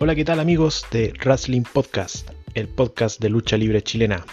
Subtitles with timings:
[0.00, 4.24] Hola, ¿qué tal amigos de Wrestling Podcast, el podcast de lucha libre chilena?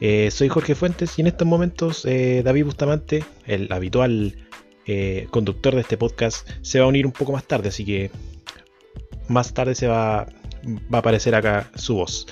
[0.00, 4.48] Eh, soy Jorge Fuentes y en estos momentos eh, David Bustamante, el habitual
[4.86, 8.10] eh, conductor de este podcast, se va a unir un poco más tarde, así que
[9.28, 10.28] más tarde se va,
[10.64, 12.26] va a aparecer acá su voz.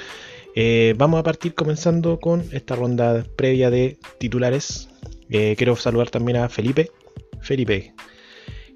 [0.97, 4.89] vamos a partir comenzando con esta ronda previa de titulares.
[5.29, 6.91] quiero saludar también a Felipe.
[7.43, 7.93] Felipe,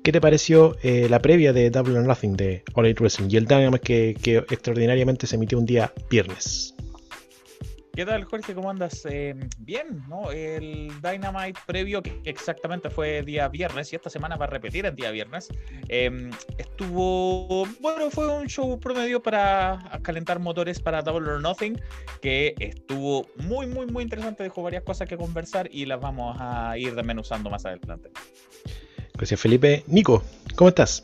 [0.08, 3.44] ¿qué te pareció la previa de Double or Nothing de All Elite Wrestling y el
[3.44, 6.74] Dynamite que, extraordinariamente se emitió un día viernes?
[7.92, 8.54] ¿Qué tal, Jorge?
[8.54, 9.04] ¿Cómo andas?
[9.04, 10.30] Eh, bien, ¿no?
[10.30, 14.96] El Dynamite previo, que exactamente fue día viernes, y esta semana va a repetir en
[14.96, 15.48] día viernes,
[15.88, 21.78] em, estuvo, bueno, fue un show promedio para calentar motores para Double or Nothing,
[22.22, 26.78] que estuvo muy, muy, muy interesante, dejó varias cosas que conversar y las vamos a
[26.78, 28.08] ir desmenuzando más adelante.
[29.18, 29.82] Gracias, Felipe.
[29.88, 30.22] Nico,
[30.54, 31.02] ¿cómo estás?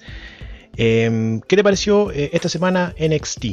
[0.76, 3.44] Em, ¿Qué te pareció eh, esta semana NXT?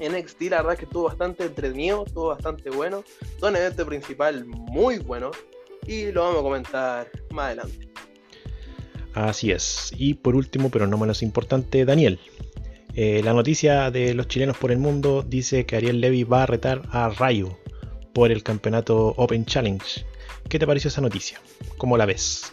[0.00, 3.04] NXT la verdad que estuvo bastante entretenido, estuvo bastante bueno.
[3.38, 5.30] Todo un evento principal muy bueno
[5.86, 7.88] y lo vamos a comentar más adelante.
[9.14, 9.92] Así es.
[9.96, 12.18] Y por último, pero no menos importante, Daniel.
[12.94, 16.46] Eh, la noticia de los chilenos por el mundo dice que Ariel Levy va a
[16.46, 17.56] retar a Rayo
[18.12, 20.04] por el campeonato Open Challenge.
[20.48, 21.40] ¿Qué te pareció esa noticia?
[21.78, 22.52] ¿Cómo la ves?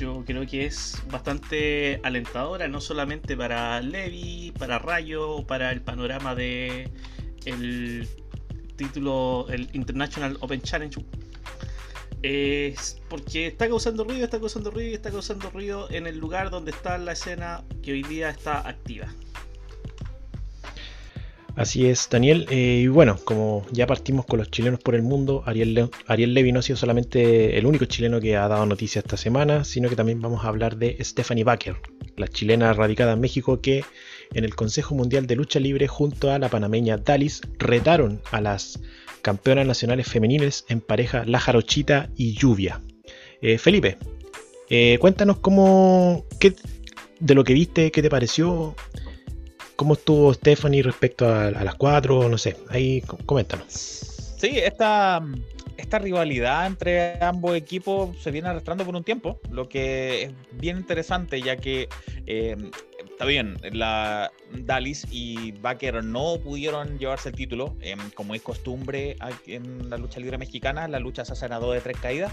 [0.00, 6.34] Yo creo que es bastante alentadora, no solamente para Levi, para Rayo, para el panorama
[6.34, 6.88] de
[7.44, 8.08] el
[8.76, 11.04] título, el International Open Challenge.
[12.22, 16.70] Es porque está causando ruido, está causando ruido está causando ruido en el lugar donde
[16.70, 19.06] está la escena que hoy día está activa.
[21.56, 22.46] Así es, Daniel.
[22.50, 26.52] Eh, y bueno, como ya partimos con los chilenos por el mundo, Ariel, Ariel Levy
[26.52, 29.96] no ha sido solamente el único chileno que ha dado noticia esta semana, sino que
[29.96, 31.76] también vamos a hablar de Stephanie Baker,
[32.16, 33.84] la chilena radicada en México que
[34.32, 38.80] en el Consejo Mundial de Lucha Libre junto a la panameña Dalis retaron a las
[39.22, 42.80] campeonas nacionales femeniles en pareja La Jarochita y Lluvia.
[43.42, 43.98] Eh, Felipe,
[44.68, 46.54] eh, cuéntanos cómo, qué,
[47.18, 48.74] de lo que viste, qué te pareció,
[49.80, 52.28] ¿Cómo estuvo Stephanie respecto a, las cuatro?
[52.28, 53.64] No sé, ahí coméntanos.
[54.36, 55.22] Sí, esta,
[55.78, 60.76] esta rivalidad entre ambos equipos se viene arrastrando por un tiempo, lo que es bien
[60.76, 61.88] interesante, ya que
[62.26, 62.58] eh,
[63.10, 69.16] está bien, la Dalis y Baker no pudieron llevarse el título, eh, como es costumbre
[69.46, 72.32] en la lucha libre mexicana, la lucha se ha cenado de tres caídas.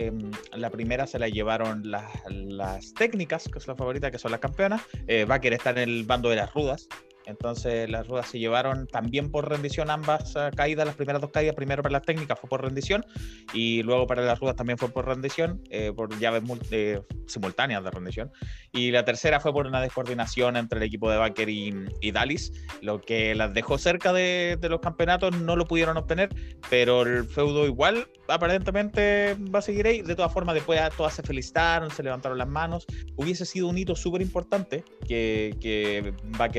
[0.00, 4.38] Em, la primera se la llevaron las, técnicas, que es la favorita, que son las
[4.38, 4.80] campeonas.
[5.08, 6.86] Eh, Baker está en el bando de las rudas.
[7.28, 11.54] Entonces las rudas se llevaron también por rendición ambas eh, caídas, las primeras dos caídas,
[11.54, 13.04] primero para las técnicas fue por rendición
[13.52, 17.90] y luego para las rudas también fue por rendición, eh, por llaves eh, simultáneas de
[17.90, 18.32] rendición.
[18.72, 22.50] Y la tercera fue por una descoordinación entre el equipo de Baker y, y Dallas,
[22.80, 26.30] lo que las dejó cerca de, los campeonatos, no lo pudieron obtener,
[26.70, 30.00] pero el feudo igual aparentemente va a seguir ahí.
[30.00, 32.86] De todas formas, después todas se felicitaron, se levantaron las manos.
[33.16, 36.14] Hubiese sido un hito súper importante que, que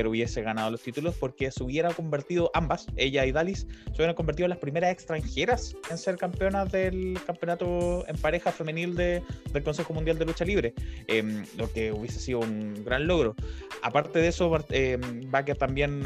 [0.06, 4.46] hubiese ganado los títulos porque se hubiera convertido, ambas, ella y Dalis, se hubieran convertido
[4.46, 9.22] en las primeras extranjeras en ser campeonas del campeonato en pareja femenil de,
[9.52, 10.74] del Consejo Mundial de Lucha Libre,
[11.06, 13.34] em, lo que hubiese sido un gran logro.
[13.82, 16.02] Aparte de eso, eh, Baker también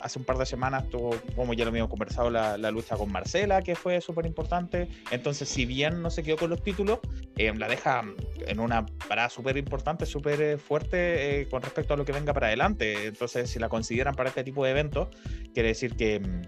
[0.00, 3.10] hace un par de semanas tuvo, como ya lo habíamos conversado, la, la lucha con
[3.10, 4.88] Marcela, que fue súper importante.
[5.10, 7.00] Entonces, si bien no se quedó con los títulos,
[7.36, 8.04] em, la deja
[8.46, 12.32] en una parada súper importante, súper eh, fuerte eh, con respecto a lo que venga
[12.32, 13.06] para adelante.
[13.06, 13.68] Entonces, si la
[14.14, 15.08] para este tipo de eventos,
[15.54, 16.42] quiere decir que, mm,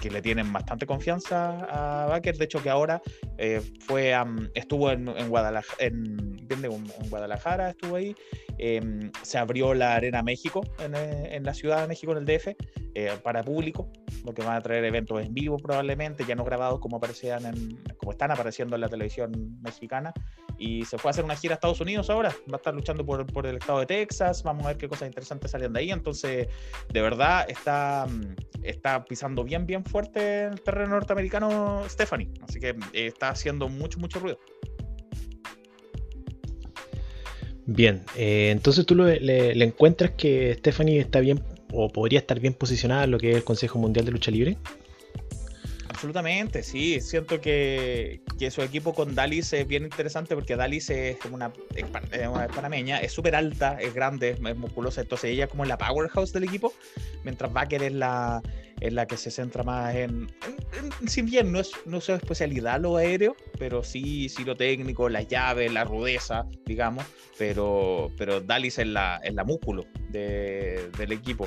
[0.00, 2.36] que le tienen bastante confianza a Baker.
[2.36, 3.00] De hecho, que ahora
[3.38, 4.14] eh, fue
[4.54, 8.14] estuvo en, en Guadalajara, en, en, Guadalajara, estuvo ahí.
[8.58, 12.24] Em, se abrió la Arena México en, eh, en, la Ciudad de México, en el
[12.26, 12.48] DF,
[12.94, 13.90] eh, para público,
[14.24, 17.76] lo que van a traer eventos en vivo probablemente, ya no grabados como aparecían en,
[17.96, 20.12] como están apareciendo en la televisión mexicana.
[20.58, 22.30] Y se fue a hacer una gira a Estados Unidos ahora.
[22.50, 24.42] Va a estar luchando por, por el estado de Texas.
[24.42, 25.90] Vamos a ver qué cosas interesantes salen de ahí.
[25.90, 26.48] Entonces,
[26.92, 28.06] de verdad, está,
[28.62, 32.28] está pisando bien, bien fuerte el terreno norteamericano Stephanie.
[32.42, 34.38] Así que eh, está haciendo mucho, mucho ruido.
[37.66, 41.40] Bien, eh, entonces tú le, le, encuentras que Stephanie está bien
[41.72, 44.56] o podría estar bien posicionada en lo que es el Consejo Mundial de Lucha Libre.
[46.00, 46.98] Absolutamente, sí.
[47.02, 52.26] Siento que, que, su equipo con Dalis es bien interesante porque Dalis es una, es
[52.26, 55.02] una panameña, es súper alta, es grande, es musculosa.
[55.02, 56.72] Entonces ella es como la powerhouse del equipo,
[57.22, 58.40] mientras Baker es la,
[58.80, 60.32] es la que se centra más en,
[61.06, 65.20] si bien no es, no su especialidad lo aéreo, pero sí, sí lo técnico, la
[65.20, 67.04] llave, la rudeza, digamos,
[67.36, 71.46] pero, pero Dalis es la, es la músculo del equipo.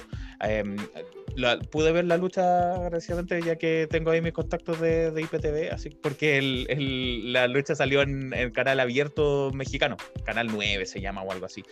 [1.71, 6.37] Pude ver la lucha agradecidamente ya que tengo ahí mis contactos de, IPTV, así porque
[6.37, 11.45] el, la lucha salió en el canal abierto mexicano, canal 9 se llama o algo
[11.45, 11.63] así,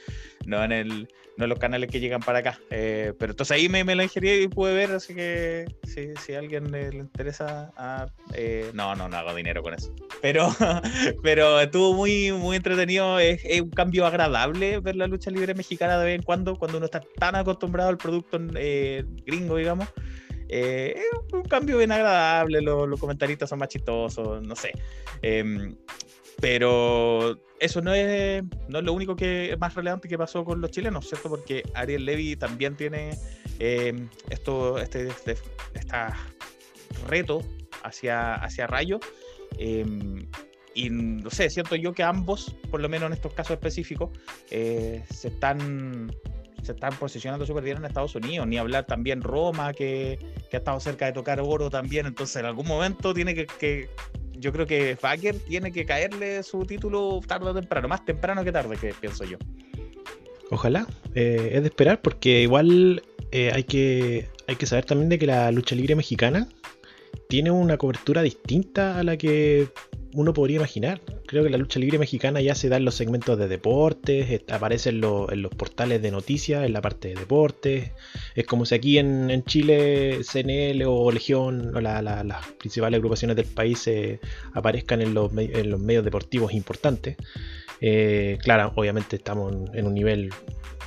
[0.46, 2.60] no en el no los canales que llegan para acá.
[2.70, 6.34] Eh, pero entonces ahí me, me la ingerí y pude ver, así que si, si
[6.34, 9.94] a alguien le, interesa, ah, eh, no, no, no hago dinero con eso.
[10.22, 10.50] Pero,
[11.24, 15.98] pero estuvo muy, muy entretenido, es, es, un cambio agradable ver la lucha libre mexicana
[15.98, 19.88] de vez en cuando, cuando uno está tan acostumbrado al producto eh, gringo digamos.
[20.54, 21.02] Eh,
[21.32, 24.74] un cambio bien agradable, los, los comentarios son más chistosos, no sé.
[25.22, 25.76] Em,
[26.42, 30.60] pero eso no es, no es lo único que es más relevante que pasó con
[30.60, 31.30] los chilenos, ¿cierto?
[31.30, 33.12] Porque Ariel Levy también tiene
[33.60, 35.38] em, esto, este, este,
[37.08, 37.44] reto
[37.84, 39.00] hacia, hacia Rayo.
[39.58, 40.28] Em,
[40.74, 44.10] y no sé, siento yo que ambos, por lo menos en estos casos específicos,
[44.50, 46.12] eh, se están
[46.62, 50.20] se están posicionando súper bien en Estados Unidos, ni hablar también Roma, que,
[50.50, 53.90] que, ha estado cerca de tocar oro también, entonces en algún momento tiene que, que
[54.34, 58.52] yo creo que Faker tiene que caerle su título tarde o temprano, más temprano que
[58.52, 59.38] tarde, que pienso yo.
[60.50, 60.86] Ojalá,
[61.16, 65.28] eh, es de esperar porque igual eh, hay, que, hay que saber también de que
[65.28, 66.48] la lucha libre mexicana
[67.30, 69.70] tiene una cobertura distinta a la que
[70.14, 71.02] uno podría imaginar.
[71.26, 74.90] Creo que la lucha libre mexicana ya se da en los segmentos de deportes, aparece
[74.90, 77.92] en, los portales de noticias, en la parte de deportes.
[78.36, 83.90] Es como si aquí en, Chile CNL o Legión las principales agrupaciones del país
[84.54, 87.18] aparezcan en los, medios deportivos importantes.
[87.80, 90.32] Eh, claro, obviamente estamos en, un nivel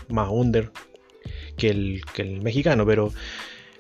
[0.08, 0.70] más under
[1.56, 3.12] que el, que el mexicano, pero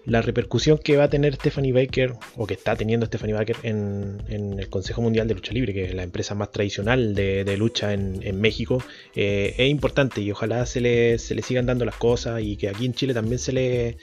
[0.06, 4.22] la repercusión que va a tener Stephanie Baker, o que está teniendo Stephanie Baker en,
[4.28, 8.40] el Consejo Mundial de Lucha Libre, que es la empresa más tradicional de, lucha en,
[8.40, 8.82] México,
[9.14, 12.68] eh, es importante y ojalá se le, se le sigan dando las cosas y que
[12.68, 13.96] aquí en Chile también se le,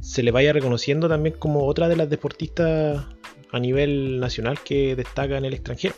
[0.00, 3.06] se le vaya reconociendo también como otra de las deportistas
[3.52, 5.94] a nivel nacional que destaca en el extranjero.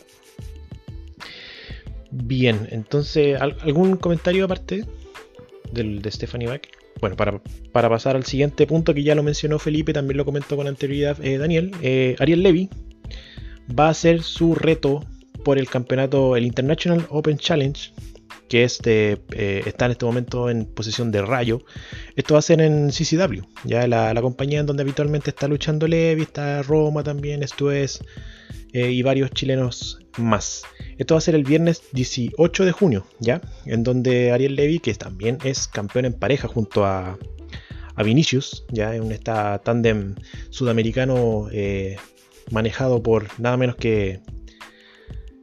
[2.10, 4.84] Bien, entonces, ¿algún comentario aparte
[5.72, 6.81] del, de Stephanie Baker?
[7.02, 10.68] Bueno, para, pasar al siguiente punto que ya lo mencionó Felipe, también lo comentó con
[10.68, 12.70] anterioridad eh, Daniel, eh, Ariel Levy
[13.76, 15.04] va a hacer su reto
[15.44, 17.92] por el campeonato, el International Open Challenge,
[18.48, 19.20] que este,
[19.66, 21.64] está en este momento en posición de rayo.
[22.14, 25.88] Esto va a ser en CCW, ya la, la compañía en donde habitualmente está luchando
[25.88, 28.00] Levy, está Roma también, esto es,
[28.72, 30.64] y varios chilenos más.
[30.98, 33.40] Esto va a ser el viernes 18 de junio, ¿ya?
[33.66, 37.18] En donde Ariel Levy, que también es campeón en pareja junto a,
[37.94, 38.94] a Vinicius, ¿ya?
[38.94, 40.14] En esta tándem
[40.50, 41.96] sudamericano eh,
[42.50, 44.20] manejado por nada menos que,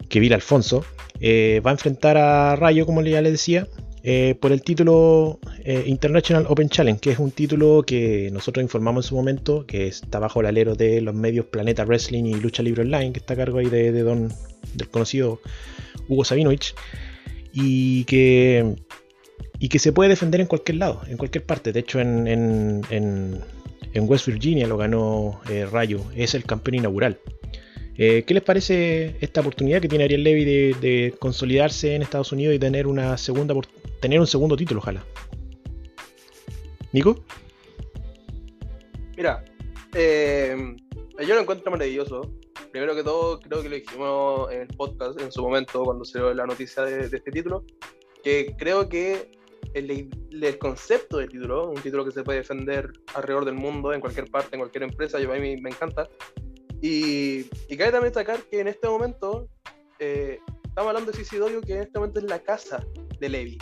[0.08, 0.86] que Vir Alfonso,
[1.20, 3.68] eh, va a enfrentar a Rayo, como ya les decía,
[4.02, 9.06] eh, por el título eh, International Open Challenge, que es un título que nosotros informamos
[9.06, 12.64] en su momento, que está bajo el alero de los medios Planeta Wrestling y Lucha
[12.64, 14.32] Libre Online, que está a cargo ahí de, don,
[14.74, 15.42] del conocido
[16.08, 16.76] Hugo Sabinovich,
[17.52, 18.76] y que,
[19.60, 21.74] y que se puede defender en cualquier lado, en cualquier parte.
[21.74, 22.28] De hecho, en,
[22.90, 23.44] en,
[24.08, 27.20] West Virginia lo ganó eh, Rayo, es el campeón inaugural.
[27.98, 32.56] ¿Qué les parece esta oportunidad que tiene Ariel Levy de, de, consolidarse en Estados Unidos
[32.56, 33.54] y tener una segunda
[34.00, 35.04] tener un segundo título, ojalá.
[36.92, 37.24] ¿Nico?
[39.16, 39.44] Mira,
[39.94, 40.76] eh,
[41.20, 42.22] yo lo encuentro maravilloso.
[42.72, 46.20] Primero que todo, creo que lo dijimos en el podcast en su momento, cuando se
[46.20, 47.66] dio la noticia de, este título,
[48.24, 49.32] que creo que
[49.74, 54.02] el, el, concepto del título, un título que se puede defender alrededor del mundo, en
[54.02, 56.08] cualquier parte, en cualquier empresa, yo a mí me encanta.
[56.82, 59.50] Y, y cabe también destacar que en este momento,
[60.00, 62.86] eh, estamos hablando de CCW, que en este momento es la casa
[63.20, 63.58] de Levi.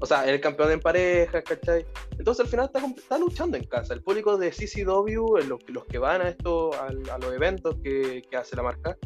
[0.00, 1.86] O sea, el campeón en pareja, ¿cachai?
[2.18, 3.94] Entonces al final está, luchando en casa.
[3.94, 8.56] El público de CCW, los, los que van a, esto, a, los eventos que, hace
[8.56, 8.96] la marca,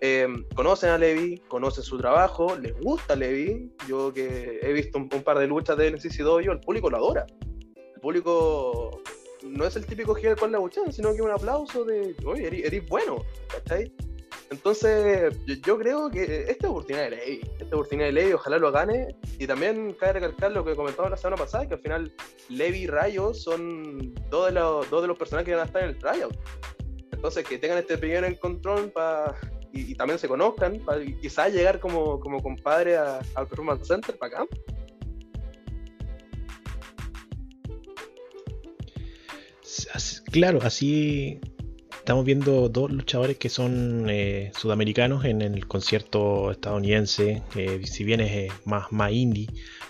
[0.00, 3.72] eh, conocen a Levi, conocen su trabajo, les gusta Levi.
[3.88, 6.98] Yo que he visto un, par de luchas de él en CCW, el público lo
[6.98, 7.26] adora.
[7.94, 9.00] El público
[9.42, 12.88] no es el típico heel con la lucha, sino que un aplauso de, oye, eres,
[12.88, 13.92] bueno, ¿cachai?
[14.52, 19.16] Entonces, yo, creo que esta oportunidad de ley, esta oportunidad de ley, ojalá lo gane.
[19.38, 22.12] Y también cabe recalcar lo que comentaba la semana pasada, que al final
[22.50, 25.82] Levi y Rayo son dos de los, dos de los personajes que van a estar
[25.82, 26.36] en el tryout.
[27.12, 29.34] Entonces, que tengan este primer encontrón para
[29.72, 34.46] y, también se conozcan, para quizás llegar como, como compadre al Performance Center para acá.
[40.30, 41.40] claro, así
[42.02, 48.20] estamos viendo dos luchadores que son eh, sudamericanos en el concierto estadounidense, eh, si bien
[48.20, 49.46] es eh, más, indie,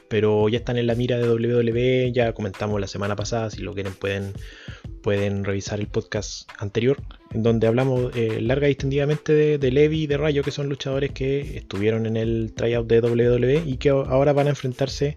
[0.08, 3.72] pero ya están en la mira de WWE, ya comentamos la semana pasada, si lo
[3.72, 4.34] quieren pueden,
[5.02, 6.98] pueden revisar el podcast anterior,
[7.30, 11.12] en donde hablamos larga y extendidamente de, de, Levi y de Rayo, que son luchadores
[11.12, 15.16] que estuvieron en el tryout de WWE y que ahora van a enfrentarse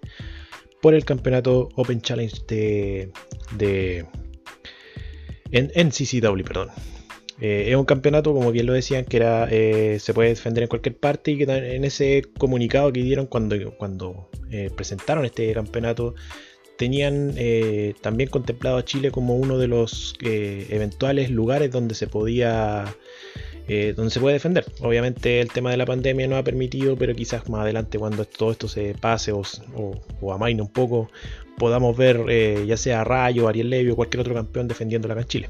[0.81, 3.11] por el campeonato Open Challenge de,
[3.57, 4.05] de
[5.51, 6.69] en, CCW, perdón.
[7.39, 10.69] Eh, es un campeonato, como bien lo decían, que era eh, se puede defender en
[10.69, 16.15] cualquier parte y que en ese comunicado que dieron cuando, cuando eh, presentaron este campeonato
[16.77, 17.33] tenían
[18.01, 22.83] también contemplado a Chile como uno de los eventuales lugares donde se podía
[23.95, 24.65] donde se puede defender.
[24.81, 28.51] Obviamente el tema de la pandemia no ha permitido, pero quizás más adelante cuando todo
[28.51, 29.43] esto se pase o,
[30.19, 31.09] o, amaine un poco,
[31.57, 35.50] podamos ver ya sea Rayo, Ariel Levy o cualquier otro campeón defendiéndola acá en Chile.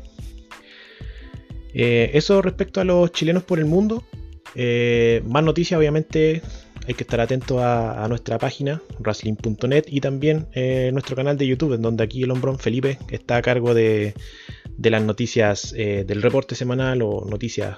[1.77, 4.03] Eh, eso respecto a los chilenos por el mundo.
[4.55, 6.41] Eh, más noticias, obviamente,
[6.87, 11.73] hay que estar atento a, nuestra página, wrestling.net, y también eh, nuestro canal de YouTube,
[11.73, 14.13] en donde aquí el hombrón Felipe está a cargo de,
[14.81, 17.75] las noticias del reporte semanal o noticias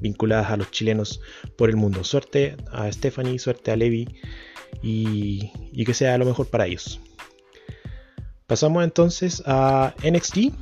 [0.00, 1.20] vinculadas a los chilenos
[1.56, 2.02] por el mundo.
[2.02, 4.08] Suerte a Stephanie, suerte a Levi
[4.82, 6.98] y que sea lo mejor para ellos.
[8.46, 10.52] Pasamos entonces a NXT.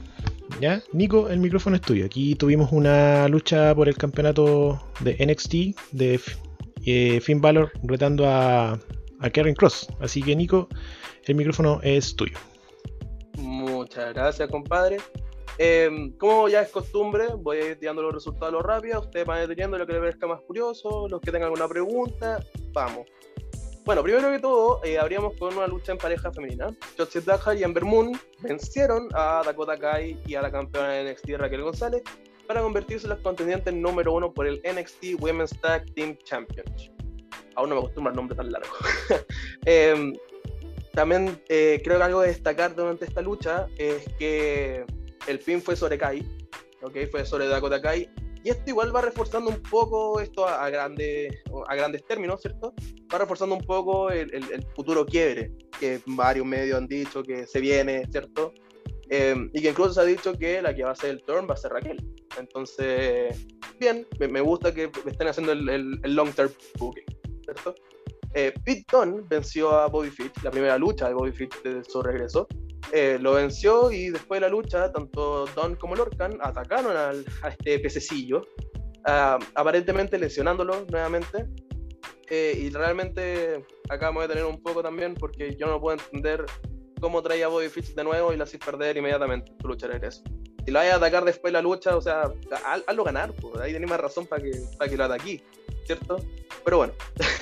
[0.61, 0.83] ¿Ya?
[0.93, 2.05] Nico, el micrófono es tuyo.
[2.05, 5.55] Aquí tuvimos una lucha por el campeonato de NXT
[5.93, 6.21] de
[6.85, 8.79] eh, Finn Balor retando a,
[9.21, 9.89] a Karen Cross.
[10.01, 10.69] Así que Nico,
[11.25, 12.39] el micrófono es tuyo.
[13.39, 14.99] Muchas gracias, compadre.
[15.59, 19.01] Em, como ya es costumbre, voy a ir tirando los resultados rápido.
[19.01, 23.07] Ustedes van deteniendo lo que les parezca más curioso, los que tengan alguna pregunta, vamos.
[23.85, 24.99] Bueno, primero que todo, eh,
[25.41, 26.71] con una lucha en pareja femenina.
[26.97, 31.31] Shotzi Daja y Amber Moon vencieron a Dakota Kai y a la campeona de NXT
[31.37, 32.03] Raquel González
[32.47, 36.93] para convertirse en los contendientes número uno por el NXT Women's Tag Team Championship.
[37.57, 38.73] Aún no me acostumbro al nombre tan largo.
[39.65, 40.15] Em,
[40.93, 44.85] también eh, creo que algo de destacar durante esta lucha es que
[45.27, 46.25] el pin fue sobre Kai,
[46.83, 47.07] ¿okay?
[47.07, 48.09] fue sobre Dakota Kai
[48.45, 51.33] y esto igual va reforzando un poco esto a, grandes,
[51.69, 52.75] a grandes términos, ¿cierto?
[53.13, 58.05] Va reforzando un poco el, futuro quiebre, que varios medios han dicho que se viene,
[58.11, 58.53] ¿cierto?
[59.11, 61.47] Em, y que incluso se ha dicho que la que va a ser el turn
[61.49, 61.99] va a ser Raquel.
[62.39, 63.47] Entonces,
[63.79, 67.05] bien, me, gusta que estén haciendo el, long term booking,
[67.45, 67.75] ¿cierto?
[68.35, 72.03] Eh, Pete Dunne venció a Bobby Fitch, la primera lucha de Bobby Fitch de su
[72.03, 72.49] regreso.
[72.91, 77.49] Eh, lo venció y después de la lucha, tanto Don como Lorcan atacaron al, a
[77.49, 78.43] este pececillo,
[79.07, 81.47] ah, aparentemente lesionándolo nuevamente.
[82.29, 85.99] Eh, y realmente acá me voy a tener un poco también porque yo no puedo
[85.99, 86.47] entender
[87.01, 90.23] cómo traía a Bobby de nuevo y lo haces perder inmediatamente tu lucha de regreso.
[90.65, 92.33] Si lo vayas a atacar después de la lucha, o sea,
[92.87, 95.43] hazlo ganar, pues, ahí tenés más razón para que, para que lo ataque,
[95.85, 96.19] ¿cierto?
[96.65, 96.93] Pero bueno,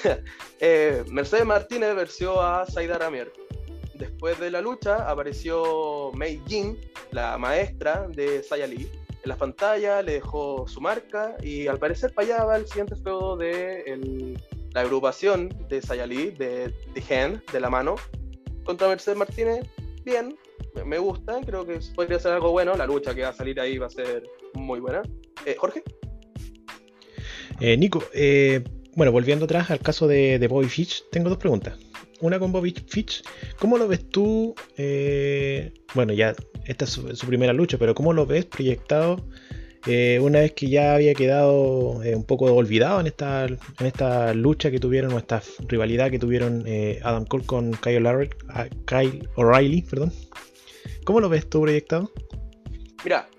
[0.60, 3.30] eh, Mercedes Martínez venció a Saida Ramier
[4.00, 6.76] después de la lucha apareció Mei Jin,
[7.12, 8.90] la maestra de Saya Lee,
[9.22, 12.96] en la pantalla, le dejó su marca y al parecer para allá va el siguiente
[12.96, 14.36] feudo de
[14.72, 17.96] la agrupación de Saya Lee, de The Hand, de la mano,
[18.64, 19.68] contra Mercedes Martínez.
[20.04, 20.36] Bien,
[20.86, 22.74] me gusta, creo que podría ser algo bueno.
[22.76, 24.22] La lucha que va a salir ahí va a ser
[24.54, 25.02] muy buena.
[25.44, 25.82] Eh, Jorge.
[27.60, 31.78] Eh, Nico, eh, bueno, volviendo atrás al caso de, Bobby Fish, tengo dos preguntas
[32.20, 33.22] una con Bobby Fitch.
[33.58, 34.54] ¿Cómo lo ves tú?
[34.76, 36.34] Eh, bueno, ya
[36.66, 39.24] esta es su, primera lucha, pero ¿cómo lo ves proyectado
[39.86, 44.34] eh, una vez que ya había quedado eh, un poco olvidado en esta, en esta
[44.34, 46.66] lucha que tuvieron, o esta rivalidad que tuvieron
[47.02, 49.82] Adam Cole con Kyle, O'Reilly?
[49.82, 50.12] Perdón.
[51.04, 52.12] ¿Cómo lo ves tú proyectado?
[53.02, 53.30] Mira,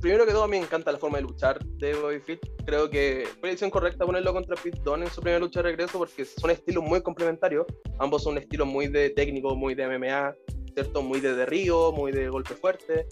[0.00, 2.40] primero que todo, a mí me encanta la forma de luchar de Bobby Fitch.
[2.64, 5.70] Creo que fue la decisión correcta ponerlo contra Pete Dunne en su primera lucha de
[5.70, 7.66] regreso porque son estilos muy complementarios.
[7.98, 10.34] Ambos son estilos muy de técnico, muy de MMA,
[10.74, 11.02] ¿cierto?
[11.02, 13.06] Muy de derrío, muy de golpe fuerte.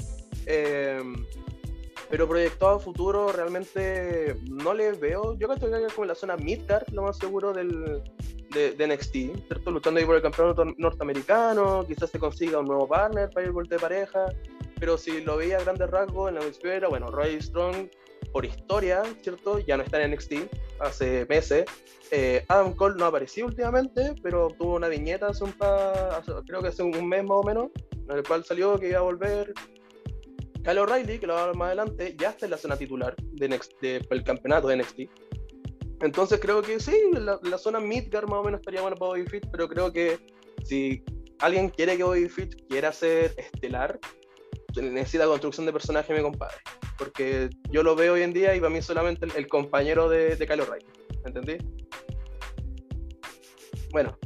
[0.47, 1.27] Em,
[2.11, 5.37] pero proyectado a futuro realmente no le veo.
[5.39, 8.03] Yo creo que como en la zona midcard, lo más seguro del,
[8.55, 9.13] de, de, NXT,
[9.47, 9.71] ¿cierto?
[9.71, 13.69] Luchando ahí por el campeonato norteamericano, quizás se consiga un nuevo partner para ir por
[13.69, 14.27] de pareja
[14.79, 17.89] pero si lo veía a grandes rasgos en la era, bueno, Roy Strong,
[18.33, 19.59] por historia, ¿cierto?
[19.59, 20.35] Ya no está en NXT
[20.81, 21.65] hace meses.
[22.11, 25.55] Eh, Adam Cole no apareció últimamente, pero tuvo una viñeta hace un
[26.47, 27.69] creo que hace un mes más o menos,
[28.09, 29.53] en el cual salió que iba a volver.
[30.65, 33.15] Kyle O'Reilly, que lo va a ver más adelante, ya está en la zona titular
[33.17, 35.01] de NXT, del campeonato de NXT.
[36.01, 39.47] Entonces creo que sí, la, zona Midgar más o menos estaría bueno para Bobby Fit,
[39.51, 40.19] pero creo que
[40.65, 41.03] si
[41.41, 43.99] alguien quiere que Bobby Fit quiera ser estelar,
[44.83, 46.57] necesita construcción de personaje, mi compadre.
[46.97, 50.37] Porque yo lo veo hoy en día y para mí solamente el, el compañero de,
[50.37, 50.83] de Kylo Ren.
[51.25, 51.59] ¿Entendí?
[53.91, 54.19] Bueno,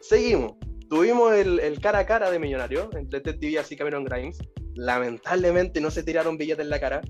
[0.00, 0.54] seguimos.
[0.88, 4.38] Tuvimos el, el cara a cara de millonario entre Ted DiBiase y Cameron Grimes.
[4.74, 7.00] Lamentablemente no se tiraron billetes en la cara.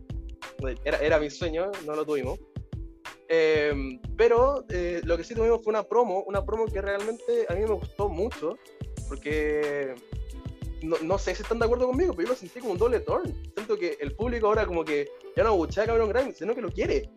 [0.84, 2.38] Era, era mi sueño, no lo tuvimos.
[3.28, 7.54] Eh, pero eh, lo que sí tuvimos fue una promo, una promo que realmente a
[7.54, 8.56] mí me gustó mucho,
[9.08, 9.94] porque
[10.82, 13.00] no, no sé si están de acuerdo conmigo, pero yo lo sentí como un doble
[13.00, 13.34] turn.
[13.54, 16.62] Siento que el público ahora como que ya no abuchea a Cameron Grimes, sino que
[16.62, 17.10] lo quiere.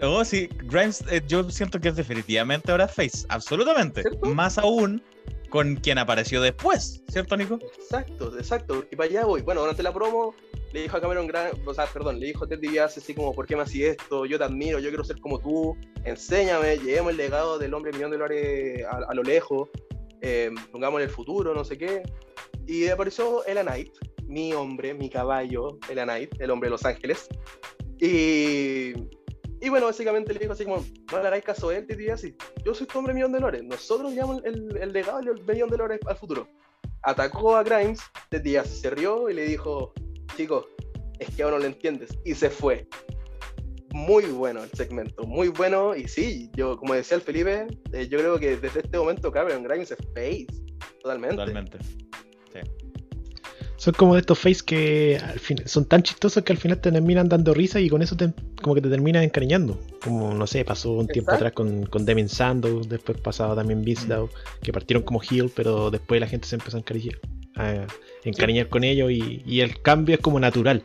[0.00, 4.02] No, sí, Grimes, eh, yo siento que es definitivamente ahora Face, absolutamente.
[4.02, 4.26] ¿Cierto?
[4.28, 5.02] Más aún
[5.50, 7.58] con quien apareció después, ¿cierto, Nico?
[7.78, 9.42] Exacto, exacto, porque para allá voy.
[9.42, 10.34] Bueno, durante la promo
[10.72, 13.34] le dijo a Cameron Grimes, o sea, perdón, le dijo a Ted DiBiase así como,
[13.34, 14.26] ¿por qué me hacías esto?
[14.26, 18.10] Yo te admiro, yo quiero ser como tú, enséñame, llevemos el legado del hombre millón
[18.10, 19.70] de dólares a, a lo lejos,
[20.20, 22.02] eh, pongámosle el futuro, no sé qué.
[22.68, 23.90] Y apareció Ella Knight,
[24.26, 27.26] mi hombre, mi caballo, Ella Knight, el hombre de Los Ángeles.
[27.98, 28.92] Y,
[29.60, 32.36] y bueno, básicamente le dijo así como, no le hagáis caso a él, Ted DiBiase,
[32.64, 35.78] yo soy tu hombre millón de dólares, nosotros llevamos el, el legado del millón de
[35.78, 36.46] dólares al futuro.
[37.04, 39.94] Atacó a Grimes, Ted DiBiase se rió y le dijo,
[40.36, 40.66] chicos,
[41.18, 42.18] es que ahora no lo entiendes.
[42.24, 42.86] Y se fue.
[43.94, 45.96] Muy bueno el segmento, muy bueno.
[45.96, 49.62] Y sí, yo, como decía el Felipe, eh, yo creo que desde este momento Cameron
[49.62, 50.46] Grimes es face.
[51.00, 51.36] Totalmente.
[51.36, 51.78] Totalmente.
[53.76, 56.90] Son como de estos face que al fin, son tan chistosos que al final te
[56.90, 59.80] terminan dando risa y con eso te, como que te terminas encariñando.
[60.02, 61.46] Como, no sé, pasó un tiempo Exacto.
[61.46, 64.28] atrás con, con Sandow, después pasaba también Bisdow,
[64.62, 67.18] que partieron como heel, pero después la gente se empezó a encariñar,
[67.54, 67.86] a
[68.24, 70.82] encariñar con ellos y, y el cambio es como natural,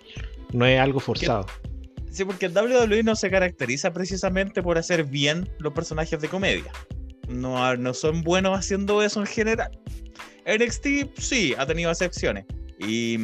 [0.51, 1.47] no es algo forzado.
[2.11, 6.71] Sí, porque el WWE no se caracteriza precisamente por hacer bien los personajes de comedia.
[7.27, 9.71] No, no son buenos haciendo eso en general.
[10.45, 12.45] NXT sí, ha tenido excepciones.
[12.79, 13.17] Y,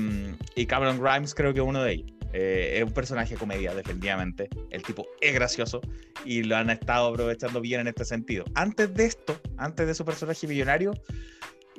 [0.56, 2.12] y Cameron Grimes creo que es uno de ellos.
[2.32, 4.50] Eh, es un personaje de comedia, definitivamente.
[4.70, 5.82] El tipo es gracioso
[6.26, 8.46] y lo han estado aprovechando bien en este sentido.
[8.54, 10.94] Antes de esto, antes de su personaje millonario,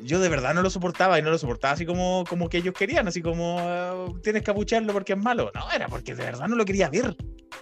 [0.02, 2.74] yo de verdad no lo soportaba y no lo soportaba así como, como que ellos
[2.74, 5.50] querían, así como eh, tienes que abuchearlo porque es malo.
[5.54, 7.16] No, era porque de verdad no lo quería ver.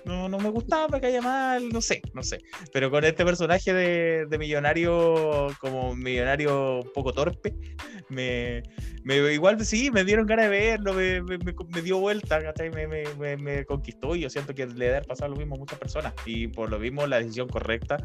[0.04, 2.38] No, no me gustaba, me caía mal, no sé, no sé.
[2.72, 7.54] Pero con este personaje de, de millonario, como millonario un poco torpe,
[8.08, 8.62] me,
[9.04, 12.40] me igual sí, me dieron ganas de verlo, me, me- me- dio vuelta.
[13.38, 16.14] Me, conquistó y yo siento que le debe pasado lo mismo a muchas personas.
[16.24, 17.96] Y por lo mismo la decisión correcta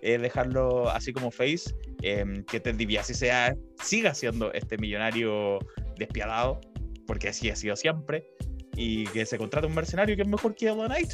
[0.00, 5.58] es dejarlo así como face, eh, que Ted DiBiase sea, siga siendo este millonario
[5.96, 6.60] despiadado,
[7.06, 8.24] porque así ha sido siempre,
[8.76, 11.12] y que se contrate un mercenario que es mejor que Ella Knight.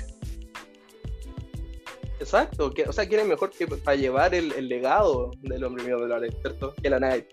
[2.20, 2.70] Exacto.
[2.72, 6.06] Que, o sea, quieren mejor que para llevar el, el legado del hombre millón de
[6.08, 6.74] dólares, ¿cierto?
[6.82, 7.26] Que la Knight.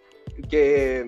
[0.49, 1.05] Que,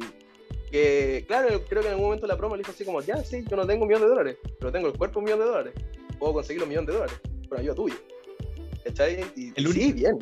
[0.72, 3.44] que, claro, creo que en algún momento la promo le dijo así como, ya, sí,
[3.50, 5.74] yo no tengo un millón de dólares, pero tengo el cuerpo un millón de dólares.
[6.20, 7.96] Puedo conseguir un millón de dólares con ayuda tuya.
[8.84, 9.26] ¿Cachai?
[9.36, 10.18] Y, El y sí, único- bien.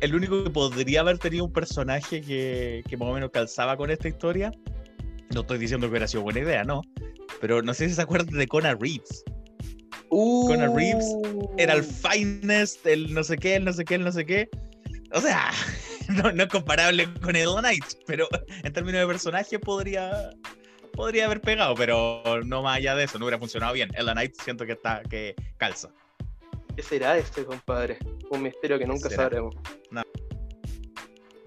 [0.00, 3.90] el único que podría haber tenido un personaje que, que más o menos calzaba con
[3.90, 4.52] esta historia.
[5.32, 6.82] No estoy diciendo que hubiera sido buena idea, no.
[7.40, 9.24] Pero no sé si se acuerdan de Conan Reeves.
[10.08, 11.06] Conor Reeves
[11.58, 14.48] Era el finest, el no sé qué, el no sé qué, el no sé qué.
[15.12, 15.50] O sea,
[16.08, 18.28] no, no es comparable con el Knight, pero
[18.62, 20.30] en términos de personaje podría,
[20.92, 23.90] podría haber pegado, pero no más allá de eso, no hubiera funcionado bien.
[23.94, 25.90] El Knight siento que está que calza.
[26.76, 27.98] ¿Qué será este, compadre?
[28.30, 29.54] Un misterio que nunca sabremos.
[29.90, 30.02] No.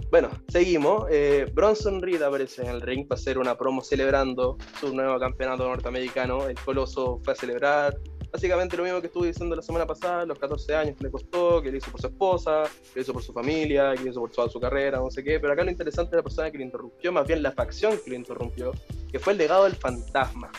[0.09, 1.05] Bueno, seguimos.
[1.11, 5.67] Eh, Bronson Reed aparece en el ring para hacer una promo celebrando su nuevo campeonato
[5.67, 6.47] norteamericano.
[6.47, 7.97] El Coloso fue a celebrar.
[8.31, 11.61] Básicamente lo mismo que estuve diciendo la semana pasada, los 14 años que le costó,
[11.61, 14.21] que lo hizo por su esposa, que lo hizo por su familia, que lo hizo
[14.21, 15.41] por toda su carrera, no sé qué.
[15.41, 18.09] Pero acá lo interesante es la persona que lo interrumpió, más bien la facción que
[18.09, 18.71] lo interrumpió,
[19.11, 20.49] que fue el legado del fantasma.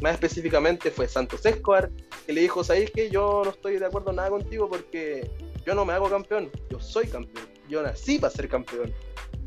[0.00, 1.90] Más específicamente fue Santos Escobar,
[2.26, 5.28] que le dijo, ¿sabéis que yo no estoy de acuerdo nada contigo porque
[5.64, 8.92] yo no me hago campeón, yo soy campeón, yo nací para ser campeón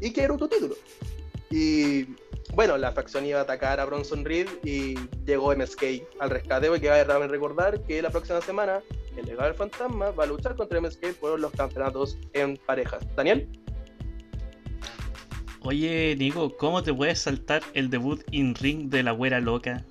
[0.02, 0.76] y quiero tu título.
[1.52, 2.06] Y
[2.56, 5.84] bueno, la facción iba a atacar a Bronson Reed y llegó MSK
[6.20, 8.82] al rescate porque va a recordar que la próxima semana
[9.16, 13.06] el legado del fantasma va a luchar contra MSK por los campeonatos en parejas.
[13.16, 13.48] Daniel,
[15.62, 19.84] Oye, Nico, ¿cómo te puedes saltar el debut in ring de la güera loca?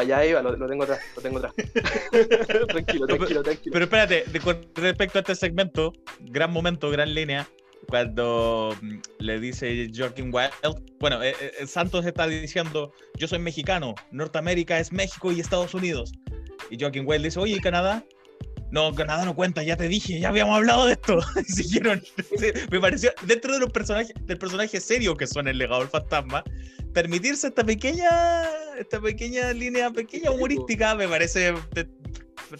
[0.00, 1.54] Allá iba, lo, lo tengo atrás, lo tengo atrás.
[2.68, 3.72] tranquilo, tranquilo, tranquilo.
[3.72, 7.48] Pero espérate, de- con respecto a este segmento, gran momento, gran línea,
[7.88, 10.50] cuando mm, le dice Joaquin Wild,
[10.98, 16.12] bueno, eh, eh, Santos está diciendo, yo soy mexicano, Norteamérica es México y Estados Unidos.
[16.70, 18.04] Y Joaquin Wild dice, oye, ¿y Canadá?
[18.70, 21.18] No, Canadá no cuenta, ya te dije, ya habíamos hablado de esto.
[21.46, 22.00] Siguieron.
[22.70, 26.44] Me pareció, dentro de los personajes, del personaje serio que son el legado del fantasma,
[26.92, 28.08] permitirse esta pequeña,
[28.80, 31.54] esta pequeña línea, pequeña humorística, me parece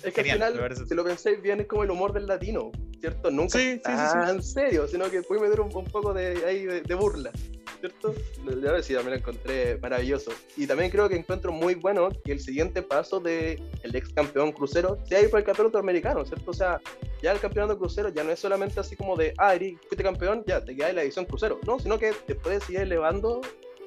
[0.04, 3.30] es que al final, si lo pensáis bien, es como el humor del latino, ¿cierto?
[3.30, 7.32] Nunca sí, tan serio, sino que puede meter un, poco de, ahí de, burla,
[7.80, 8.14] ¿cierto?
[8.44, 10.32] Yo sí, también lo encontré maravilloso.
[10.56, 14.52] Y también creo que encuentro muy bueno que el siguiente paso del el ex campeón
[14.52, 16.50] crucero sea ir por el campeonato americano, ¿cierto?
[16.50, 16.80] O sea,
[17.22, 19.54] ya el campeonato crucero ya no es solamente así como de, ah,
[19.88, 23.40] fuiste campeón, ya te quedas en la edición crucero, no, sino que puedes seguir elevando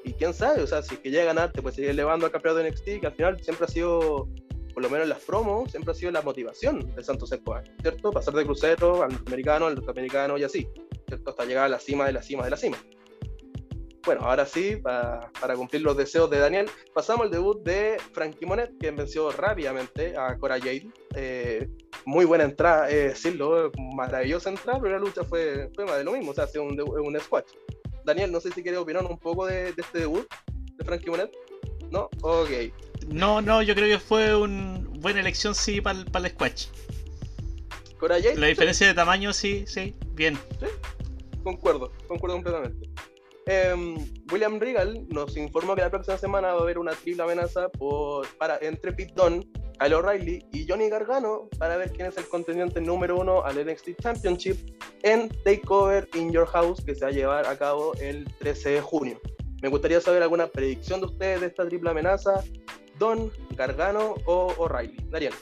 [0.04, 2.26] y quién sabe, o sea, si es que llega a ganar, te puedes seguir elevando
[2.26, 4.28] al campeonato de NXT, que al final siempre ha sido
[4.74, 8.10] por lo menos en las promos, siempre ha sido la motivación de Santos Escobar, ¿cierto?
[8.10, 10.68] Pasar de crucero al norteamericano, al norteamericano y así,
[11.06, 11.30] ¿cierto?
[11.30, 12.76] Hasta llegar a la cima de la cima de la cima.
[14.04, 18.44] Bueno, ahora sí, para, para cumplir los deseos de Daniel, pasamos al debut de Frankie
[18.44, 20.88] Monet, que venció rápidamente a Cora Jade.
[21.14, 21.68] Eh,
[22.04, 26.12] muy buena entrada, eh, decirlo, maravillosa entrada, pero la lucha fue, fue más de lo
[26.12, 27.46] mismo, o sea, ha sido un, un squash.
[28.04, 30.26] Daniel, no sé si quieres opinar un poco de, de este debut
[30.76, 31.32] de Frankie Monet.
[31.90, 32.08] ¿No?
[32.22, 32.50] Ok.
[33.08, 36.66] No, no, yo creo que fue una buena elección, sí, para el squash.
[38.36, 40.38] La diferencia de tamaño, sí, sí, bien.
[40.60, 40.66] Sí,
[41.42, 42.90] concuerdo, concuerdo completamente.
[43.46, 43.96] Em,
[44.32, 47.68] William Regal nos informó que la próxima semana va a haber una triple amenaza
[48.38, 49.46] para, entre Pete Dunne,
[49.78, 54.00] Kyle O'Reilly y Johnny Gargano para ver quién es el contendiente número uno al NXT
[54.00, 54.56] Championship
[55.02, 58.80] en Takeover in Your House que se va a llevar a cabo el 13 de
[58.80, 59.20] junio.
[59.60, 62.42] Me gustaría saber alguna predicción de ustedes de esta triple amenaza.
[62.98, 64.96] Don, Gargano o O'Reilly.
[65.10, 65.32] Darian.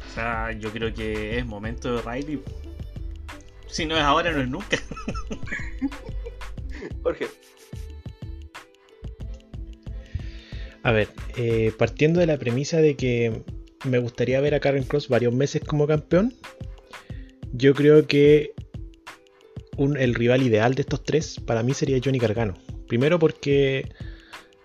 [0.00, 2.42] O sea, yo creo que es momento de O'Reilly.
[3.74, 4.78] Si no es ahora, no es nunca.
[7.02, 7.26] Jorge.
[10.84, 13.42] A ver, eh, partiendo de la premisa de que
[13.84, 16.32] me gustaría ver a Karen Cross varios meses como campeón,
[17.52, 18.52] yo creo que
[19.76, 22.54] el rival ideal de estos tres para mí sería Johnny Gargano.
[22.86, 23.88] Primero porque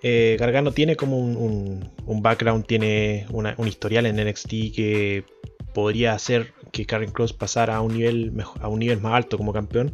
[0.04, 5.24] eh, Gargano tiene como un, background, tiene un historial en NXT que
[5.74, 9.54] podría hacer que Karen Cross pasara a un nivel, a un nivel más alto como
[9.54, 9.94] campeón.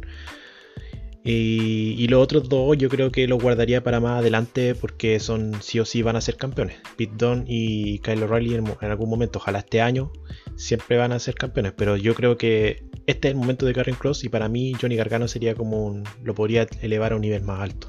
[1.28, 5.80] Y, los otros dos yo creo que los guardaría para más adelante porque son sí
[5.80, 6.76] o sí van a ser campeones.
[6.96, 10.12] Pete Dunne y Kyle O'Reilly en, algún momento, ojalá este año,
[10.54, 11.72] siempre van a ser campeones.
[11.76, 14.94] Pero yo creo que este es el momento de Karen Cross y para mí Johnny
[14.94, 17.88] Gargano sería como un, lo podría elevar a un nivel más alto.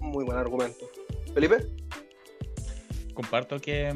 [0.00, 0.90] Muy buen argumento.
[1.34, 1.68] Felipe.
[3.14, 3.94] Comparto que,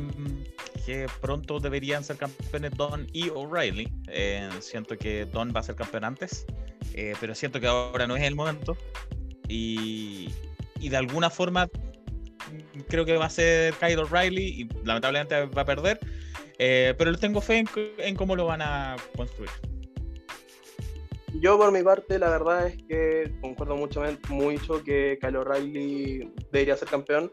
[0.85, 3.93] que pronto deberían ser campeones Don y O'Reilly.
[4.09, 6.47] Eh, siento que Don va a ser campeón antes.
[6.95, 8.77] Eh, pero siento que ahora no es el momento.
[9.49, 10.31] Y,
[10.81, 11.69] y de alguna forma
[12.89, 15.99] creo que va a ser Kyle O'Reilly y lamentablemente va a perder.
[16.59, 17.65] Eh, pero tengo fe
[17.99, 19.51] en, cómo lo van a construir.
[21.41, 26.77] Yo por mi parte la verdad es que concuerdo mucho, mucho que Kyle O'Reilly debería
[26.77, 27.33] ser campeón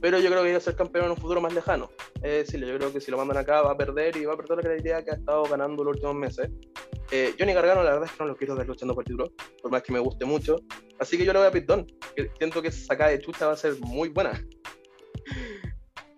[0.00, 1.90] pero yo creo que debería ser campeón en un futuro más lejano.
[2.22, 4.36] Es decir, yo creo que si lo mandan acá va a perder y va a
[4.36, 6.50] perder la credibilidad que ha estado ganando los últimos meses.
[7.10, 9.70] Eh, Johnny Gargano, la verdad es que no lo quiero ver luchando por título, por
[9.70, 10.56] más que me guste mucho.
[10.98, 13.56] Así que yo le voy a Pitón, que siento que esa de chucha va a
[13.56, 14.32] ser muy buena.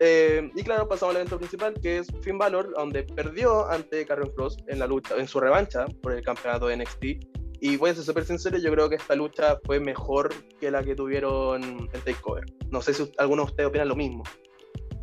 [0.05, 4.35] Eh, y claro, pasamos al evento principal, que es Finn Balor, donde perdió ante Carrion
[4.35, 7.32] Cross en la lucha, en su revancha por el campeonato de NXT.
[7.64, 10.83] Y voy a ser súper sincero, yo creo que esta lucha fue mejor que la
[10.83, 12.44] que tuvieron en Takeover.
[12.72, 14.25] No sé si alguno de ustedes opina lo mismo.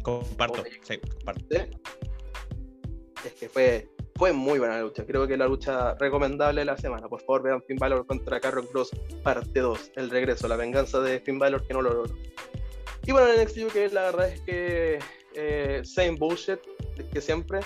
[0.04, 1.56] Comparto, sí, comparto.
[1.56, 5.06] Es que fue, fue muy buena la lucha.
[5.06, 7.08] Creo que la lucha recomendable de la semana.
[7.08, 8.92] Por favor, vean Finn Balor contra Carron Cross,
[9.24, 9.92] parte 2.
[9.96, 12.14] El regreso, la venganza de Finn Balor que no lo logró.
[13.06, 15.00] Y bueno, en NXT UK la verdad es que
[15.34, 16.60] eh, same bullshit
[17.14, 17.62] que siempre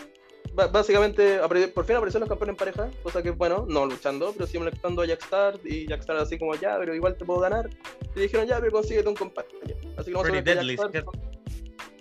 [0.53, 1.39] básicamente
[1.73, 5.01] por fin aparecieron los campeones en pareja, cosa que bueno, no luchando, pero sí molestando
[5.01, 7.69] a Jackstar y Jackstar así como ya, pero igual te puedo ganar.
[8.15, 9.55] Y dijeron ya, pero consíguete un compañero.
[9.97, 10.77] Así que vamos a Deadly,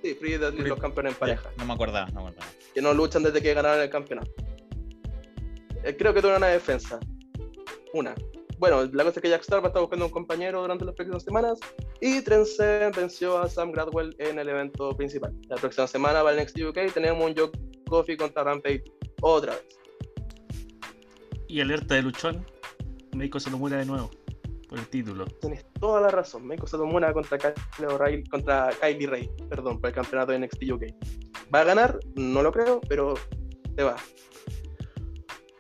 [0.02, 1.50] Sí, Free Deadly, los campeones en pareja.
[1.56, 2.50] no me acordaba, no me acordaba.
[2.74, 4.30] Que no luchan desde que ganaron el campeonato.
[5.84, 6.98] Eh, creo que tuvo una defensa.
[7.94, 8.14] Una.
[8.58, 11.24] Bueno, la cosa es que Jackstar va a estar buscando un compañero durante las próximas
[11.24, 11.58] semanas
[12.00, 15.32] y Trensen venció a Sam Gradwell en el evento principal.
[15.48, 17.50] La próxima semana va el Next UK tenemos un Joe
[17.92, 18.85] Coffee contra Rampage
[19.20, 19.66] otra vez.
[21.46, 22.46] Y alerta de luchón,
[23.14, 24.11] Meiko Salomura de nuevo
[24.66, 25.26] por el título.
[25.26, 30.33] Tienes toda la razón, Meiko Salomura contra Kylie, contra Kylie Ray, perdón, por el campeonato
[30.33, 30.85] de NXT UK.
[31.55, 32.00] ¿Va a ganar?
[32.14, 33.12] No lo creo, pero
[33.76, 33.96] te va.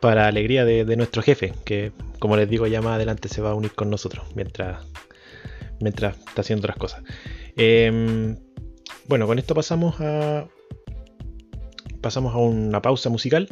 [0.00, 3.54] Para alegría de, nuestro jefe, que como les digo ya más adelante se va a
[3.54, 4.86] unir con nosotros mientras,
[5.82, 7.02] mientras está haciendo otras cosas.
[7.56, 8.38] Em,
[9.06, 10.48] bueno, con esto pasamos a
[12.02, 13.48] pasamos a una pausa musical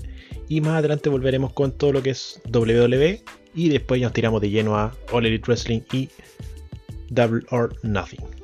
[0.48, 3.22] y más adelante volveremos con todo lo que es WWE
[3.54, 6.08] y después nos tiramos de lleno a All Elite Wrestling y
[7.08, 8.39] Double or Nothing.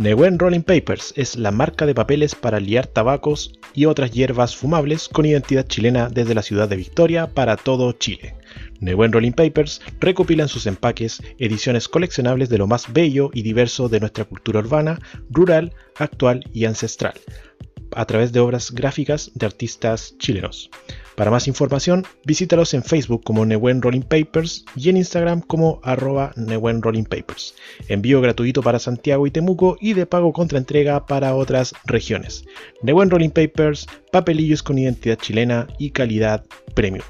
[0.00, 5.10] Newen Rolling Papers es la marca de papeles para liar tabacos y otras hierbas fumables
[5.10, 8.34] con identidad chilena desde la ciudad de Victoria para todo Chile.
[8.80, 13.90] Newen Rolling Papers recopila en sus empaques ediciones coleccionables de lo más bello y diverso
[13.90, 17.12] de nuestra cultura urbana, rural, actual y ancestral,
[17.94, 20.70] a través de obras gráficas de artistas chilenos.
[21.16, 26.32] Para más información, visítalos en Facebook como Newen Rolling Papers y en Instagram como arroba
[26.36, 27.54] Rolling Papers.
[27.88, 32.44] Envío gratuito para Santiago y Temuco y de pago contra entrega para otras regiones.
[32.82, 37.04] Newen Rolling Papers, papelillos con identidad chilena y calidad premium.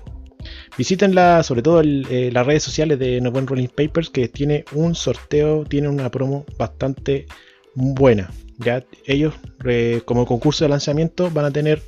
[0.76, 5.64] Visítenla, sobre todo eh, las redes sociales de Newen Rolling Papers, que tiene un sorteo,
[5.64, 7.26] tiene una promo bastante
[7.74, 8.30] buena.
[8.62, 11.82] Ya ellos, eh, como concurso de lanzamiento, van a tener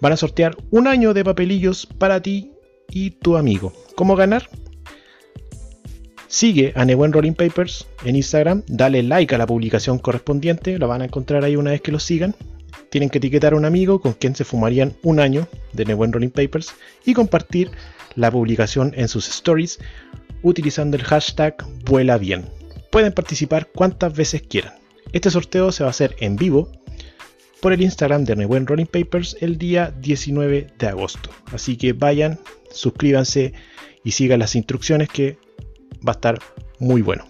[0.00, 2.52] van a sortear un año de papelillos para ti
[2.90, 3.72] y tu amigo.
[3.94, 4.50] ¿Cómo ganar?
[6.28, 11.00] Sigue a Nebuen Rolling Papers en Instagram, dale like a la publicación correspondiente, lo van
[11.00, 12.34] a encontrar ahí una vez que lo sigan.
[12.90, 16.30] Tienen que etiquetar a un amigo con quien se fumarían un año de Nebuen Rolling
[16.30, 16.74] Papers
[17.06, 17.70] y compartir
[18.14, 19.78] la publicación en sus stories
[20.42, 22.44] utilizando el hashtag vuela bien.
[22.90, 24.83] Pueden participar cuantas veces quieran.
[25.14, 26.72] Este sorteo se va a hacer en vivo
[27.60, 31.30] por el Instagram de Nebuen Rolling Papers el día 19 de agosto.
[31.52, 32.40] Así que vayan,
[32.72, 33.52] suscríbanse
[34.02, 35.38] y sigan las instrucciones que
[36.06, 36.40] va a estar
[36.80, 37.28] muy bueno.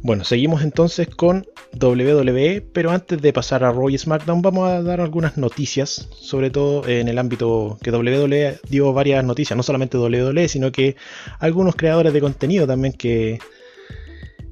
[0.00, 1.46] Bueno, seguimos entonces con
[1.78, 6.48] WWE, pero antes de pasar a Raw y SmackDown vamos a dar algunas noticias, sobre
[6.48, 10.96] todo en el ámbito que WWE dio varias noticias, no solamente WWE, sino que
[11.40, 13.38] algunos creadores de contenido también que,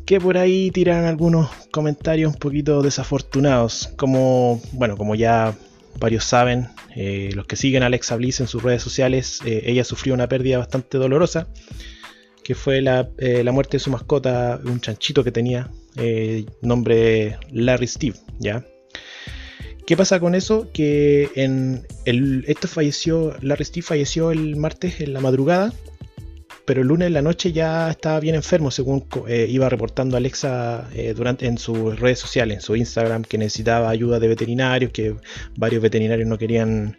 [0.06, 5.54] que por ahí tiran algunos comentarios un poquito desafortunados, como, bueno, como ya
[5.98, 9.84] varios saben, eh, los que siguen a Alexa Bliss en sus redes sociales, eh, ella
[9.84, 11.48] sufrió una pérdida bastante dolorosa,
[12.42, 15.70] que fue la, eh, la muerte de su mascota, un chanchito que tenía,
[16.62, 18.64] nombre Larry Steve, ¿ya?
[19.86, 20.68] ¿Qué pasa con eso?
[20.72, 25.72] Que en el, esto falleció, Larry Steve falleció el martes en la madrugada,
[26.64, 30.88] pero el lunes en la noche ya estaba bien enfermo, según eh, iba reportando Alexa
[30.94, 35.16] eh, durante, en sus redes sociales, en su Instagram, que necesitaba ayuda de veterinarios, que
[35.56, 36.96] varios veterinarios no querían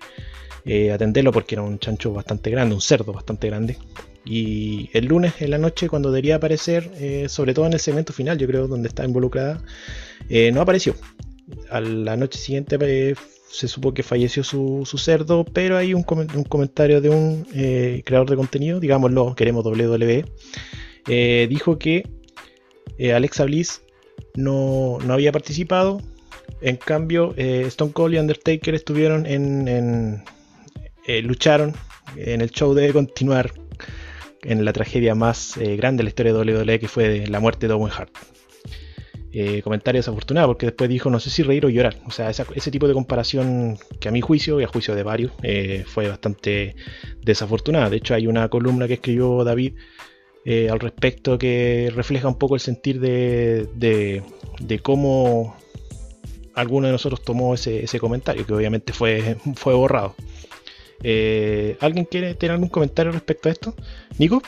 [0.66, 3.78] eh, atenderlo porque era un chancho bastante grande, un cerdo bastante grande.
[4.26, 8.14] Y el lunes en la noche, cuando debería aparecer, eh, sobre todo en el segmento
[8.14, 9.62] final, yo creo, donde está involucrada,
[10.54, 10.96] no apareció.
[11.70, 12.78] A la noche siguiente
[13.54, 17.46] se supo que falleció su, su cerdo, pero hay un, comen- un comentario de un
[17.54, 20.26] eh, creador de contenido, digámoslo, queremos WWE,
[21.08, 22.04] eh, dijo que
[22.98, 23.84] eh, Alexa Bliss
[24.36, 26.02] no, no había participado.
[26.62, 30.24] En cambio, Stone Cold y Undertaker estuvieron en, en-
[31.28, 31.74] lucharon
[32.16, 33.52] en el show de continuar
[34.42, 37.74] en la tragedia más grande de la historia de WWE, que fue la muerte de
[37.74, 38.12] Owen Hart.
[39.36, 41.98] Eh, comentario desafortunado, porque después dijo no sé si reír o llorar.
[42.06, 45.32] O sea, ese tipo de comparación que a mi juicio y a juicio de varios
[45.42, 46.76] eh, fue bastante
[47.24, 47.90] desafortunada.
[47.90, 49.74] De hecho, hay una columna que escribió David
[50.46, 54.22] eh, al respecto que refleja un poco el sentir de, de,
[54.60, 55.56] de cómo
[56.54, 60.14] alguno de nosotros tomó ese, ese comentario, que obviamente fue, fue borrado.
[61.02, 63.76] Eh, ¿Alguien quiere tener algún comentario respecto a esto?
[64.20, 64.44] Nico?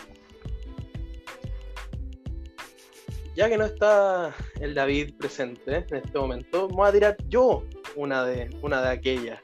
[3.36, 7.63] Ya que no está el David presente en este momento, voy a tirar yo
[7.95, 9.41] una de, una de aquellas.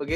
[0.00, 0.08] ¿Ok?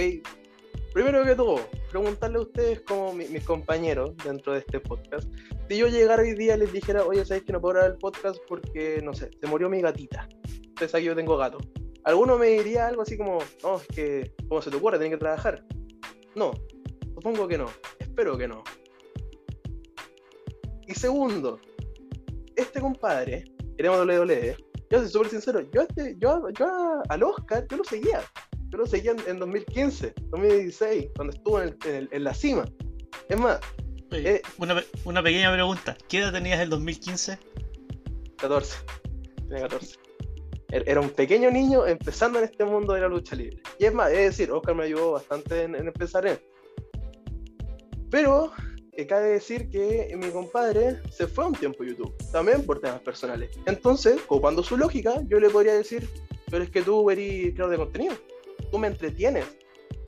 [0.95, 5.29] Primero que todo, preguntarle a ustedes como mi- mis compañeros dentro de este podcast.
[5.69, 7.99] Si yo llegara hoy día y les dijera, oye, ¿sabéis que no puedo grabar el
[7.99, 10.29] podcast porque, no sé, se murió mi gatita?
[10.69, 11.59] Ustedes que yo tengo gato.
[12.05, 14.99] Alguno me diría algo así como, no, es que, ¿cómo se te ocurre?
[14.99, 15.65] Tienes que trabajar.
[16.35, 16.53] No,
[17.15, 17.67] supongo que no.
[17.99, 18.63] Espero que no.
[20.87, 21.59] Y segundo,
[22.57, 23.45] este compadre,
[23.77, 24.57] queremos WWE,
[24.91, 28.21] yo soy súper sincero, yo, este- yo, yo al Oscar, yo lo seguía.
[28.71, 32.35] Yo lo seguía en, en 2015, 2016, cuando estuvo en, el- en el- en la
[32.35, 32.65] cima.
[33.29, 33.61] Es más,
[34.11, 34.43] Oye, Eh.
[34.59, 35.97] una, una pequeña pregunta.
[36.07, 37.39] ¿Qué edad tenías en el 2015?
[38.37, 38.77] 14.
[39.49, 39.97] Tenía 14.
[40.69, 43.63] Er- Era un pequeño niño empezando en este mundo de la lucha libre.
[43.79, 46.39] Y es más, es decir, Oscar me ayudó bastante en, en empezar en.
[48.11, 48.53] Pero
[48.95, 53.01] eh, cabe decir que mi compadre se fue un tiempo a YouTube, también por temas
[53.01, 53.51] personales.
[53.67, 56.09] Entonces, ocupando su lógica, yo le podría decir,
[56.51, 58.15] pero es que tú eres creador de contenido,
[58.71, 59.47] tú me entretienes,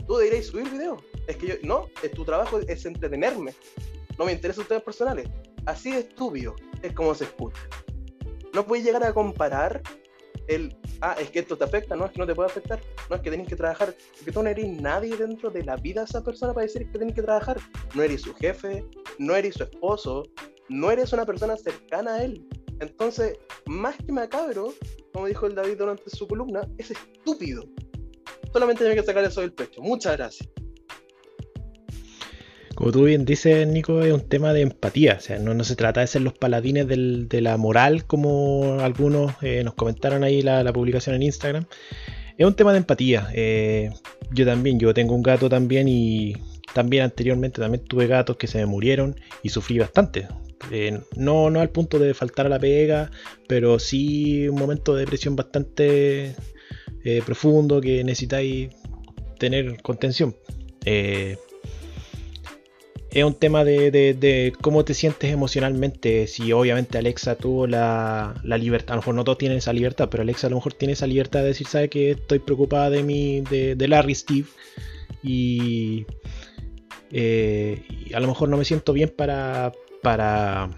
[0.06, 1.02] tú deberías subir videos.
[1.26, 3.54] Es que yo, no, es tu trabajo es entretenerme,
[4.18, 5.28] no me interesan temas personales.
[5.64, 7.60] Así de estúpido es como se escucha.
[8.52, 9.82] No puedes llegar a comparar
[10.48, 13.16] el, ah, es que esto te afecta, no, es que no te puede afectar, no,
[13.16, 16.06] es que tenés que trabajar, porque tú no eres nadie dentro de la vida de
[16.06, 17.58] esa persona para decir que tenés que trabajar.
[17.94, 18.84] No eres su jefe,
[19.18, 20.24] no eres su esposo,
[20.68, 22.46] no eres una persona cercana a él.
[22.80, 24.74] Entonces, más que macabro,
[25.12, 27.64] como dijo el David durante su columna, es estúpido.
[28.52, 29.80] Solamente tengo que sacar eso del pecho.
[29.80, 30.48] Muchas gracias.
[32.74, 35.16] Como tú bien dices, Nico, es un tema de empatía.
[35.18, 39.34] O sea, no, no se trata de ser los paladines de la moral, como algunos
[39.42, 41.66] eh, nos comentaron ahí la, la publicación en Instagram.
[42.36, 43.28] Es un tema de empatía.
[43.32, 43.90] Eh,
[44.32, 46.34] yo también, yo tengo un gato también y
[46.72, 50.26] también anteriormente también tuve gatos que se me murieron y sufrí bastante.
[50.70, 53.10] Eh, no, no al punto de faltar a la pega,
[53.46, 56.34] pero sí un momento de depresión bastante
[57.26, 58.70] profundo que necesitáis
[59.38, 60.34] tener contención.
[60.84, 61.36] Eh,
[63.14, 66.26] es un tema de, de- cómo te sientes emocionalmente.
[66.26, 70.08] Si obviamente Alexa tuvo la, la libertad, a lo mejor no todos tienen esa libertad,
[70.10, 73.04] pero Alexa a lo mejor tiene esa libertad de decir, sabe que estoy preocupada de
[73.04, 74.48] mi, de, de Larry Steve
[75.22, 76.06] y,
[77.12, 80.70] eh, y a lo mejor no me siento bien para, para,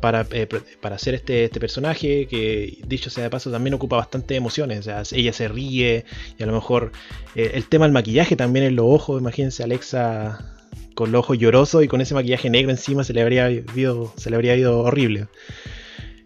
[0.00, 0.46] para, eh,
[0.80, 4.88] para hacer este, este personaje que, dicho sea de paso, también ocupa bastante emociones.
[5.12, 6.04] Ella se ríe
[6.38, 6.92] y a lo mejor
[7.34, 9.20] eh, el tema del maquillaje también en los ojos.
[9.20, 10.56] Imagínense Alexa
[11.00, 14.28] con los ojos llorosos y con ese maquillaje negro encima se le habría ido, se
[14.28, 15.28] le habría ido horrible.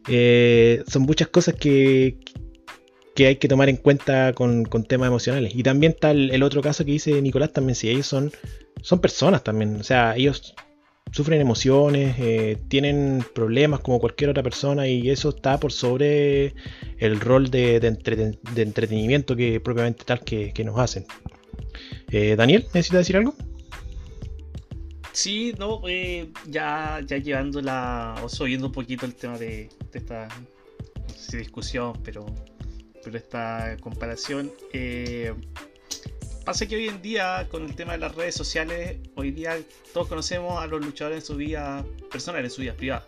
[0.08, 2.18] Eh, son muchas cosas que,
[3.14, 5.54] que hay que tomar en cuenta con, con temas emocionales.
[5.54, 8.32] Y también está el, otro caso que dice Nicolás también, si ellos son,
[8.82, 9.76] son personas también.
[9.76, 10.56] O sea, ellos
[11.12, 16.56] sufren emociones, eh, tienen problemas como cualquier otra persona y eso está por sobre
[16.98, 21.06] el rol de, de entretenimiento que propiamente tal que, que nos hacen.
[22.10, 23.36] Eh, Daniel, ¿necesitas decir algo?
[25.14, 28.20] Sí, no, eh, ya, ya llevando la.
[28.24, 30.26] o subiendo un poquito el tema de, esta.
[30.26, 32.26] no sé si discusión, pero.
[33.02, 34.50] pero esta comparación.
[34.72, 35.32] eh,
[36.44, 39.56] pasa que hoy en día, con el tema de las redes sociales, hoy día
[39.92, 43.06] todos conocemos a los luchadores en su vida personal, en su vida privada.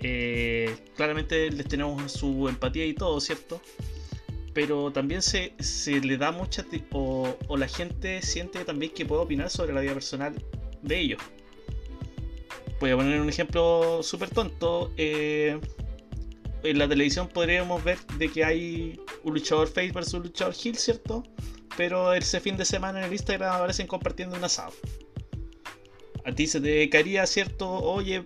[0.00, 3.62] Eh, claramente les tenemos su empatía y todo, ¿cierto?
[4.54, 6.66] Pero también se, se le da mucha.
[6.90, 10.34] O, o la gente siente también que puede opinar sobre la vida personal
[10.86, 11.20] de ellos.
[12.80, 14.92] Voy a poner un ejemplo súper tonto.
[14.96, 15.58] eh,
[16.62, 20.76] en la televisión podríamos ver de que hay un luchador face versus un luchador heel,
[20.76, 21.22] ¿cierto?
[21.76, 24.72] Pero ese fin de semana en el Instagram aparecen compartiendo un asado.
[26.24, 27.68] A ti se te caería, ¿cierto?
[27.68, 28.24] Oye,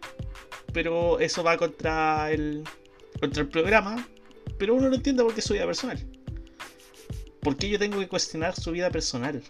[0.73, 2.65] pero eso va contra el,
[3.21, 4.09] contra el programa.
[4.59, 5.99] Pero uno no entiende por qué es su vida personal.
[7.41, 9.43] ¿Por qué yo tengo que cuestionar su vida personal?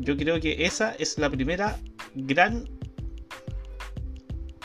[0.00, 1.78] Yo creo que esa es la primera
[2.14, 2.68] gran.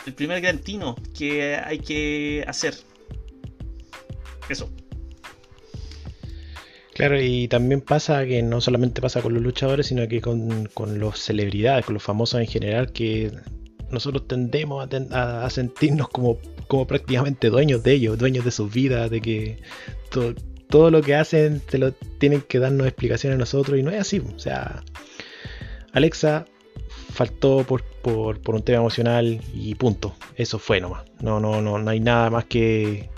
[0.06, 2.74] El primer gran tino que hay que hacer.
[4.48, 4.70] Eso.
[6.94, 10.98] Claro, y también pasa que no solamente pasa con los luchadores, sino que con, con
[10.98, 13.32] los celebridades, con los famosos en general, que
[13.90, 18.72] nosotros tendemos a, ten- a- sentirnos como, como prácticamente dueños de ellos, dueños de sus
[18.72, 19.58] vidas, de que
[20.10, 20.34] to-
[20.70, 24.00] todo lo que hacen te lo tienen que darnos explicaciones a nosotros, y no es
[24.00, 24.20] así.
[24.20, 24.82] O sea,
[25.96, 26.44] Alexa
[27.10, 30.14] faltó por, por, un tema emocional y punto.
[30.36, 31.04] Eso fue nomás.
[31.22, 33.08] No, no, no, no hay nada más que,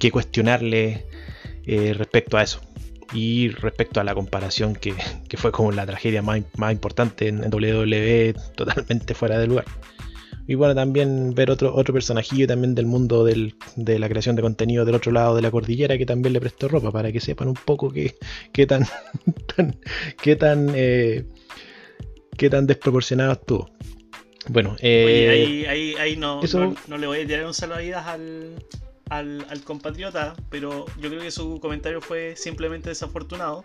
[0.00, 1.06] que cuestionarle
[1.66, 2.60] eh, respecto a eso.
[3.12, 4.92] Y respecto a la comparación que,
[5.28, 9.64] que fue como la tragedia más, más importante en, WWE, totalmente fuera de lugar.
[10.48, 14.42] Y bueno, también ver otro, otro personajillo también del mundo del- de la creación de
[14.42, 17.48] contenido del otro lado de la cordillera que también le prestó ropa para que sepan
[17.48, 18.16] un poco qué,
[18.52, 18.84] qué tan,
[19.56, 19.76] tan-
[20.22, 21.24] qué tan eh,
[22.36, 23.70] qué tan desproporcionado estuvo.
[24.48, 27.54] Bueno, eh, Oye, ahí, ahí, ahí no, eso- no, no le voy a tirar un
[27.54, 28.62] salvavidas al,
[29.10, 33.64] al, al compatriota, pero yo creo que su comentario fue simplemente desafortunado.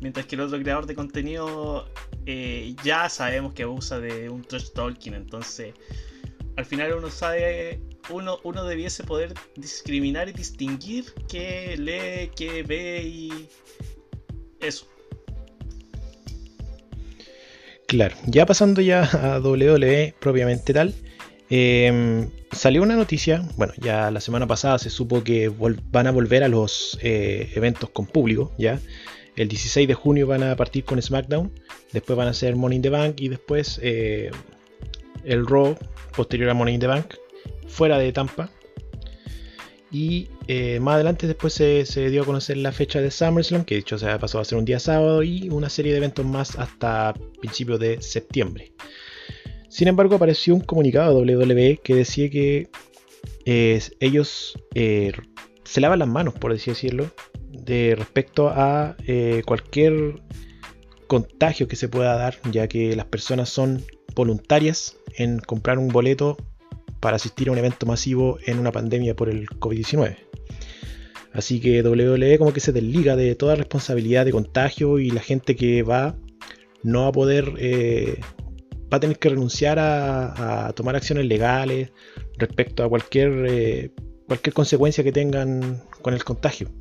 [0.00, 1.88] Mientras que el otro creador de contenido
[2.26, 5.72] eh, ya sabemos que abusa de un trash talking, entonces
[6.56, 7.80] al final uno sabe,
[8.10, 13.48] uno, uno debiese poder discriminar y distinguir qué lee, qué ve y
[14.60, 14.86] eso.
[17.86, 20.94] Claro, ya pasando ya a WWE propiamente tal,
[21.50, 25.52] eh, salió una noticia, bueno, ya la semana pasada se supo que
[25.92, 28.80] van a volver a los eh, eventos con público, ya.
[29.36, 31.52] El 16 de junio van a partir con SmackDown,
[31.92, 34.30] después van a hacer Money in the Bank y después eh,
[35.24, 35.76] el Raw
[36.16, 37.14] posterior a Money in the Bank,
[37.68, 38.50] fuera de Tampa.
[39.90, 43.76] Y eh, más adelante después se, se dio a conocer la fecha de SummerSlam, que
[43.76, 46.56] de hecho se pasó a ser un día sábado, y una serie de eventos más
[46.58, 48.72] hasta principios de septiembre.
[49.68, 52.68] Sin embargo, apareció un comunicado de WWE que decía que
[53.44, 55.12] eh, ellos eh,
[55.64, 57.10] se lavan las manos, por así decirlo,
[57.50, 58.96] de respecto a
[59.44, 60.20] cualquier
[61.06, 63.84] contagio que se pueda dar, ya que las personas son
[64.14, 66.36] voluntarias en comprar un boleto
[67.06, 70.16] para asistir a un evento masivo en una pandemia por el COVID-19.
[71.32, 75.54] Así que WWE como que se desliga de toda responsabilidad de contagio y la gente
[75.54, 76.16] que va
[76.82, 78.18] no va a poder, eh,
[78.92, 81.92] va a tener que renunciar a, tomar acciones legales
[82.38, 83.92] respecto a cualquier, eh,
[84.26, 86.72] cualquier consecuencia que tengan con el contagio.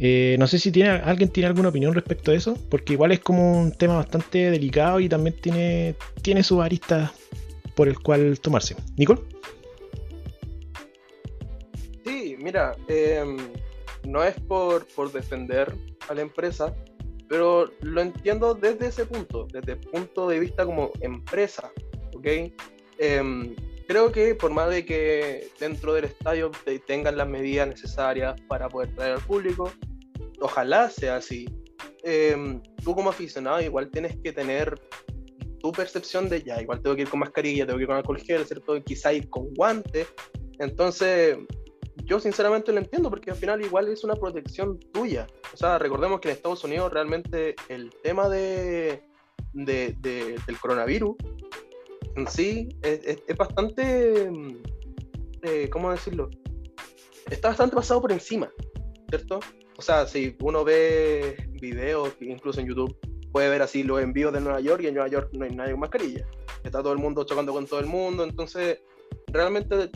[0.00, 3.20] Eh, no sé si tiene, alguien tiene alguna opinión respecto a eso, porque igual es
[3.20, 7.12] como un tema bastante delicado y también tiene, tiene sus aristas
[7.76, 8.74] por el cual tomarse.
[8.96, 9.20] Nicole.
[12.04, 13.36] Sí, mira, em,
[14.04, 15.72] no es por, por defender
[16.08, 16.74] a la empresa,
[17.28, 21.70] pero lo entiendo desde ese punto, desde el punto de vista como empresa,
[22.14, 22.26] ¿ok?
[22.98, 23.54] Em,
[23.88, 28.68] creo que por más de que dentro del estadio te- tengan las medidas necesarias para
[28.68, 29.72] poder traer al público,
[30.40, 31.46] ojalá sea así.
[32.04, 34.80] Em, tú como aficionado igual tienes que tener
[35.66, 38.20] tu percepción de ya, igual tengo que ir con mascarilla, tengo que ir con alcohol
[38.20, 38.80] gel, ¿cierto?
[38.84, 40.06] Quizá ir con guantes.
[40.60, 41.36] Entonces,
[42.04, 45.26] yo sinceramente lo entiendo porque al final igual es una protección tuya.
[45.52, 49.02] O sea, recordemos que en Estados Unidos realmente el tema de,
[49.54, 51.16] de- de- del coronavirus
[52.14, 54.56] en sí es bastante, mm,
[55.42, 56.30] eh, ¿cómo decirlo?
[57.28, 58.52] Está bastante pasado por encima,
[59.08, 59.40] ¿cierto?
[59.76, 62.96] O sea, si uno ve videos, incluso en YouTube,
[63.36, 65.72] puede ver así los envíos de Nueva York y en Nueva York no hay nadie
[65.72, 66.26] con mascarilla.
[66.64, 68.80] Está todo el mundo chocando con todo el mundo, entonces
[69.26, 69.90] realmente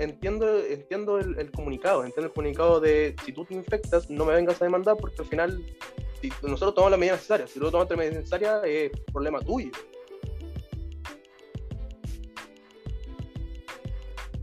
[0.00, 4.60] entiendo, entiendo el, comunicado, entiendo el comunicado de si tú te infectas, no me vengas
[4.60, 5.64] a demandar porque al final
[6.42, 9.70] nosotros tomamos las medidas necesarias, si tú tomas las medidas necesarias es problema tuyo.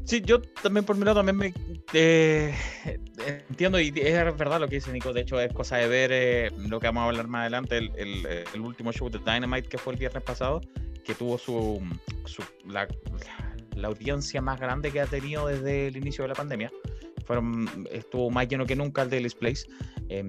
[0.05, 1.53] Sí, yo también por mi lado también me
[1.91, 2.55] eh,
[3.65, 5.13] entiendo y es verdad lo que dice Nico.
[5.13, 7.91] De hecho, es cosa de ver eh, lo que vamos a hablar más adelante, el,
[7.95, 10.61] el- el último show de Dynamite que fue el viernes pasado,
[11.03, 11.81] que tuvo su,
[12.25, 12.87] su- la,
[13.75, 16.71] la audiencia más grande que ha tenido desde el inicio de la pandemia.
[17.25, 19.65] Fueron, estuvo más lleno que nunca el Daily's Place.
[20.09, 20.27] em,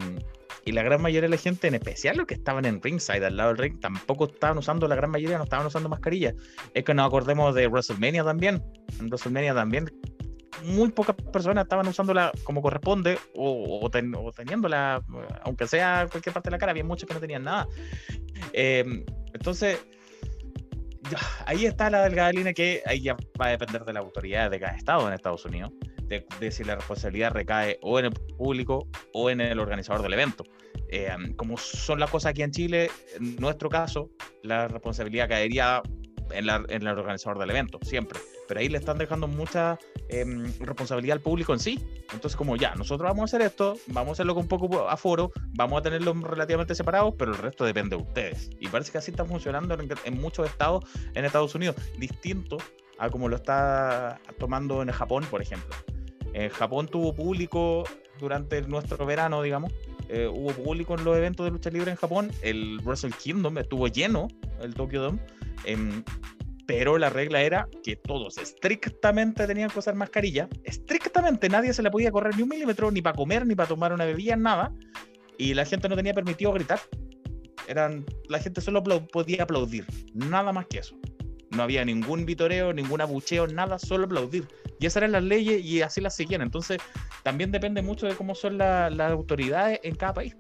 [0.67, 3.37] y la gran mayoría de la gente, en especial los que estaban en ringside, al
[3.37, 6.33] lado del ring, tampoco estaban usando, la gran mayoría no estaban usando mascarilla.
[6.73, 8.63] Es que nos acordemos de WrestleMania también.
[8.99, 9.91] En WrestleMania también
[10.65, 15.03] muy pocas personas estaban usándola como corresponde o, o ten- teniéndola,
[15.43, 17.67] aunque sea cualquier parte de la cara, había muchos que no tenían nada.
[18.53, 19.79] Eh, entonces,
[21.47, 24.59] ahí está la delgada línea que ahí ya va a depender de la autoridad de
[24.61, 25.73] cada estado en Estados Unidos,
[26.05, 30.15] de, de si la responsabilidad recae o en el público o en el organizador del
[30.15, 30.45] evento.
[30.89, 34.11] Eh, como son las cosas aquí en Chile, en nuestro caso,
[34.43, 35.83] la responsabilidad caería
[36.31, 38.19] en, la- en el organizador del evento, siempre.
[38.49, 39.79] Pero ahí le están dejando mucha
[40.09, 41.85] em, responsabilidad al público en sí.
[42.13, 45.79] Entonces, como ya, nosotros vamos a hacer esto, vamos a hacerlo con poco aforo, vamos
[45.81, 48.51] a tenerlos relativamente separados, pero el resto depende de ustedes.
[48.61, 50.85] Y parece que así está funcionando en, en muchos estados
[51.15, 52.59] en Estados Unidos, distinto
[52.99, 55.75] a como lo está tomando en Japón, por ejemplo.
[56.33, 57.85] En Japón tuvo público
[58.19, 59.73] durante nuestro verano, digamos.
[60.09, 62.31] eh, hubo público en los eventos de lucha libre en Japón.
[62.43, 64.29] El Wrestle Kingdom estuvo lleno,
[64.61, 65.19] el Tokyo Dome.
[65.65, 66.03] em,
[66.67, 70.49] pero la regla era que todos estrictamente tenían que usar mascarilla.
[70.63, 73.93] Estrictamente nadie se le podía correr ni un milímetro, ni para comer, ni para tomar
[73.93, 74.73] una bebida, nada.
[75.39, 76.81] Y la gente no tenía permitido gritar.
[77.67, 80.97] Eran, la gente solo podía aplaudir, nada más que eso.
[81.51, 84.47] No había ningún vitoreo, ningún abucheo, nada, solo aplaudir.
[84.81, 86.43] Y esas eran las leyes y así las seguían.
[86.43, 86.79] Entonces,
[87.23, 90.37] también depende mucho de cómo son la- las autoridades en cada país.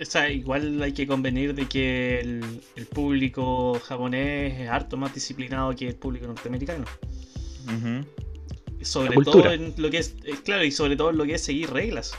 [0.00, 5.12] O sea, igual hay que convenir de que el, el público japonés es harto más
[5.12, 6.86] disciplinado que el público norteamericano.
[8.80, 11.44] Sobre todo en lo que es, eh, claro, y sobre todo en lo que es
[11.44, 12.12] seguir reglas.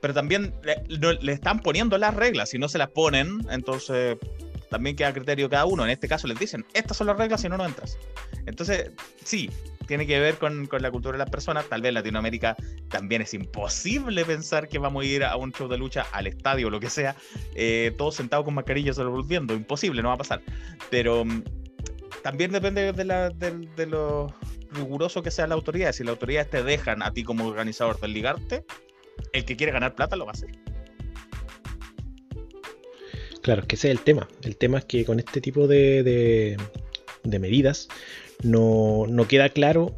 [0.00, 0.54] Pero también
[0.88, 2.48] le, le están poniendo las reglas.
[2.48, 4.16] Si no se las ponen, entonces
[4.72, 5.84] también queda a criterio cada uno.
[5.84, 7.98] En este caso les dicen, estas son las reglas, si no, no entras.
[8.46, 8.90] Entonces,
[9.22, 9.50] sí,
[9.86, 11.66] tiene que ver con, con la cultura de las personas.
[11.68, 12.56] Tal vez en Latinoamérica
[12.88, 16.68] también es imposible pensar que vamos a ir a un show de lucha, al estadio
[16.68, 17.14] o lo que sea,
[17.54, 19.54] eh, todos sentados con mascarillas solo volviendo.
[19.54, 20.40] Imposible, no va a pasar.
[20.90, 21.42] Pero mm,
[22.22, 24.34] también depende de, la, de, de lo
[24.70, 25.92] riguroso que sea la autoridad.
[25.92, 28.64] Si las autoridades te dejan a ti como organizador desligarte,
[29.34, 30.50] el que quiere ganar plata lo va a hacer.
[33.42, 34.28] Claro, que ese es el tema.
[34.42, 36.56] El tema es que con este tipo de, de-
[37.38, 37.88] medidas
[38.42, 39.94] no, no queda claro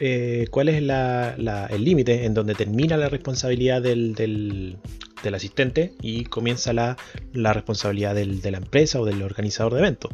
[0.00, 4.78] eh, cuál es el límite en donde termina la responsabilidad del, del-
[5.22, 6.96] del asistente y comienza la,
[7.34, 10.10] la responsabilidad del- de la empresa o del organizador de eventos.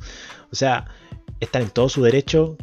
[0.51, 0.87] O sea,
[1.39, 2.57] están en todo su derecho,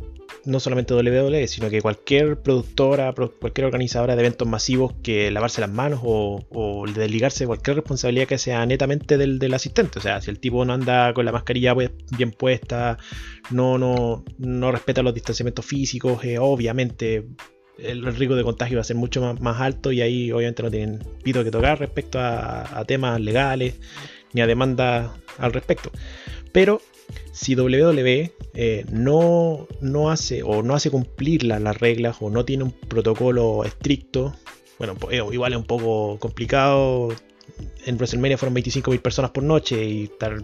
[0.45, 5.61] no solamente WWE, sino que cualquier productora, pro- cualquier organizadora de eventos masivos que lavarse
[5.61, 9.99] las manos o, o desligarse de cualquier responsabilidad que sea netamente del, del asistente.
[9.99, 12.97] O sea, si el tipo no anda con la mascarilla bien puesta,
[13.51, 17.25] no, no, no respeta los distanciamientos físicos, eh, obviamente
[17.77, 20.69] el riesgo de contagio va a ser mucho más, más alto y ahí obviamente no
[20.69, 23.75] tienen pito que tocar respecto a, a temas legales
[24.33, 25.91] ni a demandas al respecto.
[26.51, 26.81] Pero
[27.31, 32.45] si WWE eh, no, no hace o no hace cumplir la- las reglas o no
[32.45, 34.33] tiene un protocolo estricto,
[34.77, 37.09] bueno, pues, eh, igual es un poco complicado.
[37.85, 40.41] En WrestleMania fueron 25.000 personas por noche y estar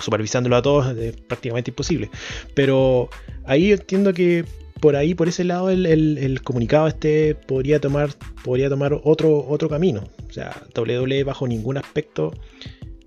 [0.00, 2.10] supervisándolo a todos es prácticamente imposible.
[2.54, 3.08] Pero
[3.44, 4.44] ahí entiendo que
[4.80, 8.10] por ahí, por ese lado, el comunicado este podría tomar,
[8.44, 10.04] podría tomar otro, otro camino.
[10.28, 12.32] O sea, WWE bajo ningún aspecto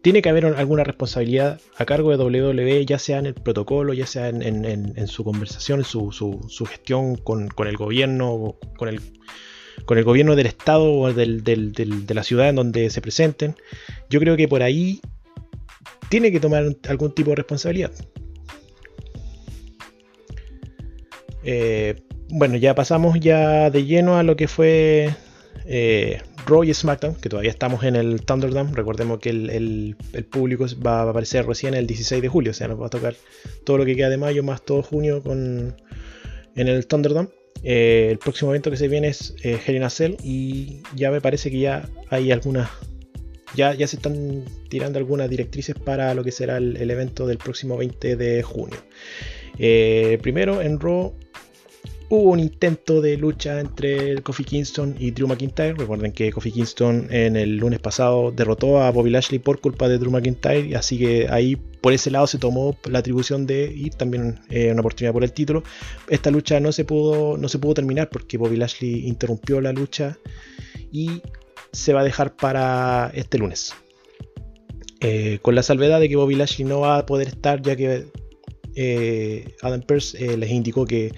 [0.02, 4.08] tiene que haber alguna responsabilidad a cargo de WWE, ya sea en el protocolo, ya
[4.08, 10.92] sea en, su conversación, en su, gestión con, el gobierno, con el, gobierno del estado
[10.92, 13.56] o de la ciudad en donde se presenten.
[14.10, 15.02] Yo creo que por ahí
[16.10, 17.92] tiene que tomar algún tipo de responsabilidad.
[21.44, 21.96] Eh,
[22.30, 25.14] bueno, ya pasamos ya de lleno a lo que fue
[25.66, 28.72] eh, Raw y SmackDown, que todavía estamos en el Thunderdome.
[28.74, 29.96] Recordemos que el,
[30.30, 33.16] público va a aparecer recién el 16 de julio, o sea, nos va a tocar
[33.64, 35.76] todo lo que queda de mayo más todo junio con,
[36.56, 37.30] en el Thunderdome.
[37.64, 41.12] Eh, el próximo evento que se viene es eh, Hell in a Cell y ya
[41.12, 42.70] me parece que ya hay algunas
[43.56, 47.38] ya, ya se están tirando algunas directrices para lo que será el, el evento del
[47.38, 48.78] próximo 20 de junio.
[49.60, 51.14] Eh, primero en Raw
[52.12, 55.76] hubo un intento de lucha entre Kofi Kingston y Drew McIntyre.
[55.76, 59.98] Recuerden que Kofi Kingston en el lunes pasado derrotó a Bobby Lashley por culpa de
[59.98, 64.42] Drew McIntyre, así que ahí por ese lado se tomó la atribución de y también
[64.50, 65.64] eh, una oportunidad por el título.
[66.10, 70.18] Esta lucha no se pudo no se pudo terminar porque Bobby Lashley interrumpió la lucha
[70.92, 71.22] y
[71.72, 73.74] se va a dejar para este lunes.
[75.00, 78.06] Eh, con la salvedad de que Bobby Lashley no va a poder estar ya que
[78.76, 81.14] eh, Adam Pearce eh, les indicó que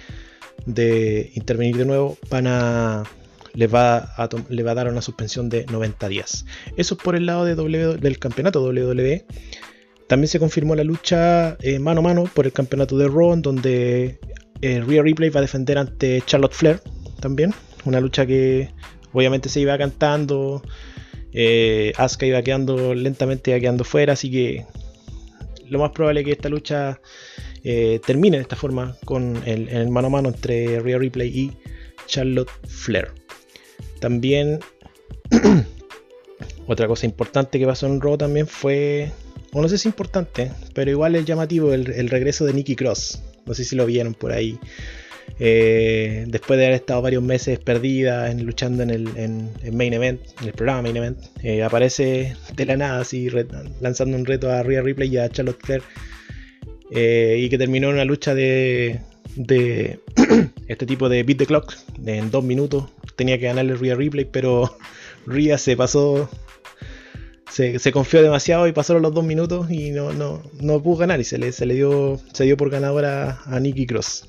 [0.66, 3.04] de intervenir de nuevo van a
[3.54, 6.46] les va a, tom- le va a dar una suspensión de 90 días.
[6.76, 9.26] Eso es por el lado de del campeonato WWE.
[10.08, 13.42] También se confirmó la lucha eh, mano a mano por el campeonato de Raw, en
[13.44, 14.20] donde
[14.62, 16.82] eh, Rhea Ripley va a defender ante Charlotte Flair
[17.20, 17.54] también.
[17.86, 18.70] Una lucha que
[19.12, 20.64] obviamente se iba cantando.
[21.32, 24.66] Eh, Asuka iba quedando lentamente, quedando fuera, así que
[25.70, 27.00] lo más probable es que esta lucha
[27.64, 31.52] eh, termine de esta forma con el, el mano a mano entre Rhea Ripley y
[32.08, 33.12] Charlotte Flair.
[34.00, 34.60] También
[36.68, 39.12] otra cosa importante que pasó en Raw también fue,
[39.52, 43.22] o no sé si importante, pero igual es llamativo el, regreso de Nikki Cross.
[43.46, 44.58] No sé si lo vieron por ahí.
[45.40, 50.54] Eh, después de haber estado varios meses perdida luchando en el Main Event, en el
[50.54, 53.30] programa Main Event, eh, aparece de la nada así
[53.82, 55.82] lanzando un reto a Rhea Ripley y a Charlotte Flair
[56.96, 59.02] eh, y que terminó en una lucha de,
[59.36, 60.00] de
[60.68, 61.74] este tipo de beat the clock
[62.06, 62.86] en dos minutos
[63.16, 64.78] tenía que ganarle Rhea Ripley pero
[65.26, 66.30] Rhea se pasó
[67.50, 71.20] se, se confió demasiado y pasaron los dos minutos y no, no, no pudo ganar
[71.20, 74.28] y se le, se le dio se dio por ganadora a Nikki Cross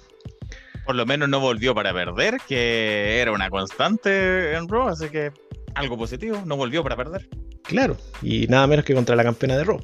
[0.86, 5.32] Por lo menos no volvió para perder, que era una constante en Raw, así que
[5.74, 7.28] algo positivo, no volvió para perder.
[7.62, 9.80] claro y nada menos que contra la campeona de Raw.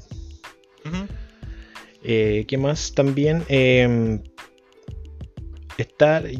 [2.02, 3.42] Eh, ¿Qué más también?
[3.48, 4.18] Eh,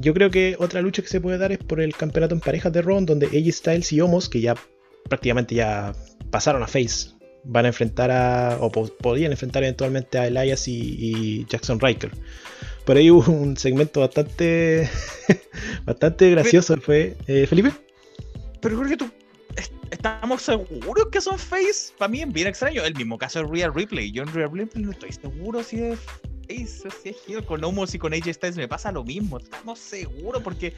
[0.01, 2.73] yo creo que otra lucha que se puede dar es por el campeonato en parejas
[2.73, 4.55] de Raw, donde AJ Styles y Omos, que ya
[5.09, 5.93] prácticamente ya
[6.31, 7.11] pasaron a Face,
[7.45, 12.11] van a enfrentar a, o po- podían enfrentar eventualmente a Elias y, Jackson Riker.
[12.85, 14.89] Por ahí hubo un segmento bastante,
[15.85, 16.77] bastante gracioso.
[16.79, 17.73] Fue eh, Felipe.
[18.61, 19.11] Pero que tú.
[19.57, 21.93] Est- ¿Estamos seguros que son face?
[21.99, 22.83] Para mí es bien extraño.
[22.85, 24.13] El mismo caso de Rhea Ripley.
[24.13, 25.99] Yo en Rhea Ripley no estoy seguro si es
[26.49, 27.45] face o si es heel.
[27.45, 29.39] Con Omos y con AJ Styles me pasa lo mismo.
[29.39, 30.75] Estamos seguros porque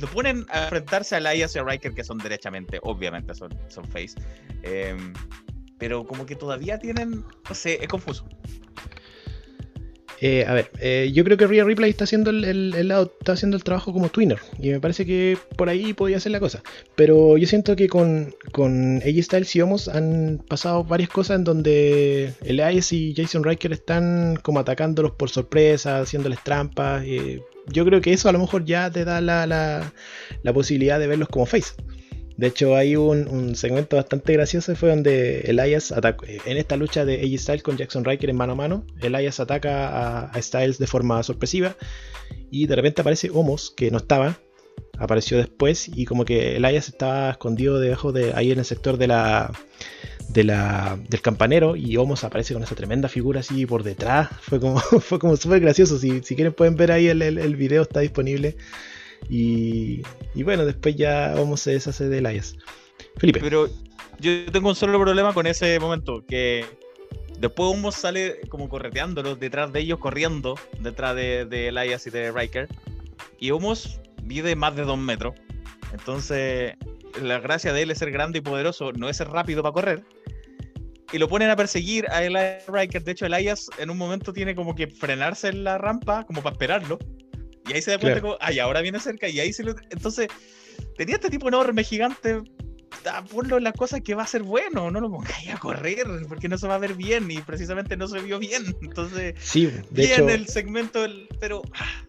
[0.00, 3.84] lo ponen a enfrentarse a Elias y a Riker, que son derechamente, obviamente son, son
[3.90, 4.14] face.
[4.62, 5.12] Em,
[5.78, 7.24] pero como que todavía tienen.
[7.48, 8.24] No sé, es confuso.
[10.24, 13.56] Eh, a ver, eh, yo creo que Rhea Ripley está haciendo el, lado, está haciendo
[13.56, 14.38] el trabajo como twinner.
[14.60, 16.62] Y me parece que por ahí podía ser la cosa.
[16.94, 21.44] Pero yo siento que con, con AJ Styles y Homos han pasado varias cosas en
[21.44, 27.02] donde Elias y Jason Riker están como atacándolos por sorpresa, haciéndoles trampas.
[27.04, 27.40] eh,
[27.72, 31.28] yo creo que eso a lo mejor ya te da la- la posibilidad de verlos
[31.28, 31.72] como face.
[32.36, 35.92] De hecho, hay un, segmento bastante gracioso fue donde Elias
[36.46, 40.26] en esta lucha de AJ Styles con Jackson Riker en mano a mano, Elias ataca
[40.26, 41.76] a, Styles de forma sorpresiva
[42.50, 44.38] y de repente aparece Homos, que no estaba,
[44.98, 49.06] apareció después y como que Elias estaba escondido debajo de ahí en el sector de
[49.08, 49.52] la,
[50.28, 54.30] de la del campanero y Homos aparece con esa tremenda figura así por detrás.
[54.40, 55.98] Fue como, fue como súper gracioso.
[55.98, 58.56] Si, si quieren pueden ver ahí el- el video, está disponible.
[59.28, 60.02] Y,
[60.42, 62.56] bueno, después ya Homos se deshace de Elias.
[63.16, 63.40] Felipe.
[63.40, 63.68] Pero
[64.18, 66.64] yo tengo un solo problema con ese momento, que
[67.38, 72.30] después Humo sale como correteándolos detrás de ellos, corriendo detrás de, de Elias y de
[72.30, 72.68] Riker.
[73.38, 75.34] Y Humos mide más de dos metros.
[75.92, 76.74] Entonces,
[77.20, 80.04] la gracia de él es ser grande y poderoso, no es ser rápido para correr.
[81.12, 83.04] Y lo ponen a perseguir a Elias Riker.
[83.04, 86.54] De hecho, Elias en un momento tiene como que frenarse en la rampa, como para
[86.54, 86.98] esperarlo.
[87.68, 88.36] Y ahí se da cuenta Claro.
[88.36, 89.28] como, ay, ahora viene cerca.
[89.28, 89.74] Y ahí se lo...
[89.90, 90.28] Entonces,
[90.96, 92.40] tenía este tipo enorme, gigante,
[93.06, 96.04] ah, ponlo en las cosas que va a ser bueno, no lo pongáis a correr,
[96.28, 98.62] porque no se va a ver bien y precisamente no se vio bien.
[98.82, 102.04] Entonces, Sí, de bien hecho, el segmento, del- pero ah,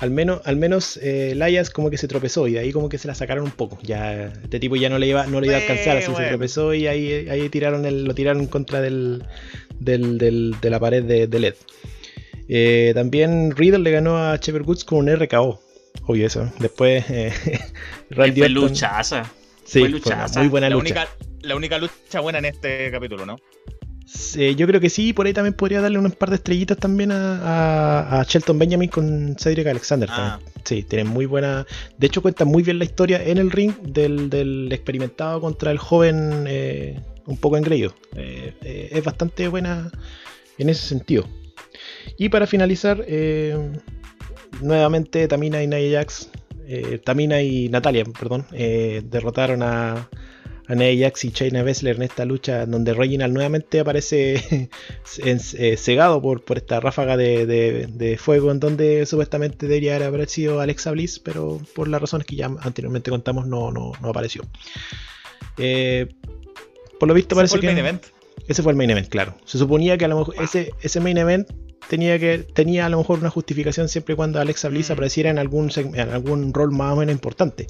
[0.00, 2.96] al menos, al menos eh, Elias como que se tropezó y de ahí como que
[2.98, 3.78] se la sacaron un poco.
[3.82, 6.28] Ya este tipo ya no le iba, no le iba a alcanzar, así se Bueno.
[6.28, 9.24] tropezó y ahí, ahí tiraron el, lo tiraron contra del,
[9.78, 11.54] del- del- de la pared de, de LED.
[12.52, 15.60] Eh, también Riddle le ganó a Chever Woods con un RKO.
[16.06, 16.50] Obvio eso.
[16.58, 17.32] Después eh,
[18.10, 19.24] Randy Fue Orton- luchaza.
[19.64, 20.40] Sí, fue luchaza.
[20.40, 20.84] muy buena La lucha.
[20.84, 21.08] única,
[21.42, 23.36] la única lucha buena en este capítulo, ¿no?
[24.04, 27.12] Sí, yo creo que sí, por ahí también podría darle un par de estrellitas también
[27.12, 30.08] a, a- a Shelton Benjamin con Cedric Alexander.
[30.10, 30.38] Ah.
[30.40, 30.50] también.
[30.64, 31.64] Sí, tienen muy buena.
[31.98, 35.78] De hecho, cuenta muy bien la historia en el ring del, del experimentado contra el
[35.78, 37.94] joven eh, un poco engreído.
[38.16, 39.90] Eh, eh, es bastante buena
[40.58, 41.28] en ese sentido.
[42.16, 43.56] Y para finalizar, eh,
[44.60, 46.30] nuevamente Tamina y Nia Jax,
[46.66, 50.08] eh, Tamina y Natalia, perdón, eh, derrotaron a,
[50.68, 54.68] a Nia Jax y Shayna Baszler en esta lucha donde Reginald nuevamente aparece
[55.24, 60.28] eh, cegado por, por esta ráfaga de, de- de fuego en donde supuestamente debería haber
[60.28, 64.42] sido Alexa Bliss, pero por las razones que ya anteriormente contamos no, no, no apareció.
[65.58, 66.08] Eh,
[66.98, 67.66] por lo visto Ese parece fue el que...
[67.66, 68.04] main event.
[68.48, 69.34] Ese fue el main event, claro.
[69.44, 71.48] Se suponía que a lo mejor ese, ese main event
[71.90, 74.92] tenía que tenía a lo mejor una justificación siempre cuando Alexa Bliss Mm.
[74.92, 77.66] apareciera en algún en algún rol más o menos importante.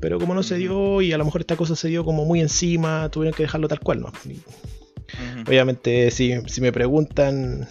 [0.00, 0.60] Pero como no se Ujú.
[0.60, 3.68] dio y a lo mejor esta cosa se dio como muy encima, tuvieron que dejarlo
[3.68, 4.12] tal cual, ¿no?
[4.28, 4.40] Y
[5.48, 7.68] obviamente si, si me preguntan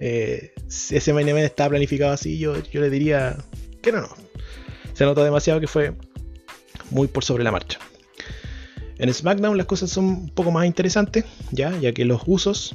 [0.00, 3.36] eh, si ese main event estaba planificado así, yo, yo le diría
[3.82, 4.08] que no, no.
[4.94, 5.92] Se notó demasiado que fue
[6.90, 7.78] muy por sobre la marcha.
[8.98, 12.74] En SmackDown las cosas son un poco más interesantes, ya, ya que los usos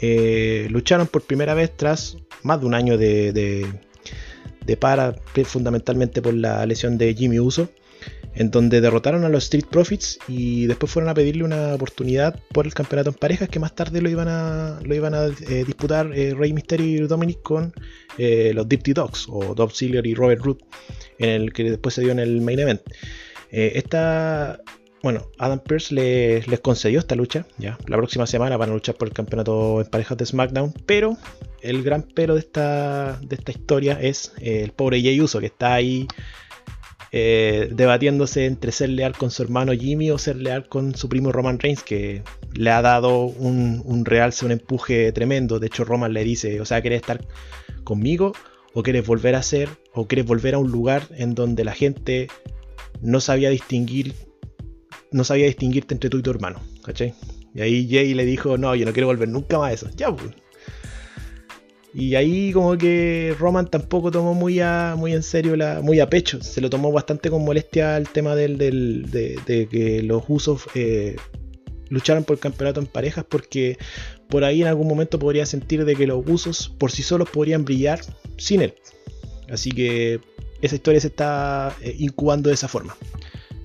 [0.00, 6.34] eh, lucharon por primera vez tras más de un año de, de, para, fundamentalmente por
[6.34, 7.68] la lesión de Jimmy Uso,
[8.34, 12.66] en donde derrotaron a los Street Profits y después fueron a pedirle una oportunidad por
[12.66, 16.12] el campeonato en parejas que más tarde lo iban a, lo iban a eh, disputar
[16.14, 17.72] eh, Rey Mysterio y Dominic con
[18.18, 20.60] los Dirty Dogs o Dolph Ziggler y Robert Root,
[21.18, 22.80] en el que después se dio en el main event.
[23.50, 24.60] Esta
[25.06, 27.78] bueno, Adam Pearce le- les concedió esta lucha, ya.
[27.86, 31.16] La próxima semana van a luchar por el campeonato en parejas de SmackDown, pero
[31.62, 35.46] el gran pero de esta, de esta historia es eh, el pobre Jey Uso, que
[35.46, 36.08] está ahí
[37.12, 41.30] eh, debatiéndose entre ser leal con su hermano Jimmy o ser leal con su primo
[41.30, 42.22] Roman Reigns, que
[42.54, 45.60] le ha dado un, un realce, un empuje tremendo.
[45.60, 47.24] De hecho, Roman le dice, o sea, ¿quieres estar
[47.84, 48.32] conmigo
[48.74, 52.26] o quieres volver a ser, o quieres volver a un lugar en donde la gente
[53.00, 54.14] no sabía distinguir
[55.12, 57.14] no sabía distinguirte entre tú y tu hermano, ¿cachai?
[57.54, 59.88] Y ahí Jay le dijo, no, yo no quiero volver nunca más a eso.
[59.96, 60.30] Ya, pues.
[61.94, 66.42] Y ahí como que Roman tampoco tomó muy a, muy en serio, muy a pecho.
[66.42, 70.64] Se lo tomó bastante con molestia el tema del, del- de, de que los usos
[70.74, 71.16] eh,
[71.88, 73.78] lucharan por el campeonato en parejas porque
[74.28, 77.64] por ahí en algún momento podría sentir de que los usos por sí solos podrían
[77.64, 78.00] brillar
[78.36, 78.74] sin él.
[79.50, 80.20] Así que
[80.60, 82.94] esa historia se está eh, incubando de esa forma.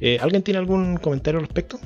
[0.01, 1.79] Eh, ¿Alguien tiene algún comentario al respecto?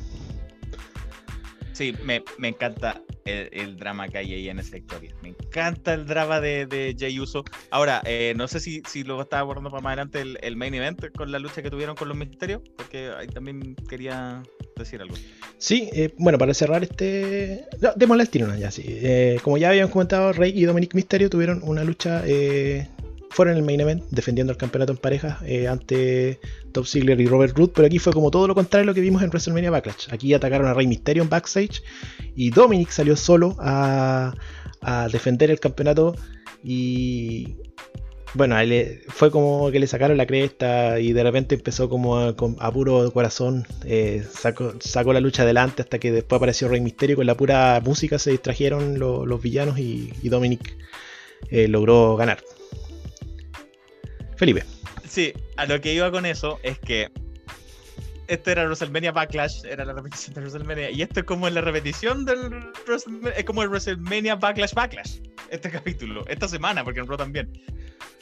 [1.73, 5.13] Sí, me, me encanta el, el drama que hay ahí en esa historia.
[5.21, 7.43] Me encanta el drama de, de Jay Uso.
[7.69, 10.73] Ahora, eh, no sé si, si lo estaba abordando para más adelante el, el main
[10.73, 14.41] event con la lucha que tuvieron con los misterios, porque ahí también quería
[14.77, 15.15] decir algo.
[15.57, 17.65] Sí, eh, bueno, para cerrar este.
[17.81, 18.55] No, démosle el tiro, ¿no?
[18.55, 18.83] ya sí.
[18.85, 22.23] Eh, como ya habían comentado, Rey y Dominic Mysterio tuvieron una lucha.
[23.31, 25.39] Fueron en el main event defendiendo el campeonato en parejas
[25.69, 26.39] ante
[26.75, 28.99] Top Ziggler y Robert Root, pero aquí fue como todo lo contrario a lo que
[28.99, 30.07] vimos en WrestleMania Backlash.
[30.11, 31.81] Aquí atacaron a Rey Mysterio en backstage
[32.35, 34.33] y Dominic salió solo a,
[35.11, 36.15] defender el campeonato
[36.63, 37.55] y
[38.33, 38.55] bueno,
[39.07, 43.65] fue como que le sacaron la cresta y de repente empezó como a, puro corazón,
[43.85, 48.19] eh, sacó, la lucha adelante hasta que después apareció Rey Mysterio con la pura música,
[48.19, 50.75] se distrajeron lo- los villanos y, y Dominic
[51.49, 52.43] eh, logró ganar.
[54.35, 54.74] Felipe.
[55.15, 57.09] Sí, a lo que iba con eso es que
[58.27, 62.25] este era WrestleMania Backlash, era la repetición de WrestleMania, y esto es como la repetición
[62.25, 62.69] del
[63.33, 65.19] es como el WrestleMania Backlash Backlash,
[65.51, 67.49] este capítulo, esta semana, porque en Raw también.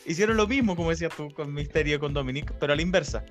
[0.06, 3.26] Hicieron lo mismo, como decías tú, con Misterio, con Dominic, pero a la inversa.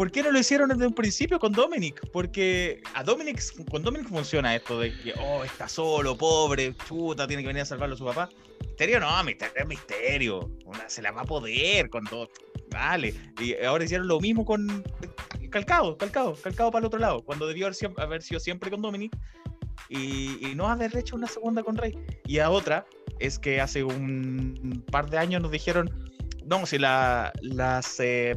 [0.00, 2.00] ¿Por qué no lo hicieron desde un principio con Dominic?
[2.10, 3.38] Porque a Dominic,
[3.70, 7.66] con Dominic funciona esto de que, oh, está solo, pobre, chuta, tiene que venir a
[7.66, 8.30] salvarlo a su papá.
[8.62, 10.50] Misterio no, Misterio es Misterio.
[10.64, 12.30] Una, se la va a poder con todo.
[12.70, 13.14] Vale.
[13.42, 14.82] Y ahora hicieron lo mismo con.
[15.50, 17.20] Calcado, calcado, calcado para el otro lado.
[17.22, 19.14] Cuando debió haber, sido siempre con Dominic.
[19.90, 21.94] Y, y no haber hecho una segunda con Rey.
[22.24, 22.86] Y a otra
[23.18, 26.10] es que hace un par de años nos dijeron.
[26.46, 28.00] No, si la, las.
[28.00, 28.34] eh,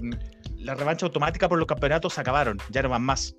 [0.64, 2.58] la revancha automática por los campeonatos se acabaron.
[2.70, 3.36] Ya no van más.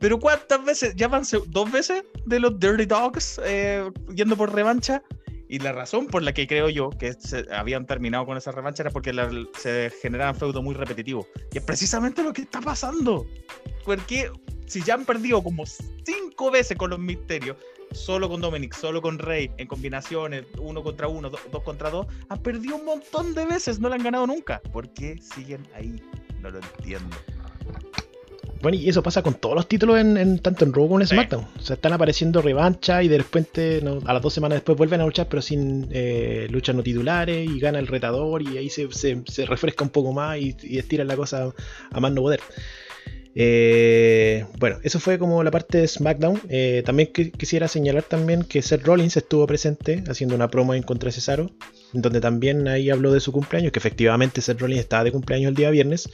[0.00, 0.94] Pero ¿cuántas veces?
[0.96, 5.02] Ya van dos veces de los Dirty Dogs eh, yendo por revancha.
[5.48, 8.82] Y la razón por la que creo yo que se habían terminado con esa revancha
[8.82, 11.26] era porque la- se generaban feudos muy repetitivos.
[11.52, 13.26] Y es precisamente lo que está pasando.
[13.84, 14.30] Porque
[14.66, 17.56] si ya han perdido como cinco veces con los misterios,
[17.94, 22.06] solo con Dominic, solo con Rey, en combinaciones, uno contra uno, do- dos contra dos,
[22.28, 24.60] han perdido un montón de veces, no le han ganado nunca.
[24.72, 26.02] ¿Por qué siguen ahí?
[26.42, 27.16] No lo entiendo.
[28.62, 31.06] Bueno, y eso pasa con todos los títulos, en, en- tanto en Raw como en
[31.06, 31.14] Sí.
[31.14, 31.44] SmackDown.
[31.58, 35.02] O sea, están apareciendo revancha y de repente no, a las dos semanas después vuelven
[35.02, 38.90] a luchar, pero sin eh, luchas no titulares y gana el retador y ahí se,
[38.90, 41.52] se- se refresca un poco más y, y estiran la cosa
[41.92, 42.40] a más no poder.
[43.36, 46.40] Eh, bueno, eso fue como la parte de SmackDown.
[46.48, 50.82] Eh, también qui- quisiera señalar también que Seth Rollins estuvo presente haciendo una promo en
[50.82, 51.50] contra de Cesaro,
[51.92, 55.56] donde también ahí habló de su cumpleaños, que efectivamente Seth Rollins estaba de cumpleaños el
[55.56, 56.08] día viernes.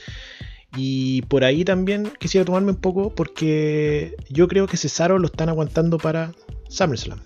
[0.76, 5.48] Y por ahí también quisiera tomarme un poco porque yo creo que Cesaro lo están
[5.48, 6.32] aguantando para
[6.68, 7.20] SummerSlam.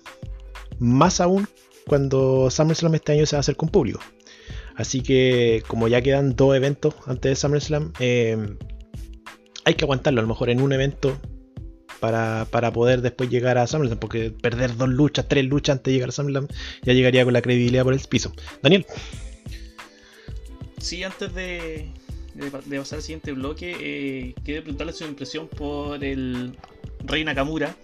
[0.79, 1.47] Más aún
[1.85, 3.99] cuando SummerSlam este año se va a hacer con público.
[4.75, 8.35] Así que como ya quedan dos eventos antes de SummerSlam, eh,
[9.65, 11.19] hay que aguantarlo a lo mejor en un evento
[11.99, 13.99] para, para poder después llegar a SummerSlam.
[13.99, 16.47] Porque perder dos luchas, tres luchas antes de llegar a SummerSlam
[16.83, 18.31] ya llegaría con la credibilidad por el piso.
[18.61, 18.85] Daniel.
[20.77, 21.87] Sí, antes de,
[22.35, 26.55] de, pa- de pasar al siguiente bloque, eh, quiero preguntarle su impresión por el
[27.05, 27.75] Rey Nakamura.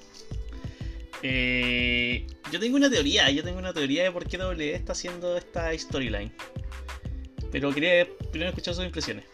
[1.24, 5.38] Eh, yo tengo una teoría, yo tengo una teoría de por qué WWE está haciendo
[5.38, 6.32] esta storyline.
[7.52, 9.26] Pero quería primero escuchar sus impresiones.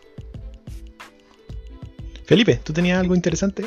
[2.27, 3.65] Felipe, ¿tú tenías algo interesante?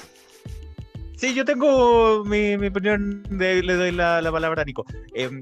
[1.16, 4.84] Sí, yo tengo mi, mi opinión, de- le doy la, la palabra a Nico.
[5.14, 5.40] Em,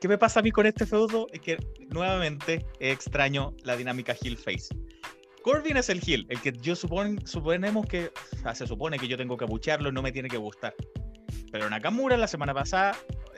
[0.00, 1.26] ¿Qué me pasa a mí con este feudo?
[1.32, 1.56] Es que
[1.90, 4.68] nuevamente extraño la dinámica heel face.
[5.42, 8.10] Corbin es el heel, el que yo supon, suponemos que,
[8.54, 10.74] se supone que yo tengo que abuchearlo, no me tiene que gustar.
[11.52, 12.96] Pero Nakamura la semana pasada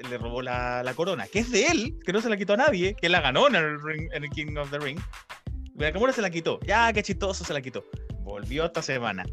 [0.08, 2.58] le robó la, la corona, que es de él, que no se la quitó a
[2.58, 4.98] nadie, que la ganó en el, ring- en el King of the Ring.
[5.74, 7.84] Nakamura se la quitó, ya qué chistoso se la quitó.
[8.26, 9.24] Volvió esta semana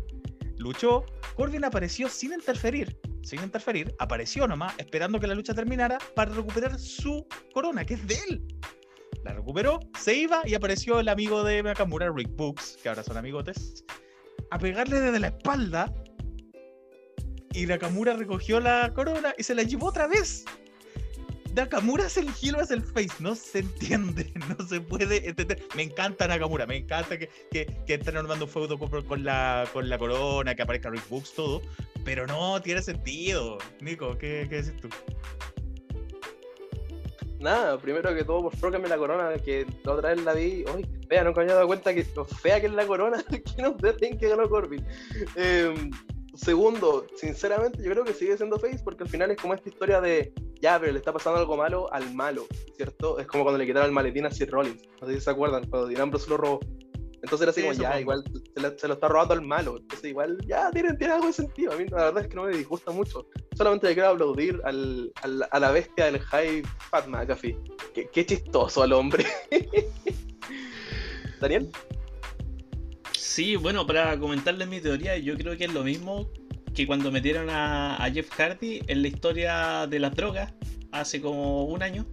[0.63, 1.03] luchó,
[1.35, 6.79] Corbin apareció sin interferir, sin interferir, apareció nomás, esperando que la lucha terminara para recuperar
[6.79, 8.47] su corona, que es de él.
[9.23, 13.17] La recuperó, se iba y apareció el amigo de Nakamura, Rick Books, que ahora son
[13.17, 13.83] amigotes,
[14.51, 15.93] a pegarle desde la espalda.
[17.53, 20.45] Y Nakamura recogió la corona y se la llevó otra vez.
[21.53, 25.63] Nakamura es el heel es el face, no se entiende, no se puede entender.
[25.75, 29.87] Me encanta Nakamura, me encanta que, que, que estén armando un feudo con, la, con
[29.87, 31.61] la corona, que aparezca Rick Books, todo,
[32.03, 33.59] pero no tiene sentido.
[33.81, 34.89] Nico, ¿qué, qué decís tú?
[37.39, 40.63] Nada, primero que todo, por favor, la corona, que la otra vez la vi.
[40.73, 43.61] Uy, fea, nunca me había dado cuenta que lo fea que es la corona que
[43.61, 44.83] no ven que ganó Corbin.
[45.35, 45.91] Em,
[46.35, 49.99] segundo, sinceramente, yo creo que sigue siendo face porque al final es como esta historia
[49.99, 50.33] de
[50.63, 52.47] ya, pero le está pasando algo malo al malo,
[52.77, 53.19] ¿cierto?
[53.19, 54.81] Es como cuando le quitaron el maletín a Seth Rollins.
[55.01, 56.59] No sé si se acuerdan, cuando Dean Ambrose lo robó.
[57.21, 59.77] Entonces era así Sí, como, ya, igual se lo, se lo está robando al malo.
[59.77, 61.73] Entonces, igual, ya, tiene, tiene algo de sentido.
[61.73, 63.27] A mí la verdad es que no me disgusta mucho.
[63.57, 67.57] Solamente le quiero aplaudir al, al- a la bestia del High Fat McAfee.
[67.93, 69.25] Qué, qué chistoso al hombre.
[71.41, 71.69] Daniel,
[73.11, 76.29] Sí, bueno, para comentarles mi teoría, yo creo que es lo mismo
[76.73, 80.53] que cuando metieron a, a Jeff Hardy en la historia de las drogas
[80.91, 82.05] hace como un año.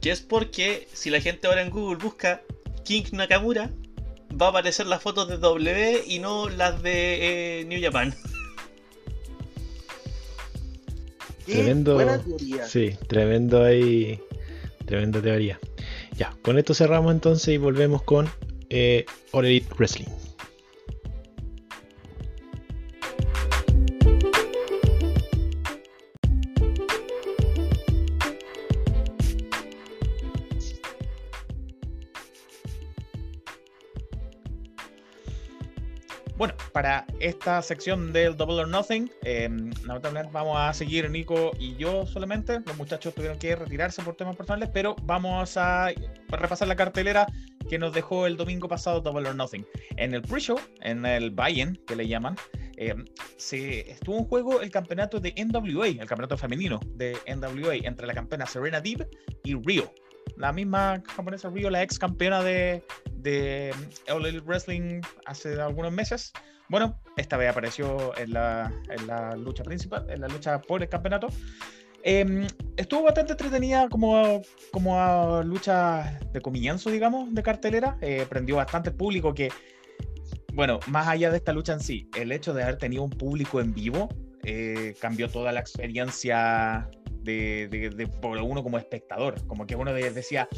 [0.00, 2.42] Que es porque si la gente ahora en Google busca
[2.84, 3.70] King Nakamura,
[4.40, 8.14] va a aparecer las fotos de W y no las de eh, New Japan.
[11.46, 11.94] Tremendo.
[11.94, 12.66] buena teoría.
[12.66, 14.20] Sí, tremendo ahí.
[14.86, 15.58] Tremenda teoría.
[16.16, 18.30] Ya, con esto cerramos entonces y volvemos con
[18.70, 20.23] eh, All Elite Wrestling.
[36.36, 39.08] Bueno, para esta sección del Double or Nothing,
[39.86, 42.60] lamentablemente vamos a seguir Nico y yo solamente.
[42.66, 45.92] Los muchachos tuvieron que retirarse por temas personales, pero vamos a
[46.28, 47.26] repasar la cartelera
[47.68, 49.64] que nos dejó el domingo pasado Double or Nothing.
[49.96, 52.36] En el pre-show, en el buy-in, que le llaman,
[52.76, 52.94] eh,
[53.36, 58.14] se estuvo en juego el campeonato de NWA, el campeonato femenino de NWA, entre la
[58.14, 59.08] campeona Serena Deeb
[59.44, 59.92] y Rio.
[60.36, 63.72] La misma japonesa Rio, la ex campeona de, de
[64.10, 66.32] All Elite Wrestling hace algunos meses.
[66.68, 70.88] Bueno, esta vez apareció en la, en la lucha principal, en la lucha por el
[70.88, 71.28] campeonato.
[72.02, 72.46] Eh,
[72.76, 77.96] estuvo bastante entretenida como, como a lucha de comienzo, digamos, de cartelera.
[78.00, 79.50] Eh, prendió bastante el público que,
[80.52, 83.60] bueno, más allá de esta lucha en sí, el hecho de haber tenido un público
[83.60, 84.08] en vivo
[84.42, 86.90] eh, cambió toda la experiencia
[87.24, 89.44] de, de, de- por uno como espectador.
[89.46, 90.48] Como que uno de- decía,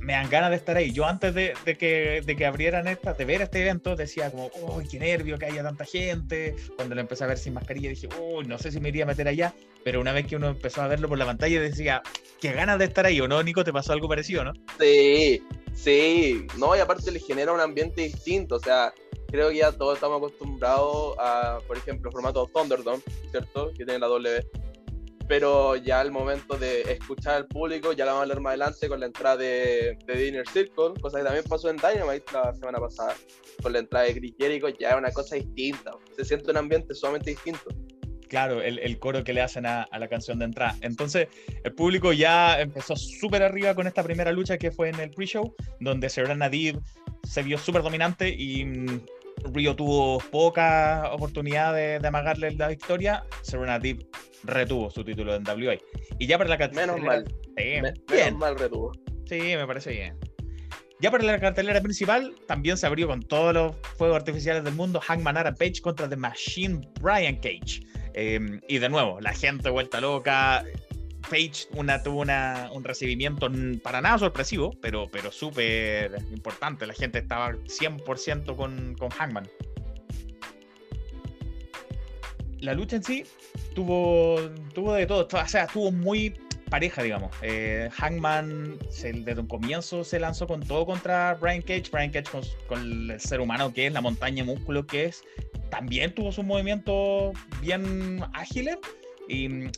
[0.00, 0.92] me dan ganas de estar ahí.
[0.92, 4.50] Yo antes de, de que, de que abrieran esta, de ver este evento, decía como,
[4.74, 6.54] uy, qué nervio que haya tanta gente.
[6.76, 9.06] Cuando lo empecé a ver sin mascarilla, dije, uy, no sé si me iría a
[9.08, 9.54] meter allá.
[9.82, 12.02] pero una vez que uno empezó a verlo por la pantalla decía,
[12.40, 13.64] qué ganas de estar ahí, ¿o no, Nico?
[13.64, 14.52] ¿Te pasó algo parecido, no?
[14.78, 15.42] Sí,
[15.74, 16.46] sí.
[16.58, 18.56] No, y aparte le genera un ambiente distinto.
[18.56, 18.92] O sea,
[19.30, 23.70] creo que ya todos estamos acostumbrados a, por ejemplo, el formato Thunderdome, ¿cierto?
[23.70, 24.46] Que tiene la W.
[25.26, 28.88] Pero ya al momento de escuchar al público, ya lo vamos a hablar más adelante
[28.88, 32.54] con la entrada de, de The Inner Circle, cosa que también pasó en Dynamite la
[32.54, 33.14] semana pasada,
[33.62, 35.92] con la entrada de Chris Jericho, ya es una cosa distinta.
[36.16, 37.70] Se siente un ambiente sumamente distinto.
[38.28, 40.76] Claro, el, el coro que le hacen a, la canción de entrada.
[40.80, 41.28] Entonces,
[41.62, 45.54] el público ya empezó súper arriba con esta primera lucha que fue en el pre-show,
[45.80, 46.80] donde Serena Deeb
[47.22, 48.66] se vio súper dominante y
[49.52, 53.24] Rio tuvo poca oportunidad de, amagarle la victoria.
[53.42, 54.06] Serena Deeb
[54.44, 55.76] retuvo su título en WA.
[56.18, 56.92] Y ya para la cartelera.
[56.94, 57.24] Menos mal.
[57.56, 58.92] Sí, Me- menos mal retuvo.
[59.26, 60.18] Sí, me parece bien.
[61.00, 65.00] Ya para la cartelera principal, también se abrió con todos los fuegos artificiales del mundo
[65.00, 67.80] Hangman Adam Page contra The Machine Brian Cage.
[68.14, 70.64] Eh, y de nuevo, la gente vuelta loca.
[71.30, 73.50] Page una, tuvo un recibimiento
[73.82, 76.86] para nada sorpresivo, pero, pero súper importante.
[76.86, 79.48] La gente estaba 100% con, con Hangman.
[82.60, 83.24] La lucha en sí
[83.74, 84.36] tuvo,
[84.72, 86.34] tuvo de todo, o sea, estuvo muy
[86.70, 87.30] pareja, digamos.
[87.42, 91.84] Eh, Hangman desde un comienzo se lanzó con todo contra Brian Cage.
[91.92, 95.22] Brian Cage con, con el ser humano que es, la montaña de músculo que es,
[95.70, 98.78] también tuvo sus movimientos bien ágiles.
[99.28, 99.70] Y mm,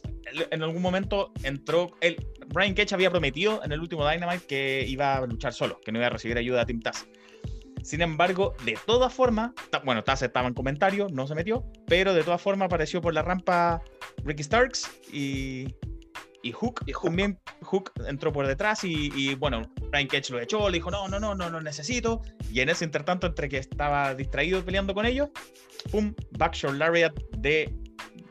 [0.51, 1.93] en algún momento entró.
[2.01, 2.17] El,
[2.49, 5.99] Brian Cage había prometido en el último Dynamite que iba a luchar solo, que no
[5.99, 7.07] iba a recibir ayuda de Team Taz.
[7.83, 9.53] Sin embargo, de todas formas,
[9.85, 13.23] bueno, Taz estaba en comentario, no se metió, pero de todas formas apareció por la
[13.23, 13.81] rampa
[14.25, 15.75] Ricky Starks y,
[16.43, 16.83] y Hook.
[16.87, 17.05] Y Hook.
[17.11, 21.07] También Hook entró por detrás y, y, bueno, Brian Cage lo echó, le dijo, no,
[21.07, 22.23] no, no, no, no necesito.
[22.53, 25.29] Y en ese intertanto, entre que estaba distraído peleando con ellos,
[25.93, 27.73] pum, Backshore Lariat de,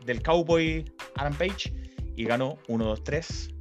[0.05, 0.85] del Cowboy
[1.15, 1.73] Adam Page
[2.15, 3.53] y ganó 1-2-3.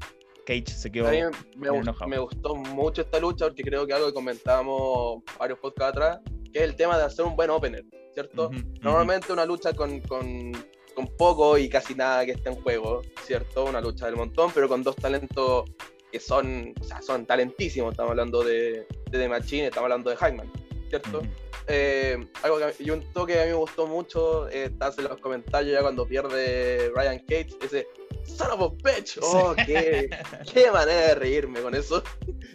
[0.47, 2.09] Cage se quedó A mí me, bien gust- enojado.
[2.11, 6.19] me gustó mucho esta lucha porque creo que algo que comentábamos varios podcasts atrás,
[6.53, 8.51] que es el tema de hacer un buen opener, ¿cierto?
[8.83, 10.53] Normalmente una lucha con, con,
[10.95, 13.65] con poco y casi nada que esté en juego, ¿cierto?
[13.65, 15.65] Una lucha del montón, pero con dos talentos
[16.13, 17.93] que son, o sea, son talentísimos.
[17.93, 20.53] Estamos hablando de, de The Machine, estamos hablando de Hyman,
[20.91, 21.23] ¿cierto?
[21.67, 25.19] Eh, algo que, y un toque que a mí me gustó mucho, eh, en los
[25.21, 27.87] comentarios ya cuando pierde Ryan Cage, ese
[28.25, 30.09] son of a bitch, oh, qué,
[30.53, 32.03] qué manera de reírme con eso.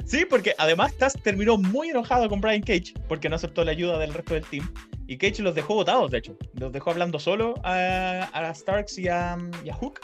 [0.05, 3.99] Sí, porque además Taz terminó muy enojado con Brian Cage porque no aceptó la ayuda
[3.99, 4.68] del resto del team.
[5.07, 6.38] Y Cage los dejó votados, de hecho.
[6.53, 9.99] Los dejó hablando solo a, a Starks y a, y a Hook.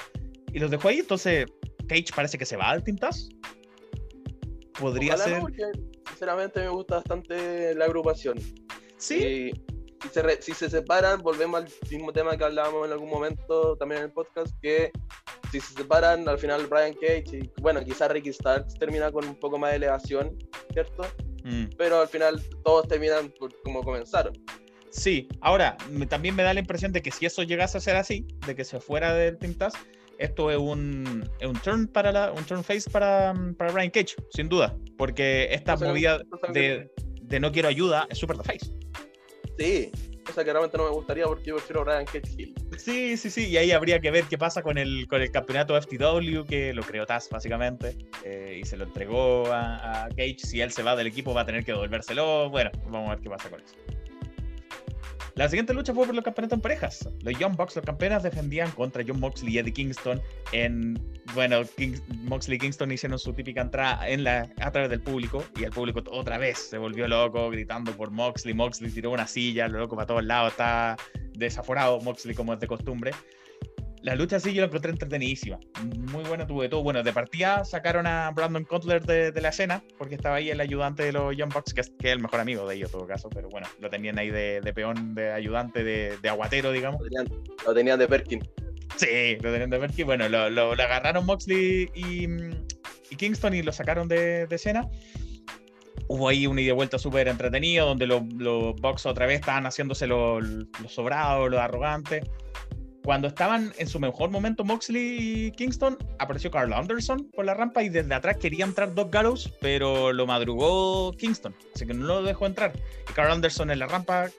[0.53, 0.99] Y los dejó ahí.
[0.99, 1.45] Entonces,
[1.88, 3.30] Cage parece que se va al Team Taz.
[4.80, 5.34] Podría Ojalá ser.
[5.38, 5.64] no, porque
[6.10, 8.38] sinceramente me gusta bastante la agrupación.
[9.08, 9.51] Sí, Y
[10.01, 13.76] si se, re- si se separan, volvemos al mismo tema que hablábamos en algún momento
[13.78, 14.91] también en el podcast, que
[15.51, 19.36] si se separan, al final Brian Cage y bueno, quizás Ricky Starks termina con un
[19.39, 20.38] poco más de elevación,
[20.74, 21.03] ¿cierto?
[21.43, 24.34] Mm, Pero al final todos terminan por como comenzaron.
[24.89, 25.28] sí.
[25.41, 25.78] Ahora,
[26.10, 28.64] también me da la impresión de que si eso llegase a ser así, de que
[28.66, 29.74] se fuera del Team Taz,
[30.18, 34.16] esto es un, es un turn para la, un turn face para, para Brian Cage,
[34.32, 34.76] sin duda.
[34.97, 36.20] Porque esta movida
[36.53, 36.89] de,
[37.22, 38.72] de no quiero ayuda es súper de face.
[39.58, 39.91] Sí,
[40.26, 42.06] cosa que realmente no me gustaría porque yo prefiero a Brian
[42.38, 42.53] Hill.
[42.78, 45.80] Sí, sí, sí, y ahí habría que ver qué pasa con el, con el campeonato
[45.80, 50.39] FTW, que lo creó Taz básicamente, eh, y se lo entregó a Cage.
[50.39, 52.49] Si él se va del equipo va a tener que devolvérselo.
[52.49, 53.76] Bueno, vamos a ver qué pasa con eso.
[55.36, 57.09] La siguiente lucha fue por los campeonatos en parejas.
[57.21, 60.21] Los Young Bucks, los campeones, defendían contra John Moxley y Eddie Kingston
[60.53, 60.97] en...
[61.33, 61.63] Bueno,
[62.23, 65.71] Moxley y Kingston hicieron su típica entrada en la, a través del público y el
[65.71, 68.53] público otra vez se volvió loco gritando por Moxley.
[68.53, 70.95] Moxley tiró una silla, lo loco para todos lados, está
[71.33, 73.11] desaforado Moxley como es de costumbre.
[74.06, 75.60] La lucha sí yo la encontré entretenidísima.
[76.12, 76.84] Muy buena, tuve todo.
[76.84, 80.60] Bueno, de partida sacaron a Brandon Cutler de, de la escena, porque estaba ahí el
[80.62, 82.99] ayudante de los Young Bucks, que es, que es el mejor amigo de ellos en
[82.99, 86.72] todo caso, pero bueno, lo tenían ahí de, de peón, de ayudante, de, de aguatero,
[86.72, 87.01] digamos.
[87.01, 88.47] Lo tenían, lo tenían de Perkin.
[88.95, 92.26] Sí, lo tenían de que, bueno, lo, lo- lo agarraron Moxley y,
[93.10, 94.88] y Kingston y lo sacaron de, de escena.
[96.08, 99.66] Hubo ahí un ida y vuelta súper entretenido, donde los, los Bucks otra vez estaban
[99.66, 102.22] haciéndose los los sobrados, los arrogantes.
[103.06, 107.84] Cuando estaban en su mejor momento Moxley y Kingston, apareció Carl Anderson por la rampa
[107.84, 112.24] y desde atrás quería entrar Doc Gallows, pero lo madrugó Kingston, así que no lo
[112.24, 112.74] dejó entrar.
[113.08, 114.32] Y Carl Anderson en la rampa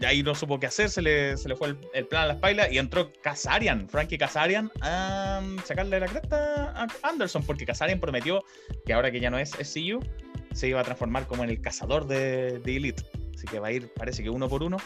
[0.00, 2.32] de ahí no supo qué hacer, se le, se le fue el, plan a la
[2.34, 8.42] espalda y entró Kazarian, Frankie Kazarian, a sacarle la cresta a Anderson, porque Kazarian prometió
[8.84, 10.00] que ahora que ya no es SCU,
[10.52, 13.04] se iba a transformar como en el cazador de, de Elite.
[13.32, 14.78] Así que va a ir, parece que uno por uno,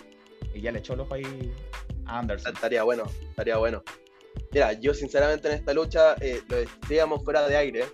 [0.55, 1.51] y ya le echó el ojo ahí
[2.07, 2.55] Anderson.
[2.55, 3.83] Estaría bueno, estaría bueno.
[4.53, 7.85] Mira, yo sinceramente en esta lucha, eh, lo decíamos fuera de aire,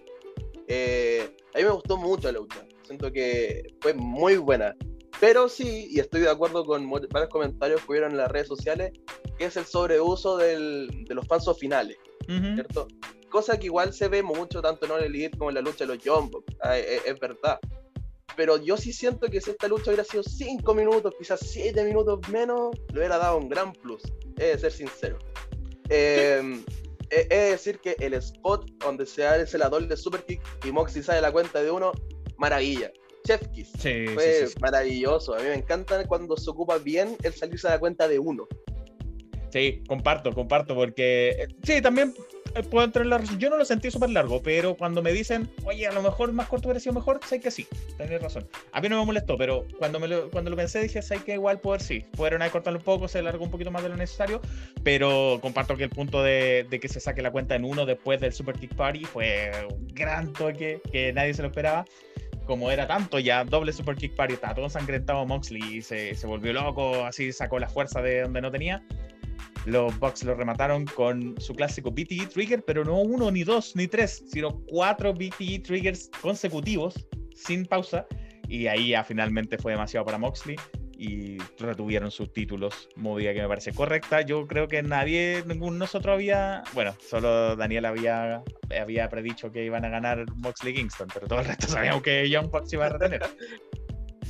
[0.66, 2.64] eh, a mí me gustó mucho la lucha.
[2.84, 4.74] Siento que fue muy buena.
[5.20, 8.92] Pero sí, y estoy de acuerdo con varios comentarios que hubieron en las redes sociales,
[9.36, 11.96] que es el sobreuso del- de los falsos finales,
[12.28, 12.54] Ujú.
[12.54, 12.88] ¿cierto?
[13.28, 15.96] Cosa que igual se ve mucho tanto en All Elite como en la lucha de
[15.96, 17.59] los Bucks, ah, es, es verdad.
[18.39, 22.20] Pero yo sí siento que si esta lucha hubiera sido 5 minutos, quizás 7 minutos
[22.28, 24.01] menos, le hubiera dado un gran plus,
[24.36, 25.18] he de ser sincero.
[25.89, 26.62] Eh,
[27.11, 31.03] he de decir que el spot donde se da el celador de Superkick y Moxie
[31.03, 31.91] sale la cuenta de uno,
[32.36, 32.93] maravilla.
[33.26, 33.72] Chef Kiss.
[33.72, 34.55] Sí, sí, Fue sí, sí.
[34.61, 35.34] maravilloso.
[35.34, 38.47] A mí me encanta cuando se ocupa bien el salirse a la cuenta de uno.
[39.51, 42.14] Sí, comparto, comparto, porque eh, sí, también
[42.70, 43.38] puedo entrar en la razón.
[43.38, 46.49] Yo no lo sentí súper largo, pero cuando me dicen, oye, a lo mejor más
[46.49, 48.46] corto hubiera sido mejor, sé que sí, tenés razón.
[48.72, 51.34] A mí no me molestó, pero cuando, me lo, cuando lo pensé dije, sé que
[51.34, 52.05] igual poder sí.
[52.16, 54.40] Pudieron haber cortado un poco, se largó un poquito más de lo necesario,
[54.82, 58.20] pero comparto que el punto de, de que se saque la cuenta en uno después
[58.20, 61.84] del Super Kick Party fue un gran toque que nadie se lo esperaba.
[62.46, 66.26] Como era tanto ya, doble Super Kick Party, estaba todo ensangrentado Moxley y se, se
[66.26, 68.82] volvió loco, así sacó la fuerza de donde no tenía.
[69.68, 73.86] Los Bucks lo remataron con su clásico BTE Trigger, pero no uno, ni dos, ni
[73.86, 78.06] tres, sino cuatro BTE Triggers consecutivos, sin pausa.
[78.48, 80.56] Y ahí ya finalmente fue demasiado para Moxley
[80.96, 82.88] y retuvieron sus títulos.
[82.96, 84.22] Movida que me parece correcta.
[84.22, 86.62] Yo creo que nadie, ninguno de nosotros había.
[86.72, 88.42] Bueno, solo Daniel había,
[88.80, 92.50] había predicho que iban a ganar Moxley Kingston, pero todo el resto sabíamos que Young
[92.50, 93.20] Bucks iba a retener.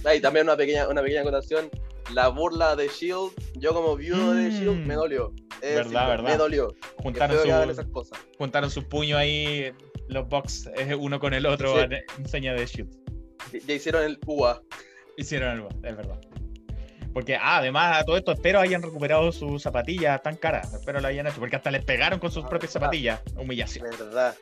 [0.04, 1.70] Ah, y también una pequeña, una pequeña acotación.
[2.14, 4.86] La burla de Shield, yo como viudo de Shield, Mm.
[4.86, 5.32] me dolió.
[5.60, 6.24] Es Verdad, verdad.
[6.30, 6.74] Me dolió.
[7.02, 8.18] Juntaron su, esas cosas.
[8.38, 8.70] juntaron
[9.18, 9.72] ahí,
[10.08, 11.80] los Bucks, eh, uno con el otro, Sí.
[11.84, 12.90] en en seña de Shield.
[13.66, 14.62] Ya- hicieron el UA.
[15.16, 16.18] Hicieron algo, es verdad.
[17.12, 20.72] Porque, ah, además, a todo esto, espero hayan recuperado sus zapatillas tan caras.
[20.74, 22.86] Espero lo hayan hecho, porque hasta les pegaron con sus Ah, propias verdad.
[22.86, 23.20] zapatillas.
[23.36, 23.86] Humillación.
[23.90, 24.34] verdad.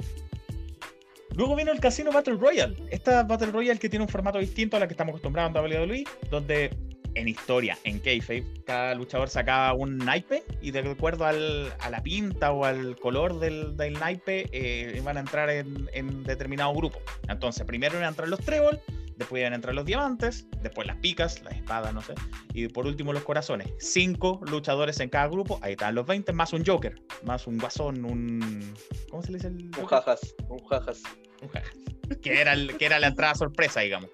[1.36, 2.74] Luego vino el Casino Battle Royale.
[2.90, 6.04] Esta Battle Royale que tiene un formato distinto a la que estamos acostumbrados en WWE,
[6.30, 6.70] donde
[7.14, 12.02] en historia, en kayfabe, cada luchador sacaba un naipe y de acuerdo al- a la
[12.02, 16.98] pinta o al color del, del naipe eh, iban a entrar en, en determinado grupo.
[17.28, 18.78] Entonces, primero iban a entrar los trébol,
[19.16, 22.12] después iban a entrar los diamantes, después las picas, las espadas, no sé,
[22.52, 23.68] y por último los corazones.
[23.78, 28.04] Cinco luchadores en cada grupo, ahí están los 20, más un Joker, más un guasón,
[28.04, 28.74] un...
[29.08, 30.34] ¿Cómo se le dice el Un jajas.
[30.50, 31.02] Un jajas.
[32.22, 34.10] Que, era el- que era la entrada sorpresa, digamos.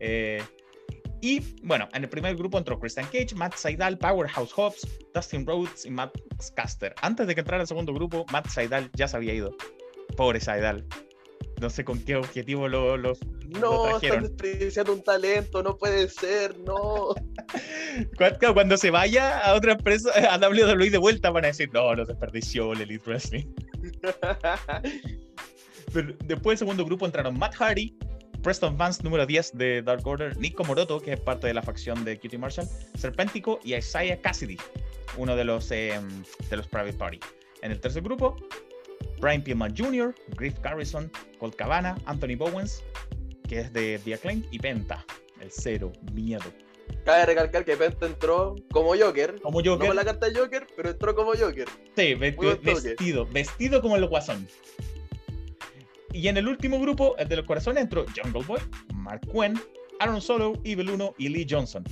[0.00, 0.42] Eh,
[1.22, 5.84] y bueno, en el primer grupo entró Christian Cage, Matt Seidel, Powerhouse Hobbs, Dustin Rhodes
[5.86, 6.12] y Matt
[6.54, 6.94] Caster.
[7.02, 9.56] Antes de que entrara el segundo grupo, Matt Seidel ya se había ido.
[10.16, 10.84] Pobre Seidel.
[11.60, 14.22] No sé con qué objetivo lo, lo- lo No, están trajeron.
[14.24, 17.14] desperdiciando un talento, no puede ser, no.
[18.54, 22.04] Cuando se vaya a otra empresa, a WWE de vuelta, van a decir: No, lo
[22.04, 23.46] desperdició el Elite Wrestling.
[26.02, 27.96] Después del segundo grupo entraron Matt Hardy,
[28.42, 32.04] Preston Vance número 10 de Dark Order, Nico Moroto, que es parte de la facción
[32.04, 34.58] de QT Marshall, Serpentico y Isaiah Cassidy,
[35.16, 35.98] uno de los, eh,
[36.50, 37.20] de los Private Party.
[37.62, 38.36] En el tercer grupo,
[39.20, 42.84] Brian Pillman Jr., Griff Garrison, Colt Cabana, Anthony Bowens,
[43.48, 45.04] que es de The Acclaim, y Penta,
[45.40, 46.44] el cero, miedo.
[47.04, 49.40] Cabe recalcar que Penta entró como Joker.
[49.40, 51.68] Como No Joker, con la carta de Joker, pero entró como Joker.
[51.96, 54.46] Sí, vestido, vestido como el guasón.
[56.16, 58.60] Y en el último grupo, el de los corazones, entró Jungle Boy,
[58.94, 59.60] Mark Quinn,
[60.00, 61.84] Aaron Solo, Evil 1 y Lee Johnson.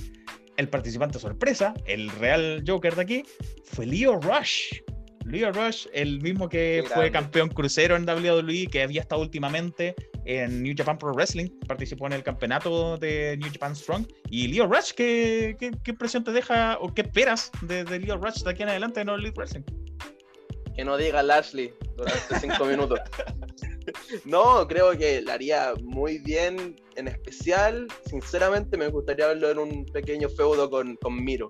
[0.57, 3.23] El participante sorpresa, el real Joker de aquí,
[3.65, 4.81] fue Leo Rush.
[5.25, 9.93] Leo Rush, el mismo que fue campeón crucero en WWE, que había estado últimamente
[10.25, 14.07] en New Japan Pro Wrestling, participó en el campeonato de New Japan Strong.
[14.31, 18.17] Y Leo Rush, ¿qué, qué, qué impresión te deja o qué esperas de, de Leo
[18.17, 19.63] Rush de aquí en adelante en All Elite Wrestling?
[20.75, 22.99] Que no diga Lashley durante cinco minutos.
[24.25, 26.75] No, creo que la haría muy bien.
[26.95, 31.49] En especial, sinceramente, me gustaría verlo en un pequeño feudo con, con Miro.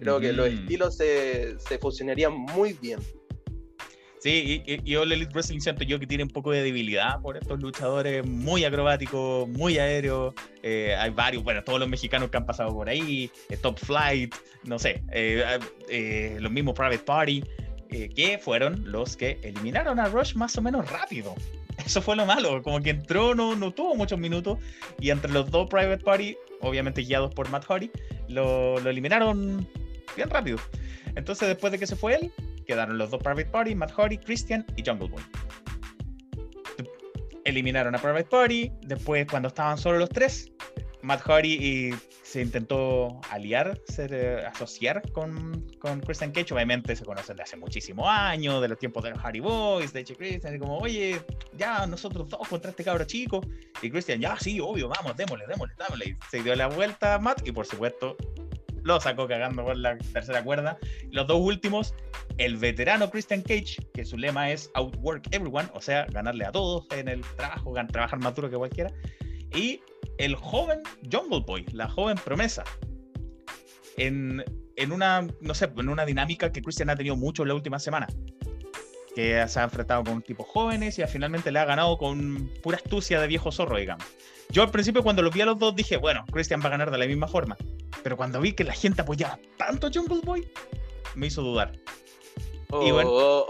[0.00, 0.58] Creo que los Mm.
[0.58, 2.98] estilos se, se fusionarían muy bien.
[4.18, 7.20] Sí, y, y, y All Elite Wrestling siento yo que tiene un poco de debilidad
[7.20, 10.34] por estos luchadores muy acrobáticos, muy aéreos.
[10.62, 14.34] Eh, hay varios, bueno, todos los mexicanos que han pasado por ahí, eh, Top Flight,
[14.64, 17.44] no sé, eh, los mismos Private Party,
[17.88, 21.34] que fueron los que eliminaron a Rush más o menos rápido.
[21.86, 24.58] Eso fue lo malo, como que entró, no, no tuvo muchos minutos,
[24.98, 27.92] y entre los dos Private Party, obviamente guiados por Matt Hardy,
[28.28, 29.68] lo, lo eliminaron
[30.16, 30.58] bien rápido.
[31.14, 32.32] Entonces, después de que se fue él,
[32.66, 35.22] quedaron los dos Private Party, Matt Hardy, Christian y Jungle Boy.
[37.44, 40.50] Eliminaron a Private Party, después cuando estaban solo los tres,
[41.06, 46.52] Matt Hardy y se intentó aliar, ser, eh, asociar con, con Christian Cage.
[46.52, 50.00] Obviamente se conocen de hace muchísimos años, de los tiempos de los Hardy Boys, de
[50.00, 50.16] H.
[50.16, 51.22] Christian, y como, oye,
[51.56, 53.40] ya nosotros dos contra este cabro chico.
[53.80, 56.06] Y Christian, ya, sí, obvio, vamos, démosle, démosle, démosle.
[56.06, 58.16] Y se dio la vuelta a Matt y por supuesto
[58.82, 60.76] lo sacó cagando por la tercera cuerda.
[61.12, 61.94] Los dos últimos,
[62.38, 66.84] el veterano Christian Cage, que su lema es Outwork Everyone, o sea, ganarle a todos
[66.90, 68.90] en el trabajo, trabajar más duro que cualquiera.
[69.54, 69.80] Y
[70.18, 70.80] el joven
[71.10, 72.64] Jungle Boy, la joven promesa.
[73.96, 74.44] En,
[74.76, 77.78] en una, no sé, en una dinámica que Christian ha tenido mucho en la última
[77.78, 78.06] semana.
[79.14, 83.20] Que se ha enfrentado con tipos jóvenes y finalmente le ha ganado con pura astucia
[83.20, 84.04] de viejo zorro, digamos.
[84.50, 86.90] Yo al principio cuando los vi a los dos dije, bueno, Christian va a ganar
[86.90, 87.56] de la misma forma.
[88.02, 90.46] Pero cuando vi que la gente apoyaba tanto a Jungle Boy,
[91.14, 91.72] me hizo dudar.
[92.70, 93.10] Oh, Y bueno.
[93.10, 93.46] oh,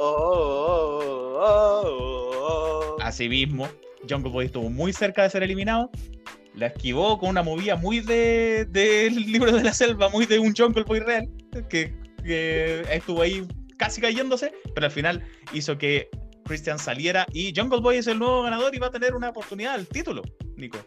[1.43, 2.97] oh.
[3.03, 3.69] Así mismo,
[4.09, 5.91] Jungle Boy estuvo muy cerca de ser eliminado.
[6.57, 10.55] La esquivó con una movida muy de del libro de la selva, muy de un
[10.57, 11.29] Jungle Boy real,
[11.69, 13.47] que, que estuvo ahí
[13.79, 15.23] casi cayéndose, pero al final
[15.53, 16.09] hizo que
[16.45, 19.75] Christian saliera y Jungle Boy es el nuevo ganador y va a tener una oportunidad
[19.75, 20.23] al título,
[20.57, 20.79] Nico.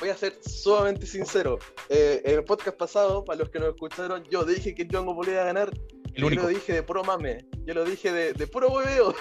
[0.00, 1.58] Voy a ser sumamente sincero.
[1.88, 5.28] Eh, en el podcast pasado, para los que no escucharon, yo dije que Jungle Boy
[5.30, 5.70] iba a ganar.
[6.14, 7.44] El Yo lo dije de puro mame.
[7.66, 9.14] Yo lo dije de, de puro hueveo.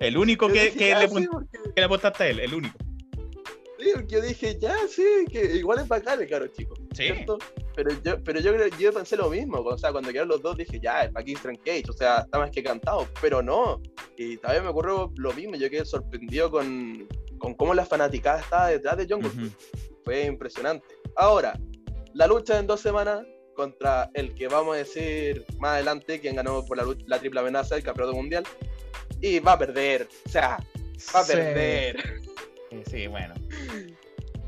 [0.00, 2.40] el único que, dije, que ya, le, sí, pon- porque, que le apostaste a él,
[2.40, 2.76] el único.
[4.08, 6.74] Yo dije, ya, sí, que igual es bacán el caro chico.
[6.94, 7.04] Sí.
[7.04, 7.38] ¿cierto?
[7.74, 9.58] Pero yo, pero yo, yo pensé lo mismo.
[9.60, 11.84] O sea, cuando quedaron los dos dije, ya, es Strand Cage.
[11.88, 13.08] O sea, está más que cantado.
[13.20, 13.80] Pero no.
[14.16, 15.54] Y también me ocurrió lo mismo.
[15.56, 19.30] Yo quedé sorprendido con, con cómo la fanaticada estaba detrás de Jungle.
[19.30, 19.50] Ujú.
[20.04, 20.86] Fue impresionante.
[21.16, 21.58] Ahora,
[22.14, 23.22] la lucha en dos semanas
[23.54, 27.40] contra el que vamos a decir más adelante, quien ganó por la, lu- la triple
[27.40, 28.44] amenaza, el campeonato mundial.
[29.20, 30.08] Y va a perder.
[30.26, 30.58] O sea,
[31.14, 31.32] va a Sí.
[31.32, 32.20] perder.
[32.72, 33.34] Sí, sí, bueno.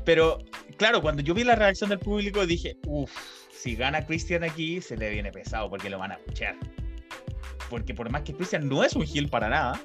[0.03, 0.39] Pero,
[0.77, 3.11] claro, cuando yo vi la reacción del público dije, uff,
[3.51, 6.55] si gana Christian aquí, se le viene pesado porque lo van a escuchar.
[7.69, 9.81] Porque por más que Christian no es un heel para nada,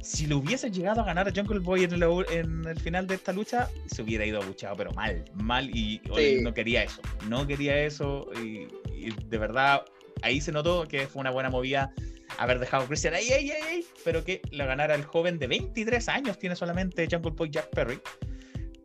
[0.00, 3.14] si lo hubiese llegado a ganar a Jungle Boy en, la- en el final de
[3.16, 6.38] esta lucha, se hubiera ido abuchado, pero mal, mal, y Sí.
[6.42, 9.84] no quería eso, no quería eso, y, y de verdad,
[10.22, 11.92] ahí se notó que fue una buena movida
[12.38, 16.08] haber dejado a Christian ahí, ahí, ahí, pero que lo ganara el joven de 23
[16.08, 18.00] años, tiene solamente Jungle Boy Jack Perry,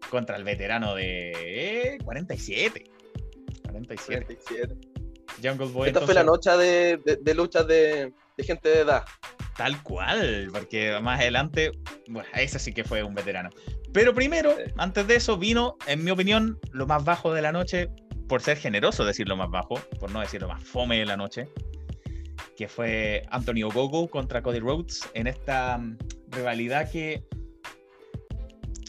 [0.10, 2.84] contra el veterano de 47.
[3.72, 4.26] 47.
[4.26, 4.76] 47.
[5.44, 5.88] Jungle Boy.
[5.88, 9.04] Esta fue la noche de, de, de luchas de, de gente de edad.
[9.58, 11.72] Tal cual, porque más adelante,
[12.08, 13.50] bueno, ese sí que fue un veterano.
[13.94, 14.72] Pero primero, Sí.
[14.78, 17.90] antes de eso, vino, en mi opinión, lo más bajo de la noche,
[18.28, 21.18] por ser generoso decir lo más bajo, por no decir lo más fome de la
[21.18, 21.48] noche,
[22.56, 25.98] que fue Anthony Ogogo contra Cody Rhodes en esta mm,
[26.30, 27.24] rivalidad que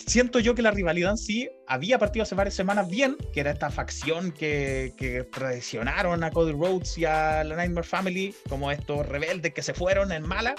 [0.06, 3.50] siento yo que la rivalidad en sí había partido hace varias semanas bien, que era
[3.50, 9.06] esta facción que, que traicionaron a Cody Rhodes y a la Nightmare Family, como estos
[9.06, 10.54] rebeldes que se fueron en mala.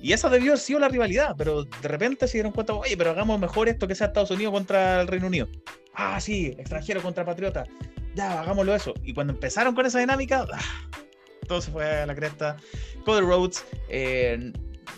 [0.00, 3.10] Y esa debió haber sido la rivalidad, pero de repente se dieron cuenta, oye, pero
[3.10, 5.48] hagamos mejor esto que sea Estados Unidos contra el Reino Unido.
[5.94, 7.64] Ah, sí, extranjero contra patriota.
[8.14, 8.92] Ya, hagámoslo eso.
[9.02, 10.60] Y cuando empezaron con esa dinámica, ah,
[11.44, 12.56] todo se fue a la cresta.
[13.04, 14.52] Cody Rhodes eh,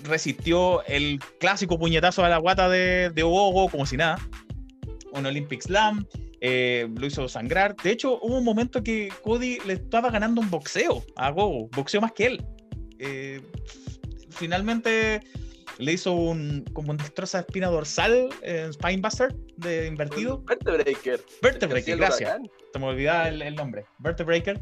[0.05, 4.18] resistió el clásico puñetazo a la guata de, de Ogogo como si nada.
[5.12, 6.06] Un Olympic Slam.
[6.40, 7.74] eh, lo hizo sangrar.
[7.77, 11.68] De hecho, hubo un momento que Cody le estaba ganando un boxeo a Gogo.
[11.74, 12.44] Boxeo más que él.
[12.98, 13.40] Eh,
[14.31, 15.20] finalmente
[15.78, 20.43] le hizo un como un destroza espina dorsal en Spinebuster de invertido.
[20.44, 21.20] Vertebreaker.
[21.43, 22.39] Vertebreaker, gracias.
[22.73, 23.85] Se me olvidaba el, el nombre.
[23.98, 24.60] Vertebreaker.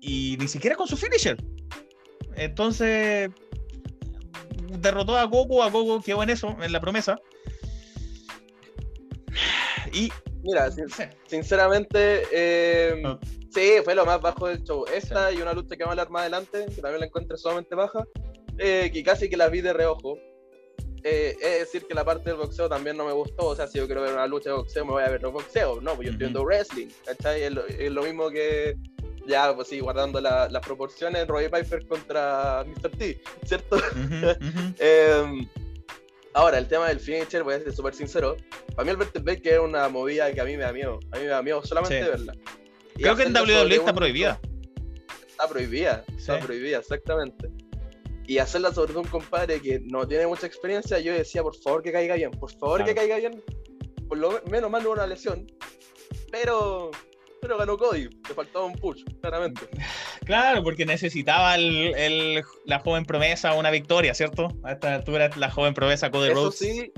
[0.00, 1.36] Y ni siquiera con su finisher.
[2.34, 3.30] Entonces
[4.78, 7.16] derrotó a Goku, a Goku quedó en eso, en la promesa.
[9.92, 10.10] Y
[10.42, 10.86] Mira, sin-
[11.26, 13.18] sinceramente, eh, Ah.
[13.52, 14.84] sí, fue lo más bajo del show.
[14.94, 17.74] Esta y una lucha que vamos a hablar más adelante, que también la encuentro sumamente
[17.74, 18.04] baja,
[18.58, 20.18] eh, que casi que la vi de reojo.
[21.02, 23.46] Eh, es decir, que la parte del boxeo también no me gustó.
[23.46, 25.32] O sea, si yo quiero ver una lucha de boxeo, me voy a ver los
[25.32, 25.80] boxeo.
[25.80, 26.88] No, pues yo estoy viendo wrestling.
[27.04, 27.42] ¿cachai?
[27.42, 28.76] Es lo, es lo mismo que,
[29.26, 32.90] ya, pues sí, guardando la- las proporciones, Roy Piper contra Mr.
[32.96, 33.76] T, ¿cierto?
[34.78, 35.46] Eh,
[36.34, 38.36] ahora, el tema del finisher, voy a ser súper sincero.
[38.74, 40.98] Para mí el Vertebreaker es una movida que a mí me da miedo.
[41.12, 42.08] A mí me da miedo solamente Sí.
[42.10, 42.34] verla.
[42.96, 44.40] Y Creo que en WWE está prohibida.
[45.28, 47.50] Está prohibida, está prohibida, exactamente.
[48.26, 51.92] Y hacerla sobre un compadre que no tiene mucha experiencia, yo decía, por favor que
[51.92, 53.42] caiga bien, por favor que caiga bien.
[54.08, 55.46] Por lo menos mal no una lesión.
[56.32, 56.90] Pero,
[57.46, 59.62] pero ganó Cody, le faltaba un push, claramente.
[60.24, 64.48] Claro, porque necesitaba el, el- la joven promesa una victoria, ¿cierto?
[64.64, 66.58] A esta altura la joven promesa Cody Eso Rhodes.
[66.58, 66.92] sí,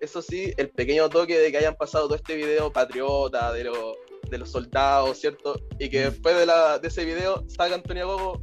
[0.00, 3.94] eso sí, el pequeño toque de que hayan pasado todo este video patriota de, los
[4.30, 5.58] de los soldados, ¿cierto?
[5.78, 8.42] Y que después de, la, de ese video salga Antonio Gogo,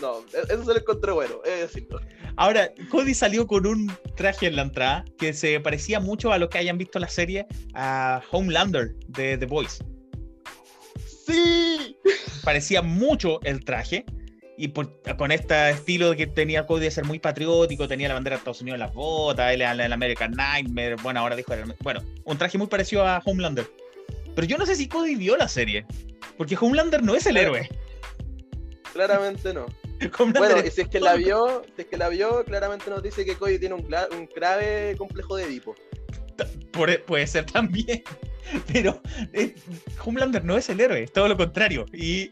[0.00, 2.00] no, e- eso se lo encontré bueno, es decirlo.
[2.36, 6.48] Ahora, Cody salió con un traje en la entrada que se parecía mucho a lo
[6.48, 9.84] que hayan visto la serie a Homelander de The Voice.
[11.26, 11.96] ¡Sí!
[12.42, 14.04] Parecía mucho el traje.
[14.56, 18.36] Y por- con este estilo que tenía Cody de ser muy patriótico, tenía la bandera
[18.36, 21.74] de Estados Unidos en las botas, él era el American Nightmare, bueno, ahora dijo, el-
[21.80, 23.68] bueno, un traje muy parecido a Homelander.
[24.34, 25.84] Pero yo no sé si Cody vio la serie,
[26.36, 27.56] porque Homelander no es el Claro.
[27.56, 27.68] héroe.
[28.92, 29.66] Claramente no.
[30.18, 33.02] Homelander Bueno, y si es que la vio, si es que la vio, claramente nos
[33.02, 33.88] dice que Cody tiene un,
[34.36, 35.74] grave complejo de Edipo.
[37.06, 38.02] Puede ser también.
[38.72, 39.00] Pero
[39.32, 39.54] eh,
[40.04, 41.86] Homelander no es el héroe, es todo lo contrario.
[41.92, 42.30] Y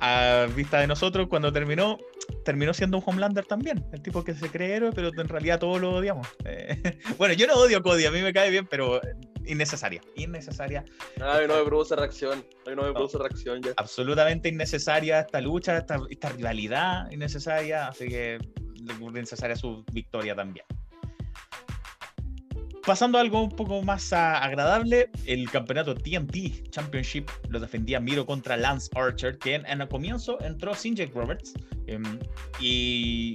[0.00, 1.98] a vista de nosotros, cuando terminó,
[2.44, 3.84] terminó siendo un Homelander también.
[3.92, 6.26] El tipo que se cree héroe, pero en realidad todos lo odiamos.
[6.44, 6.80] Eh,
[7.18, 9.00] bueno, yo no odio a Cody, a mí me cae bien, pero
[9.44, 10.00] innecesaria.
[10.16, 10.84] Innecesaria,
[11.20, 12.44] Ay, no me produce reacción.
[12.66, 12.94] Ay, no me No.
[12.94, 13.72] produce reacción ya.
[13.76, 17.88] absolutamente innecesaria esta lucha, esta, esta rivalidad innecesaria.
[17.88, 18.38] Así que
[19.00, 20.64] innecesaria su victoria también.
[22.86, 28.56] Pasando a algo un poco más agradable, el campeonato TNT Championship lo defendía Miro contra
[28.56, 31.54] Lance Archer, que en, en el comienzo entró sin Jake Roberts.
[31.86, 32.02] em,
[32.58, 33.34] y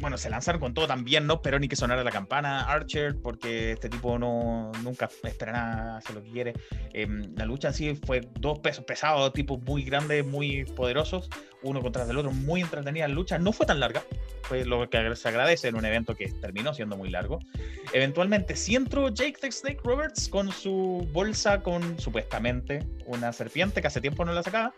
[0.00, 3.72] bueno, se lanzaron con todo también, no esperó ni que sonara la campana Archer, porque
[3.72, 6.54] este tipo no nunca espera nada, lo que quiere.
[6.92, 11.28] Em, la lucha sí fue dos pesos pesados, tipos muy grandes, muy poderosos,
[11.62, 13.38] uno contra el otro, muy entretenida la lucha.
[13.38, 14.02] No fue tan larga,
[14.42, 17.38] fue lo que se agradece en un evento que terminó siendo muy largo.
[17.92, 23.86] Eventualmente, sí entró Jake the Snake Roberts con su bolsa con supuestamente una serpiente que
[23.86, 24.74] hace tiempo no la sacaba.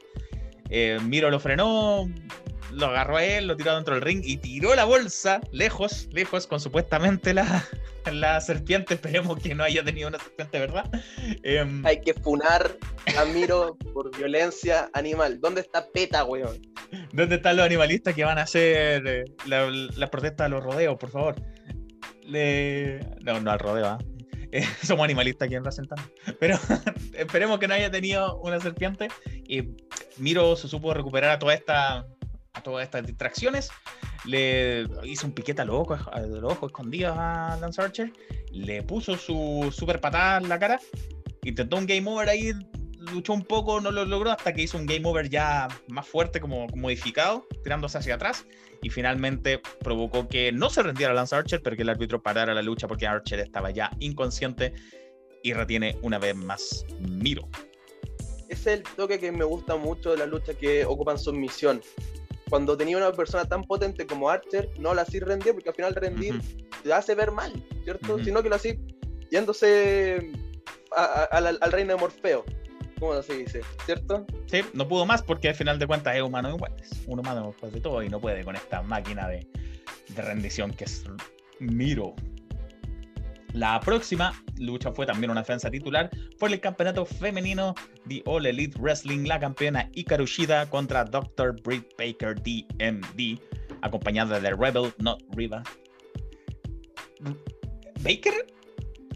[0.70, 2.08] Eh, Miro lo frenó,
[2.72, 6.46] lo agarró a él, lo tiró dentro del ring y tiró la bolsa lejos, lejos,
[6.46, 7.64] con supuestamente la,
[8.12, 8.94] la serpiente.
[8.94, 10.90] Esperemos que no haya tenido una serpiente, ¿verdad?
[11.42, 12.76] Em, Hay que funar
[13.18, 15.38] a Miro por violencia animal.
[15.40, 16.60] ¿Dónde está PETA, weón?
[17.12, 20.96] ¿Dónde están los animalistas que van a hacer eh, la, la protesta de los rodeos,
[20.98, 21.36] por favor?
[22.22, 23.98] Le- No, no al rodeo, ¿ah?
[24.00, 24.13] Eh,
[24.82, 25.98] somos animalistas aquí en Rasentan.
[26.38, 26.58] Pero
[27.14, 29.08] esperemos que no haya tenido una serpiente.
[29.46, 29.74] Y
[30.18, 32.06] Miro se supo recuperar a toda esta
[32.54, 33.70] a todas estas distracciones.
[34.24, 38.12] Le hizo un piquete al ojo, al ojo escondido a Lance Archer.
[38.52, 40.80] Le puso su super patada en la cara.
[41.42, 42.52] Intentó un game over ahí.
[43.12, 46.40] Luchó un poco, no lo logró hasta que hizo un game over ya más fuerte,
[46.40, 48.46] como modificado, tirándose hacia atrás.
[48.84, 52.60] Y finalmente provocó que no se rendiera Lance Archer, pero que el árbitro parara la
[52.60, 54.74] lucha porque Archer estaba ya inconsciente
[55.42, 57.48] y retiene una vez más Miro.
[58.50, 61.80] Ese es el toque que me gusta mucho de las luchas que ocupan submisión.
[62.50, 65.94] Cuando tenía una persona tan potente como Archer, no la así rendir, porque al final
[65.94, 66.46] rendir Ujú.
[66.82, 67.52] te hace ver mal,
[67.84, 68.22] ¿cierto?
[68.22, 68.78] Sino que lo así
[69.30, 70.30] yéndose
[70.94, 72.44] a- a- al, al reino de Morfeo,
[72.98, 74.26] como se dice, ¿cierto?
[74.46, 76.74] Sí, no pudo más porque al final de cuentas es humano igual.
[76.80, 79.46] Es un humano después de todo y no puede con esta máquina de,
[80.08, 81.04] de rendición que es
[81.60, 82.14] Miro.
[83.54, 86.10] La próxima lucha fue también una defensa titular
[86.40, 91.54] por el campeonato femenino de All Elite Wrestling, la campeona Hikaru Shida contra Dr.
[91.62, 93.38] Britt Baker DMD,
[93.82, 95.62] acompañada de Rebel Not Riva.
[98.00, 98.34] Baker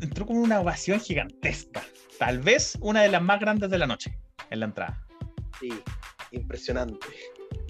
[0.00, 1.82] entró con una ovación gigantesca,
[2.18, 4.18] tal vez una de las más grandes de la noche
[4.50, 5.06] en la entrada.
[5.60, 5.70] Sí,
[6.32, 7.06] impresionante.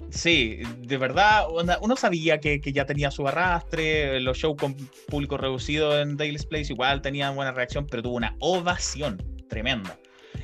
[0.09, 1.45] Sí, de verdad,
[1.81, 4.75] uno sabía que, que ya tenía su arrastre, los shows con
[5.07, 9.99] público reducido en Daily's Place igual tenían buena reacción, pero tuvo una ovación tremenda.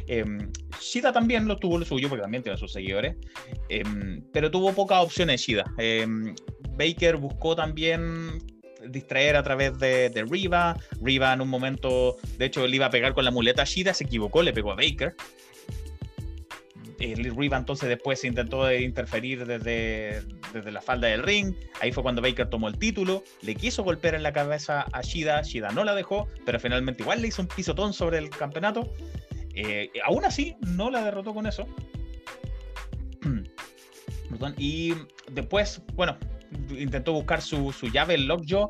[0.07, 3.15] Em, Shida también lo tuvo lo suyo, porque también tiene sus seguidores,
[3.69, 5.65] em, pero tuvo pocas opciones Shida.
[5.77, 6.35] Em,
[6.77, 8.37] Baker buscó también
[8.89, 10.77] distraer a través de, de Riva.
[11.01, 13.93] Riva en un momento, de hecho, le iba a pegar con la muleta a Shida,
[13.93, 15.15] se equivocó, le pegó a Baker
[17.13, 21.53] Riva entonces después intentó de interferir desde, desde la falda del ring.
[21.81, 23.23] Ahí fue cuando Baker tomó el título.
[23.41, 25.41] Le quiso golpear en la cabeza a Shida.
[25.41, 28.91] Shida no la dejó, pero finalmente igual le hizo un pisotón sobre el campeonato.
[29.53, 31.67] Eh, aún así, no la derrotó con eso.
[34.57, 34.93] Y
[35.31, 36.17] después, bueno,
[36.69, 38.69] intentó buscar su, su llave, el Lockjaw.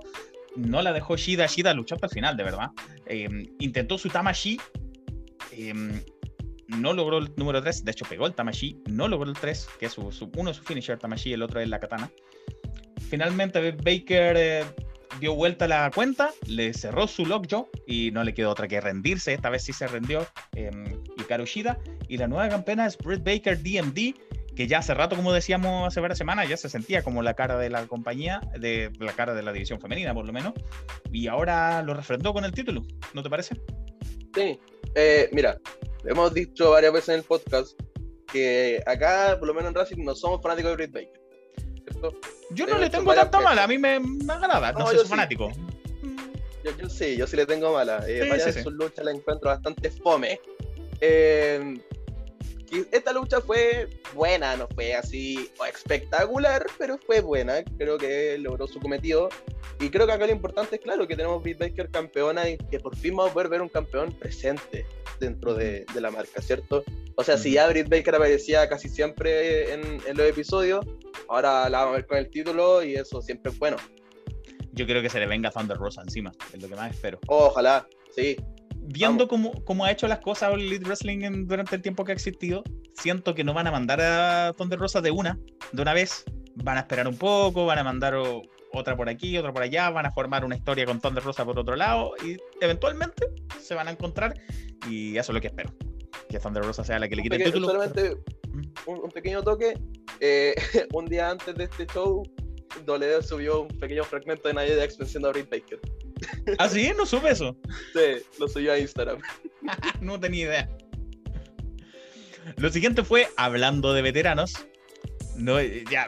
[0.55, 1.47] No la dejó Shida.
[1.47, 2.71] Shida luchó hasta el final, de verdad.
[3.05, 3.27] Eh,
[3.59, 4.59] intentó su Tamashi.
[5.51, 6.01] Eh,
[6.67, 9.85] no logró el número 3, de hecho pegó el Tamashi, no logró el 3, que
[9.85, 12.09] es su, uno es su finisher Tamashi, el otro es la katana.
[13.09, 14.63] Finalmente Baker eh,
[15.19, 19.33] dio vuelta la cuenta, le cerró su lockjaw y no le quedó otra que rendirse,
[19.33, 20.25] esta vez sí se rendió
[20.55, 20.71] eh,
[21.17, 21.77] Hikaru Shida,
[22.07, 24.15] y la nueva campeona es Britt Baker DMD
[24.55, 27.57] que ya hace rato, como decíamos hace varias semanas, ya se sentía como la cara
[27.57, 30.53] de la compañía, de la cara de la división femenina por lo menos,
[31.11, 32.83] y ahora lo refrendó con el título,
[33.13, 33.55] ¿no te parece?
[34.33, 34.59] Sí,
[34.95, 35.59] eh, mira,
[36.05, 37.79] hemos dicho varias veces en el podcast
[38.31, 41.21] que acá, por lo menos en Racing, no somos fanáticos de Britt Baker.
[41.83, 42.19] ¿cierto?
[42.51, 44.99] Yo no Hemos le tengo tanta mala, a mí me, me agrada, no, No, soy
[44.99, 45.07] sí.
[45.07, 45.51] fanático.
[46.63, 48.03] Yo, yo sí, yo sí le tengo mala.
[48.07, 50.39] Eh, Sí, varias sí, de sus luchas las encuentro bastante fome.
[50.99, 51.77] Eh,
[52.91, 57.63] esta lucha fue buena, no fue así espectacular, pero fue buena.
[57.77, 59.29] Creo que logró su cometido.
[59.79, 62.79] Y creo que acá lo importante es, claro, que tenemos Britt Baker campeona y que
[62.79, 64.85] por fin vamos a poder ver un campeón presente
[65.19, 66.83] dentro de, de la marca, ¿cierto?
[67.15, 70.85] O sea, si ya Britt Baker aparecía casi siempre en, en los episodios,
[71.27, 73.77] ahora la vamos a ver con el título y eso siempre es bueno.
[74.73, 77.19] Yo creo que se le venga Thunder Rosa encima, es lo que más espero.
[77.27, 78.35] Ojalá, sí.
[78.87, 82.11] Viendo cómo, cómo ha hecho las cosas All Elite Wrestling en- durante el tiempo que
[82.11, 82.63] ha existido,
[82.93, 85.39] siento que no van a mandar a Thunder Rosa de una,
[85.71, 86.23] de una vez.
[86.55, 88.41] Van a esperar un poco, van a mandar o-
[88.71, 91.57] otra por aquí, otra por allá, van a formar una historia con Thunder Rosa por
[91.59, 93.27] otro lado y eventualmente
[93.61, 94.33] se van a encontrar
[94.89, 95.73] y eso es lo que espero.
[96.29, 97.67] Que Thunder Rosa sea la que le quite el título.
[97.67, 98.15] solamente
[98.87, 99.77] un, un pequeño toque.
[100.19, 100.55] eh,
[100.93, 102.23] un día antes de este show,
[102.85, 104.53] Doledo subió un pequeño fragmento de
[104.97, 105.79] venciendo a Britt Baker.
[106.59, 106.91] ¿Ah, sí?
[106.95, 107.55] No supe eso.
[107.93, 109.19] Sí, lo subió a Instagram.
[110.01, 110.69] no tenía idea.
[112.57, 114.65] Lo siguiente fue, hablando de veteranos,
[115.35, 116.07] no, eh, ya,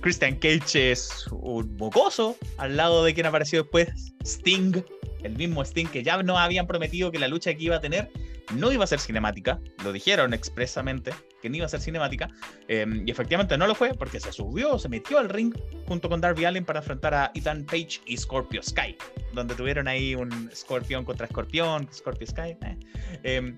[0.00, 3.88] Christian Cage es un mocoso al lado de quien apareció después,
[4.24, 4.82] Sting,
[5.22, 8.10] el mismo Sting que ya nos habían prometido que la lucha que iba a tener
[8.54, 11.12] no iba a ser cinemática, lo dijeron expresamente
[11.42, 12.30] que no iba a ser cinemática,
[12.66, 15.54] eh, y efectivamente no lo fue porque se subió, se metió al ring
[15.86, 18.96] junto con Darby Allin para enfrentar a Ethan Page y Scorpio Sky,
[19.34, 22.56] donde tuvieron ahí un escorpión contra escorpión, Scorpio Sky.
[22.62, 22.78] eh.
[23.22, 23.54] Eh,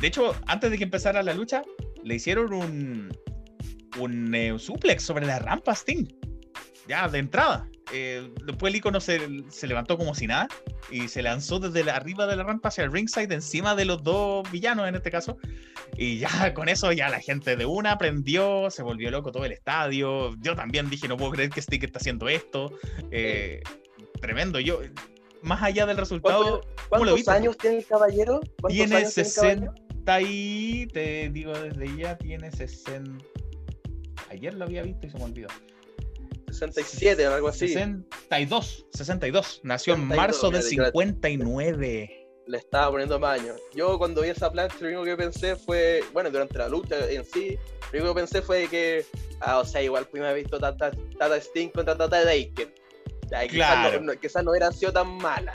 [0.00, 1.62] de hecho, antes de que empezara la lucha,
[2.04, 3.16] le hicieron un,
[3.98, 6.06] un eh, suplex sobre la rampa Sting.
[6.86, 7.68] Ya, de entrada.
[7.92, 10.46] Eh, después el icono se, se levantó como si nada
[10.90, 14.02] y se lanzó desde la- arriba de la rampa hacia el ringside, encima de los
[14.02, 15.38] dos villanos en este caso.
[15.96, 19.52] Y ya con eso, ya la gente de una aprendió, se volvió loco todo el
[19.52, 20.34] estadio.
[20.40, 22.72] Yo también dije, no puedo creer que Sting está haciendo esto.
[23.10, 23.60] Eh,
[24.20, 24.60] tremendo.
[24.60, 24.80] Yo,
[25.42, 27.30] más allá del resultado, ¿cómo lo ¿Cuántos viste?
[27.32, 28.40] años tiene el caballero?
[28.60, 29.72] ¿Cuántos Tiene años tiene el caballero?
[29.74, 33.24] 60 y te digo desde ya tiene 60.
[34.30, 35.48] Ayer lo había visto y se me olvidó.
[36.52, 37.68] 67 o algo así.
[37.68, 39.60] 62, 62.
[39.64, 42.16] Nació en 62, marzo del mira, 59.
[42.46, 43.54] Le estaba poniendo maño.
[43.74, 47.24] Yo cuando vi esa plancha, lo único que pensé fue, bueno, durante la lucha en
[47.24, 47.56] sí,
[47.92, 49.04] lo único que pensé fue que,
[49.40, 54.00] ah, o sea, igual primero he visto Tata, Tata Sting contra Tata quizás Claro.
[54.00, 55.54] no, no- quizás no hubiera sido tan mala.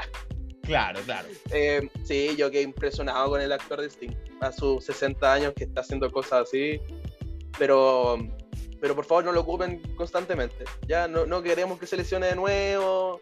[0.64, 1.28] Claro, claro.
[1.52, 4.12] Eh, sí, yo quedé impresionado con el actor de Sting.
[4.42, 6.80] A sus 60 años que está haciendo cosas así.
[7.60, 8.18] Pero,
[8.86, 10.64] pero por favor no lo ocupen constantemente.
[10.88, 13.20] Ya no, no queremos que se lesione de nuevo.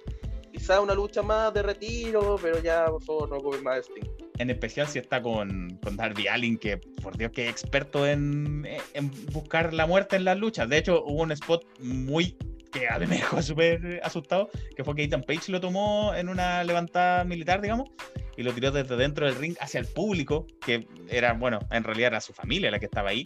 [0.52, 4.04] Quizás una lucha más de retiro, pero ya por favor no ocupen más Sting.
[4.40, 8.68] En especial si está con, con Darby Allin, que por Dios que es experto en,
[8.94, 10.68] en buscar la muerte en las luchas.
[10.68, 12.36] De hecho, hubo un spot muy
[12.74, 16.28] que a mí me dejó súper asustado, que fue que Ethan Page lo tomó en
[16.28, 17.90] una levantada militar, digamos,
[18.38, 22.08] y lo tiró desde dentro del ring hacia el público, que era, bueno, en realidad
[22.08, 23.24] era su familia la que estaba ahí,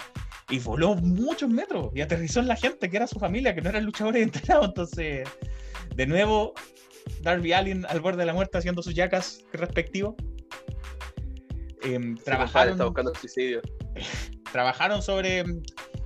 [0.49, 3.69] y voló muchos metros y aterrizó en la gente, que era su familia, que no
[3.69, 4.67] eran luchadores entrenados.
[4.67, 5.27] Entonces,
[5.95, 6.53] de nuevo,
[7.21, 10.15] Darby Allin al borde de la muerte haciendo sus yacas respectivos.
[11.81, 13.61] Sí, compadre, trabajaron, Está buscando suicidio.
[14.51, 15.43] trabajaron sobre,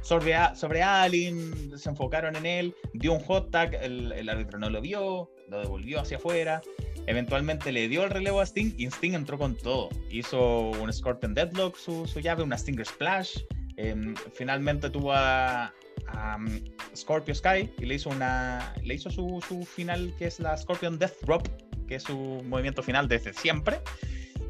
[0.02, 4.70] sobre, sobre Allen, se enfocaron en él, dio un hot tag, el, el árbitro no
[4.70, 6.62] lo vio, lo devolvió hacia afuera,
[7.08, 9.90] eventualmente le dio el relevo a Sting y Sting entró con todo.
[10.10, 13.40] Hizo un Scorpion Deadlock, su, su llave, una Stinger Splash,
[13.78, 15.74] em, finalmente tuvo a,
[16.08, 16.48] a, um,
[16.96, 20.98] Scorpio Sky y le hizo, una, le hizo su, su final que es la Scorpion
[21.00, 21.48] Death Drop,
[21.88, 22.16] que es su
[22.46, 23.80] movimiento final desde siempre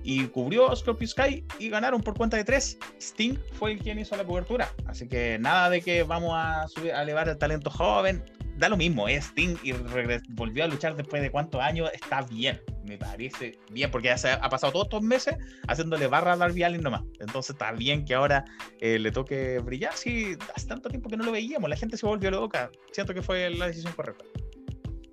[0.03, 2.77] y cubrió a Scorpio Sky y ganaron por cuenta de tres.
[2.99, 4.71] Sting fue el quien hizo la cobertura.
[4.85, 8.23] Así que nada de que vamos a, subir, a elevar el talento joven.
[8.61, 11.89] Da lo mismo, es Sting y volvió a luchar después de cuántos años.
[11.93, 15.35] Está bien, me parece bien, porque ya se ha pasado todos estos meses
[15.67, 17.01] haciéndole barra a Darby Allin nomás.
[17.19, 18.45] Entonces está bien que ahora
[18.79, 19.93] eh, le toque brillar.
[19.95, 22.69] Sí, hace tanto tiempo que no lo veíamos, la gente se volvió loca.
[22.91, 24.25] Siento que fue la decisión correcta.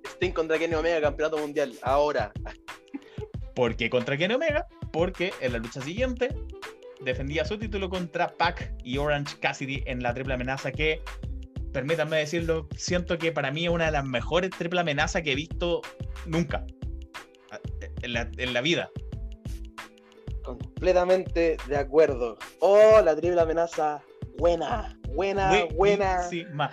[0.05, 1.73] Sting contra Kenny Omega, campeonato mundial.
[1.81, 2.31] Ahora.
[3.55, 4.67] ¿Por qué contra Kenny Omega?
[4.93, 6.35] Porque en la lucha siguiente
[7.01, 11.01] defendía su título contra Pac y Orange Cassidy en la triple amenaza que,
[11.71, 15.35] permítanme decirlo, siento que para mí es una de las mejores triple amenazas que he
[15.35, 15.81] visto
[16.25, 16.65] nunca
[18.01, 18.89] en la, en la vida.
[20.43, 22.37] Completamente de acuerdo.
[22.59, 24.01] Oh, la triple amenaza.
[24.37, 24.97] Buena.
[25.09, 26.15] buena, buena.
[26.29, 26.71] Buenísima.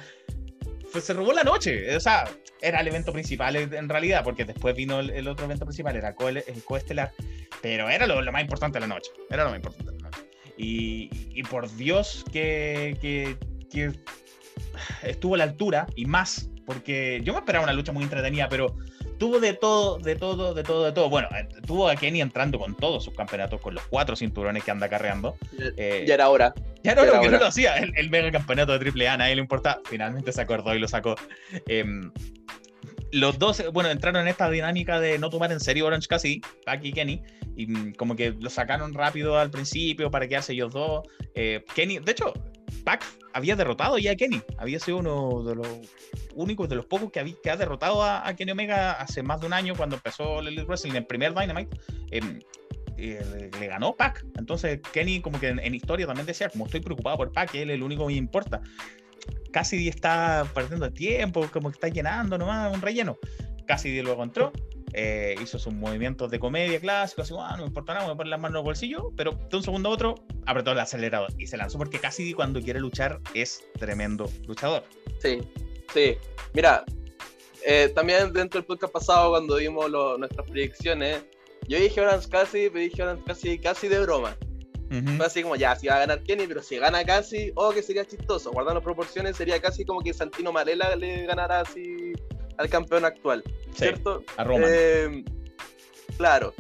[0.93, 1.94] Pues se robó la noche.
[1.94, 2.24] O sea,
[2.62, 6.14] era el evento principal en realidad, porque después vino el, el otro evento principal, era
[6.14, 7.12] co- el coestelar.
[7.60, 9.10] Pero era lo, lo más importante de la noche.
[9.28, 10.23] Era lo más importante de la noche.
[10.56, 13.36] Y, y por Dios que, que,
[13.68, 13.93] que
[15.03, 18.77] estuvo a la altura y más, porque yo me esperaba una lucha muy entretenida, pero
[19.19, 21.09] tuvo de todo, de todo, de todo, de todo.
[21.09, 24.70] Bueno, eh, tuvo a Kenny entrando con todos sus campeonatos, con los cuatro cinturones que
[24.70, 25.36] anda carreando.
[25.77, 26.55] Eh, Ya era hora.
[26.82, 27.77] ya no, Pero no, que no lo hacía.
[27.77, 29.81] El, el mega campeonato de AAA a nadie le importa.
[29.85, 31.15] Finalmente se acordó y lo sacó.
[31.66, 32.11] Em,
[33.12, 36.85] los dos, bueno, entraron en esta dinámica de no tomar en serio Orange Cassidy, Pac
[36.85, 37.23] y Kenny,
[37.57, 41.07] y mm, como que lo sacaron rápido al principio para quedarse ellos dos.
[41.35, 42.32] Eh, Kenny, de hecho,
[42.86, 45.66] Pac había derrotado ya a Kenny, había sido uno de los
[46.36, 49.74] únicos, de los pocos que, ha derrotado a, Kenny Omega hace más de un año
[49.74, 51.76] cuando empezó el Elite Wrestling, el primer Dynamite.
[52.12, 52.38] em,
[52.96, 54.24] le, ganó Pac.
[54.38, 57.74] Entonces Kenny como que en, historia también decía, como estoy preocupado por Pac, él es
[57.74, 58.62] el único que me importa.
[59.50, 63.18] Cassidy está perdiendo tiempo, como que está llenando nomás un relleno.
[63.66, 64.52] Cassidy luego entró,
[64.98, 68.16] eh, hizo sus movimientos de comedia clásicos, así, ah, no me importa nada, voy a
[68.16, 70.14] poner las manos en el bolsillo, pero de un segundo a otro
[70.47, 74.82] apretó el acelerador y se lanzó porque Cassidy cuando quiere luchar es tremendo luchador.
[75.20, 75.40] Sí,
[75.93, 76.16] sí.
[76.55, 76.85] Mira,
[77.64, 81.24] eh, también dentro del podcast pasado, cuando vimos lo- nuestras predicciones,
[81.68, 84.36] yo dije Orange Cassidy, pero dije Orange Cassidy casi de broma.
[85.16, 87.82] Fue así como, ya, si va a ganar Kenny, pero si gana casi, oh, que
[87.82, 88.52] sería chistoso.
[88.52, 92.12] Guardando proporciones, sería casi como que Santino Marella le ganara así
[92.59, 93.43] al campeón actual,
[93.73, 94.24] Sí, ¿cierto?
[94.37, 94.70] a Roman.
[94.73, 95.24] Eh,
[96.16, 96.55] claro.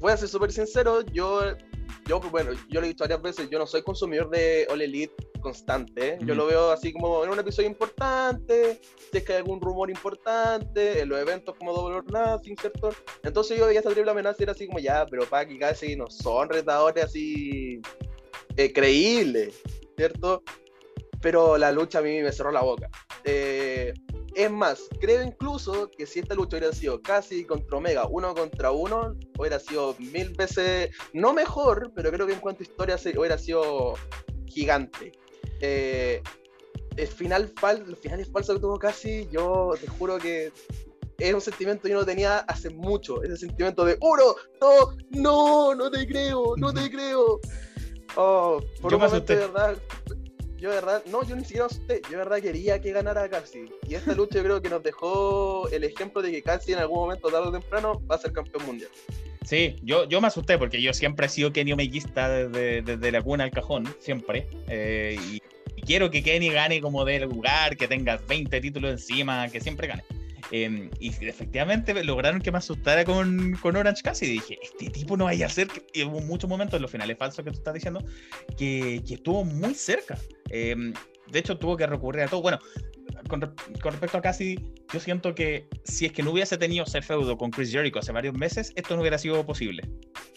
[0.00, 1.42] Voy a ser súper sincero, yo,
[2.06, 5.14] yo, bueno, yo lo he dicho varias veces, yo no soy consumidor de All Elite
[5.40, 6.18] constante, ¿eh?
[6.24, 8.80] yo lo veo así como en un episodio importante,
[9.10, 12.90] si es que hay algún rumor importante, en los eventos como Double or Nothing, ¿cierto?
[13.22, 15.96] Entonces yo veía esta triple amenaza y era así como, ya, pero Pac y casi
[15.96, 17.80] no son retadores así
[18.56, 19.60] eh, creíbles,
[19.96, 20.42] ¿cierto?
[21.20, 22.88] Pero la lucha a mí me cerró la boca.
[23.24, 23.92] Eh,
[24.34, 28.70] es más, creo incluso que si esta lucha hubiera sido casi contra Omega, uno contra
[28.70, 33.36] uno, hubiera sido mil veces, no mejor, pero creo que en cuanto a historia hubiera
[33.36, 33.94] sido
[34.46, 35.12] gigante.
[35.60, 36.22] Eh,
[36.96, 40.52] el final fal los finales falsos que tuvo casi, yo te juro que
[41.18, 43.22] es un sentimiento que yo no tenía hace mucho.
[43.22, 47.40] Ese sentimiento de uno, dos, no, no te creo, no te creo.
[48.16, 49.76] Oh, por Yo un me momento de verdad,
[50.58, 53.70] yo de verdad, no, yo ni siquiera asusté, yo de verdad quería que ganara Cassidy.
[53.88, 56.98] Y esta lucha yo creo que nos dejó el ejemplo de que Cassidy en algún
[56.98, 58.90] momento, tarde o temprano, va a ser campeón mundial.
[59.44, 63.22] Sí, yo, yo me asusté porque yo siempre he sido Kenny Omeguista desde, desde la
[63.22, 64.46] cuna al cajón, siempre.
[64.68, 65.42] Eh, y,
[65.76, 69.86] y quiero que Kenny gane como de lugar, que tenga 20 títulos encima, que siempre
[69.86, 70.04] gane.
[70.50, 74.32] Eh, y efectivamente lograron que me asustara con, con Orange Cassidy.
[74.32, 75.68] Dije, este tipo no vaya a ser.
[75.68, 75.86] que-".
[75.92, 78.04] Y hubo muchos momentos en los finales falsos que tú estás diciendo
[78.56, 80.18] que, que estuvo muy cerca.
[80.50, 80.92] Eh,
[81.30, 82.42] de hecho, tuvo que recurrir a todo.
[82.42, 82.58] Bueno,
[83.28, 84.56] con, con respecto a Cassidy,
[84.92, 88.12] yo siento que si es que no hubiese tenido ese feudo con Chris Jericho hace
[88.12, 89.82] varios meses, esto no hubiera sido posible.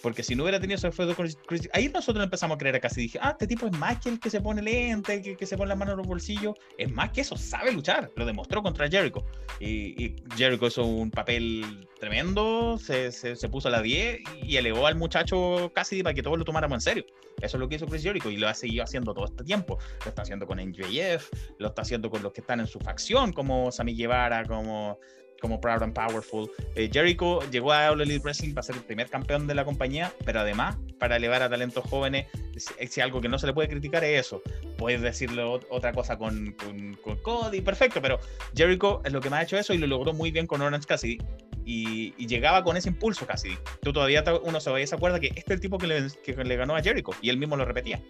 [0.01, 2.79] Porque si no hubiera tenido ese feudo con Chris ahí nosotros empezamos a creer a
[2.79, 3.03] Cassidy.
[3.03, 5.57] Dije, ah, este tipo es más que el que se pone lente, que, que se
[5.57, 6.55] pone las manos en los bolsillos.
[6.77, 8.11] Es más que eso, sabe luchar.
[8.15, 9.25] Lo demostró contra Jericho.
[9.59, 14.57] Y, y Jericho hizo un papel tremendo, se, se, se puso a la 10 y
[14.57, 17.05] elevó al muchacho Cassidy para que todos lo tomáramos en serio.
[17.41, 19.77] Eso es lo que hizo Chris Jericho y lo ha seguido haciendo todo este tiempo.
[20.03, 23.33] Lo está haciendo con NJF, lo está haciendo con los que están en su facción,
[23.33, 24.99] como Sammy Guevara, como,
[25.41, 26.49] como Proud and Powerful.
[26.75, 30.13] Eh, Jericho llegó a All Elite Wrestling para ser el primer campeón de la compañía,
[30.25, 32.27] pero además para elevar a talentos jóvenes,
[32.57, 34.41] si, si algo que no se le puede criticar es eso.
[34.77, 38.19] Puedes decirle ot- otra cosa con, con, con Cody, perfecto, pero
[38.55, 40.87] Jericho es lo que me ha hecho eso y lo logró muy bien con Orange
[40.87, 41.17] Cassidy.
[41.63, 43.55] Y, y llegaba con ese impulso Cassidy.
[43.83, 46.55] Tú todavía uno se se acuerda que este es el tipo que le, que le
[46.55, 48.01] ganó a Jericho y él mismo lo repetía.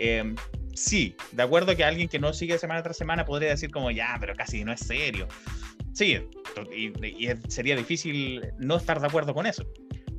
[0.00, 0.34] Eh,
[0.74, 4.16] sí, de acuerdo que alguien que no sigue semana tras semana podría decir como, ya,
[4.18, 5.28] pero casi no es serio.
[5.96, 6.18] Sí,
[6.74, 9.64] y, y sería difícil no estar de acuerdo con eso.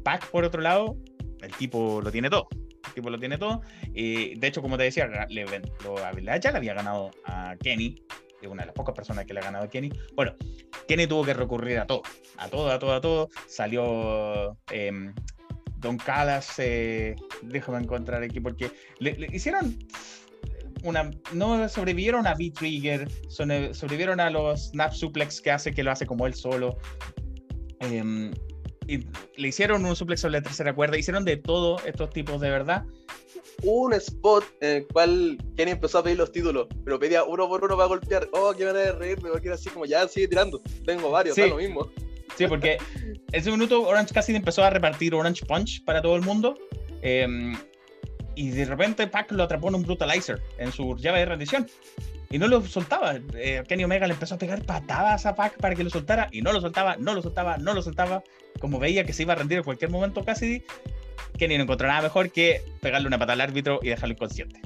[0.04, 0.98] Pac, por otro lado,
[1.42, 2.48] el tipo lo tiene todo.
[2.88, 3.62] El tipo lo tiene todo.
[3.94, 7.96] Eh, de hecho, como te decía, le, lo- ya le había ganado a Kenny.
[8.42, 9.92] Es una de las pocas personas que le ha ganado a Kenny.
[10.16, 10.34] Bueno,
[10.88, 12.02] Kenny tuvo que recurrir a todo.
[12.38, 13.30] A todo, a todo, a todo.
[13.48, 15.14] Salió em,
[15.78, 16.56] Don Callas.
[16.58, 19.78] eh, déjame encontrar aquí porque le, le hicieron
[20.84, 25.92] una, no sobrevivieron a V-Trigger, son- sobrevivieron a los Snap Suplex que hace, que lo
[25.92, 26.78] hace como él solo.
[27.80, 28.32] Em,
[28.88, 29.00] y
[29.36, 32.86] le hicieron un suplex sobre la tercera cuerda, hicieron de todo estos tipos de verdad.
[33.64, 37.48] Hubo un spot en el cual Kenny empezó a pedir los títulos, pero pedía uno
[37.50, 38.30] por uno para golpear.
[38.32, 40.62] Oh, qué manera de reírme, porque era así como ya sigue tirando.
[40.86, 41.50] Tengo varios, Sí.
[41.50, 41.90] lo mismo.
[42.38, 42.78] Sí, porque
[43.32, 46.56] ese minuto Orange Cassidy empezó a repartir Orange Punch para todo el mundo.
[47.02, 47.56] em,
[48.38, 51.68] Y de repente Pac lo atrapó en un brutalizer, en su llave de rendición.
[52.30, 53.16] Y no lo soltaba.
[53.34, 56.30] Eh, Kenny Omega le empezó a pegar patadas a Pac para que lo soltara.
[56.32, 58.24] Y no lo soltaba, no lo soltaba, no lo soltaba.
[58.60, 60.64] Como veía que se iba a rendir en cualquier momento casi,
[61.40, 64.62] Kenny no encontró nada mejor que pegarle una patada al árbitro y dejarlo inconsciente.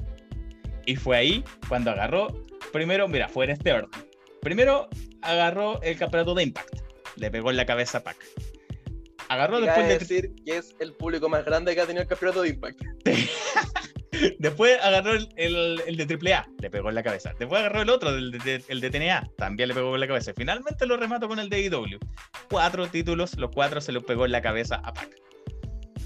[0.84, 2.44] Y fue ahí cuando agarró,
[2.74, 3.88] primero, mira, fue en este orden.
[4.42, 4.90] Primero
[5.22, 6.74] agarró el campeonato de Impact.
[7.16, 8.18] Le pegó en la cabeza a Pac.
[9.32, 9.98] Agarró después de...
[9.98, 12.82] decir que es el público más grande que ha tenido el campeonato de Impact.
[14.38, 17.32] Después agarró el, el, el de AAA, le pegó en la cabeza.
[17.38, 20.32] Después agarró el otro, el de, el de TNA, también le pegó en la cabeza.
[20.36, 21.98] Finalmente lo remató con el de IW.
[22.50, 25.08] Cuatro títulos, los cuatro se los pegó en la cabeza a Pac.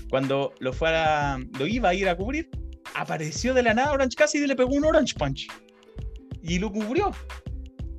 [0.09, 2.49] Cuando lo, fuera, lo iba a ir a cubrir,
[2.95, 5.49] apareció de la nada Orange Cassidy y le pegó un Orange Punch.
[6.43, 7.11] Y lo cubrió.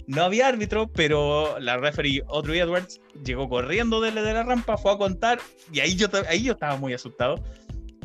[0.07, 4.93] No había árbitro, pero la referee Audrey Edwards llegó corriendo desde de la rampa, fue
[4.93, 5.39] a contar,
[5.71, 7.43] y ahí yo, ahí yo estaba muy asustado.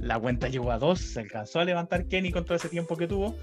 [0.00, 3.06] La cuenta llegó a dos, se alcanzó a levantar Kenny con todo ese tiempo que
[3.06, 3.36] tuvo,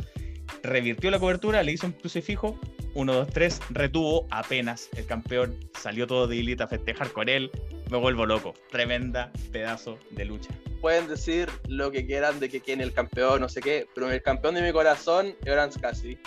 [0.61, 2.59] revirtió la cobertura, le hizo un crucifijo,
[2.95, 7.49] 1, 2, 3, retuvo apenas el campeón, salió todo de Elite a festejar con él,
[7.89, 10.49] me vuelvo loco, tremenda pedazo de lucha.
[10.81, 14.21] Pueden decir lo que quieran de que Kenny el campeón, no sé qué, pero el
[14.21, 16.17] campeón de mi corazón es Orange Cassidy.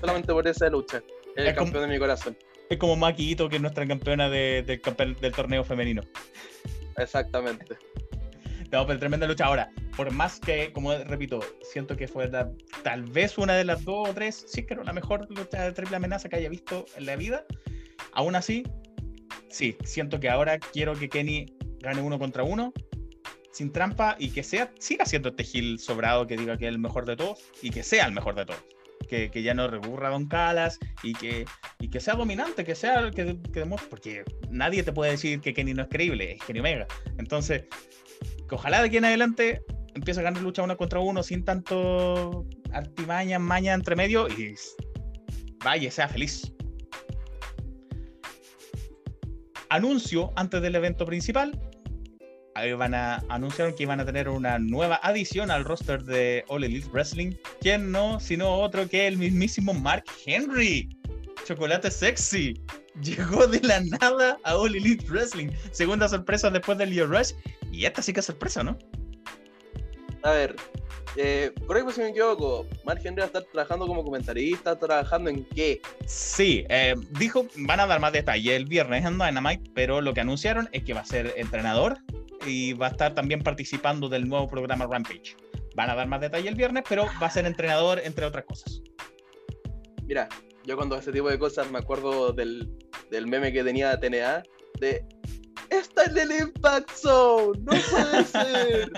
[0.00, 1.02] Solamente por esa lucha.
[1.36, 2.36] Es el Es como- campeón de mi corazón.
[2.70, 6.02] Es como Maki Ito, que es nuestra campeona de- del, del torneo femenino.
[6.96, 7.76] Exactamente.
[8.70, 9.44] No, pero tremenda lucha.
[9.44, 12.50] Ahora, por más que, como repito, siento que fue la-
[12.82, 15.72] tal vez una de las dos o tres, sí que era la mejor lucha de
[15.72, 17.44] triple amenaza que haya visto en la vida.
[18.12, 18.62] Aún así,
[19.50, 22.72] sí, siento que ahora quiero que Kenny gane uno contra uno,
[23.52, 26.78] sin trampa, y que sea, siga siendo este Gil sobrado que diga que es el
[26.78, 28.64] mejor de todos, y que sea el mejor de todos.
[29.08, 31.44] Que, ya no recurra a Don Calas y que,
[31.80, 35.52] y que sea dominante, que sea que, que demuestre, porque nadie te puede decir que
[35.52, 36.86] Kenny no es creíble, es Kenny Omega.
[37.18, 37.64] Entonces,
[38.48, 39.62] que ojalá de aquí en adelante
[39.94, 44.54] empiece a ganar lucha uno contra uno sin tanto artimaña, maña entre medio y
[45.62, 46.52] vaya, sea feliz.
[49.68, 51.58] Anuncio antes del evento principal.
[52.54, 56.64] Ahí van a anunciaron que iban a tener una nueva adición al roster de All
[56.64, 57.34] Elite Wrestling.
[57.60, 58.20] ¿Quién no?
[58.20, 60.88] Sino otro que el mismísimo Mark Henry.
[61.46, 62.60] Chocolate sexy.
[63.00, 65.48] Llegó de la nada a All Elite Wrestling.
[65.70, 67.32] Segunda sorpresa después del Leo Rush.
[67.70, 68.78] Y esta sí que es sorpresa, ¿no?
[70.22, 70.54] A ver,
[71.16, 75.44] eh, correcto si me equivoco, Mark Henry va a estar trabajando como comentarista, trabajando en
[75.44, 75.80] qué.
[76.06, 80.20] Sí, eh, dijo, van a dar más detalles el viernes en Dynamite, pero lo que
[80.20, 81.98] anunciaron es que va a ser entrenador
[82.46, 85.36] y va a estar también participando del nuevo programa Rampage.
[85.74, 88.82] Van a dar más detalles el viernes, pero va a ser entrenador, entre otras cosas.
[90.04, 90.28] Mira,
[90.64, 92.68] yo cuando ese tipo de cosas me acuerdo del,
[93.10, 94.42] del meme que tenía TNA
[94.80, 95.04] de
[95.70, 97.58] ¡Está en el Impact Zone!
[97.60, 98.92] ¡No puede ser!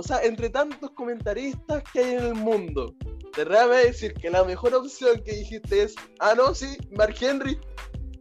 [0.00, 2.94] O sea, entre tantos comentaristas que hay en el mundo,
[3.34, 7.14] te voy a decir que la mejor opción que dijiste es, ah, no, sí, Mark
[7.20, 7.58] Henry.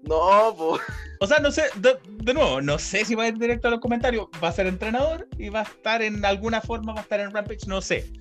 [0.04, 0.78] No, po.
[1.22, 3.72] O sea, no sé, de, de nuevo, no sé si va a ir directo a
[3.72, 4.28] los comentarios.
[4.44, 7.32] Va a ser entrenador y va a estar en alguna forma, va a estar en
[7.32, 8.12] Rampage, no sé.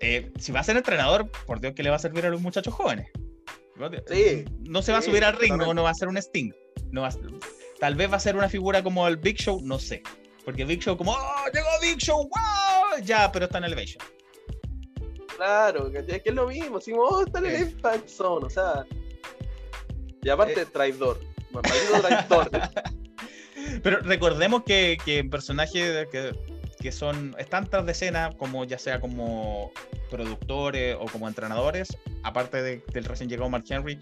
[0.00, 2.40] Eh, si va a ser entrenador, por Dios que le va a servir a los
[2.40, 3.10] muchachos jóvenes.
[4.08, 6.52] Sí, No se va a subir al ring, no, no va a ser un Sting.
[6.90, 7.16] No va a-
[7.80, 10.02] tal vez va a ser una figura como el Big Show, no sé.
[10.44, 12.22] Porque Big Show como, ¡Oh, llegó Big Show!
[12.28, 13.02] ¡Wow!
[13.02, 14.04] Ya, pero está en Elevation.
[15.36, 16.22] Claro, ¿cachai?
[16.22, 16.80] que es lo mismo.
[16.80, 17.62] Si oh, está en el.
[17.62, 18.84] Impact Zone, o sea.
[20.22, 20.66] Y aparte, Eh.
[20.66, 21.20] traidor.
[21.50, 22.50] Maldito traidor.
[23.82, 26.32] Pero recordemos que, que personajes que,
[26.80, 29.72] que son están tras de escena, como ya sea como
[30.10, 31.88] productores o como entrenadores,
[32.24, 33.98] aparte de- del recién llegado Mark Henry,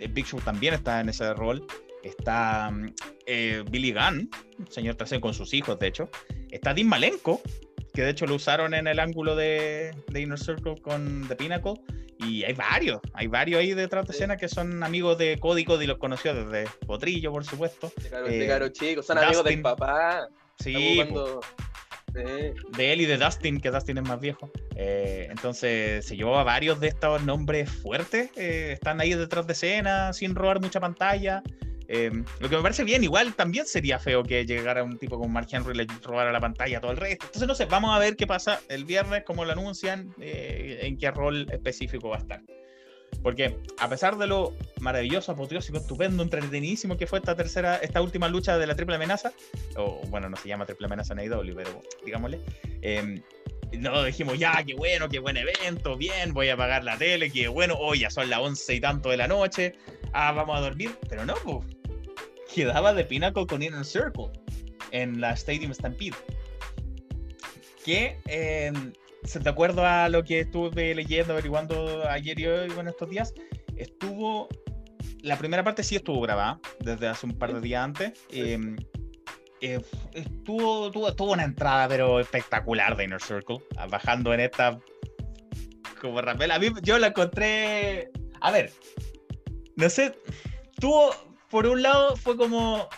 [0.00, 1.66] eh, Big Show también está en ese rol.
[2.02, 2.94] Está mm,
[3.26, 4.30] eh, Billy Gunn,
[4.68, 6.08] señor tercero con sus hijos, de hecho.
[6.50, 7.40] Está Dean Malenko,
[7.92, 11.74] que de hecho lo usaron en el ángulo de, de Inner Circle con The Pinnacle.
[12.18, 14.18] Y hay varios, hay varios ahí detrás de Sí.
[14.18, 15.64] escena que son amigos de Cody.
[15.64, 17.90] Cody los conoció desde Potrillo, por supuesto.
[18.02, 19.54] De caro, Eh, de caro chico, son amigos Dustin.
[19.56, 20.28] del papá.
[20.58, 21.40] Sí, cuando-
[22.12, 24.50] de él y de Dustin, que Dustin es más viejo.
[24.74, 29.52] Eh, entonces se llevó a varios de estos nombres fuertes, eh, están ahí detrás de
[29.52, 31.42] escena, sin robar mucha pantalla.
[31.92, 32.08] Eh,
[32.38, 35.48] lo que me parece bien, igual también sería feo que llegara un tipo como Mark
[35.50, 37.26] Henry y le robara la pantalla a todo el resto.
[37.26, 40.96] Entonces, no sé, vamos a ver qué pasa el viernes, cómo lo anuncian, eh, en
[40.98, 42.42] qué rol específico va a estar.
[43.24, 48.28] Porque a pesar de lo maravilloso, apoteósico, estupendo, entretenidísimo que fue esta tercera, esta última
[48.28, 49.32] lucha de la triple amenaza,
[49.76, 52.40] o bueno, no se llama triple amenaza en AEW, pero digámosle,
[52.82, 53.20] eh,
[53.80, 57.48] no dijimos, ya, qué bueno, qué buen evento, bien, voy a apagar la tele, qué
[57.48, 59.74] bueno, hoy ya son las once y tanto de la noche,
[60.12, 61.79] ah, vamos a dormir, pero no, pues,
[62.54, 64.30] quedaba de Pinnacle con Inner Circle
[64.92, 66.16] en la Stadium Stampede.
[67.84, 68.72] Que eh,
[69.22, 73.34] de acuerdo a lo que estuve leyendo, averiguando ayer y hoy, bueno, estos días,
[73.76, 74.48] estuvo.
[75.22, 78.12] La primera parte sí estuvo grabada desde hace un par de días antes.
[78.30, 78.58] eh,
[79.60, 79.80] eh,
[80.14, 84.78] estuvo, tuvo, tuvo una entrada, pero espectacular de Inner Circle, ah, bajando en esta
[86.00, 86.50] como rapel.
[86.50, 88.10] A mí yo la encontré.
[88.40, 88.72] A ver,
[89.76, 90.14] no sé,
[90.80, 91.14] tuvo,
[91.50, 92.88] por un lado, fue como.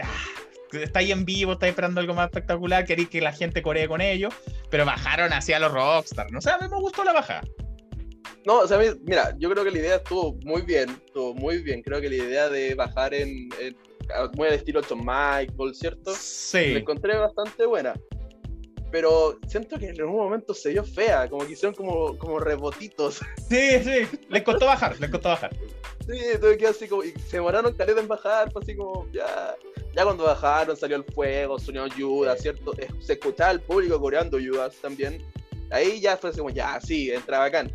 [0.00, 0.24] ah,
[0.72, 4.00] está ahí en vivo, está esperando algo más espectacular, queréis que la gente coree con
[4.00, 4.32] ellos,
[4.70, 6.30] pero bajaron hacia los Rockstar.
[6.30, 7.42] No sé, a mí me gustó la bajada.
[8.44, 11.80] No, o sea, mira, yo creo que la idea estuvo muy bien, estuvo muy bien.
[11.82, 13.76] Creo que la idea de bajar en, en
[14.36, 16.10] muy al estilo John Michael, ¿cierto?
[16.10, 16.74] La Sí.
[16.76, 17.94] encontré bastante buena.
[18.92, 23.20] Pero siento que en algún momento se vio fea, como que hicieron como, como rebotitos.
[23.48, 24.18] Sí, sí.
[24.28, 25.50] Les costó bajar, les costó bajar.
[26.06, 29.54] Sí, tuve que así como, y se demoraron caleta en bajar, fue así como, ya,
[29.94, 32.40] ya cuando bajaron salió el fuego, sonó Judas.
[32.40, 32.72] ¿cierto?
[33.00, 35.22] Se escuchaba el público coreando Judas también.
[35.70, 37.72] Ahí ya fue así como, ya, sí, entra bacán.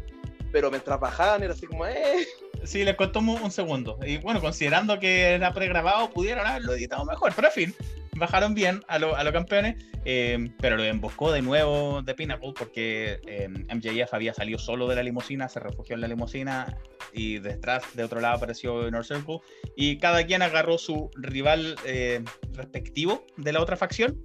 [0.52, 2.27] Pero mientras bajaban era así como, eh,
[2.63, 3.97] Sí, les costó un segundo.
[4.05, 7.31] Y bueno, considerando que era pregrabado, pudieron haberlo editado mejor.
[7.35, 7.75] Pero en fin,
[8.15, 9.84] bajaron bien a, lo- los campeones.
[10.05, 14.95] eh, pero lo emboscó de nuevo de Pinnacle porque eh, MJF había salido solo de
[14.95, 16.77] la limusina, se refugió en la limusina
[17.13, 19.39] y detrás, de otro lado, apareció Inner Circle.
[19.75, 22.23] Y cada quien agarró su rival eh,
[22.53, 24.17] respectivo de la otra facción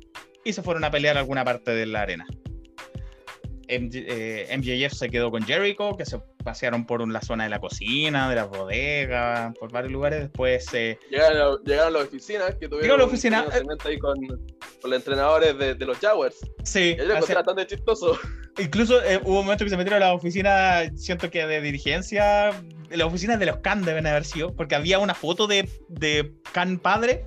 [0.45, 2.27] y se fueron a pelear alguna parte de la arena.
[3.69, 7.61] MJ, eh, MJF se quedó con Jericho, que se pasearon por la zona de la
[7.61, 10.21] cocina, de las bodegas, por varios lugares.
[10.21, 13.77] Después eh, llegaron, a- llegaron a las oficinas, que tuvieron la oficina, un eh.
[13.85, 16.37] ahí con, con los entrenadores de, de los Jaguars.
[16.65, 18.19] sí, lo hace- encontré bastante chistoso.
[18.59, 22.53] incluso eh, hubo un momento que se metieron a la oficina, siento que de dirigencia,
[22.89, 26.33] de las oficinas de los Khan deben haber sido, porque había una foto de, de
[26.53, 27.25] Khan padre,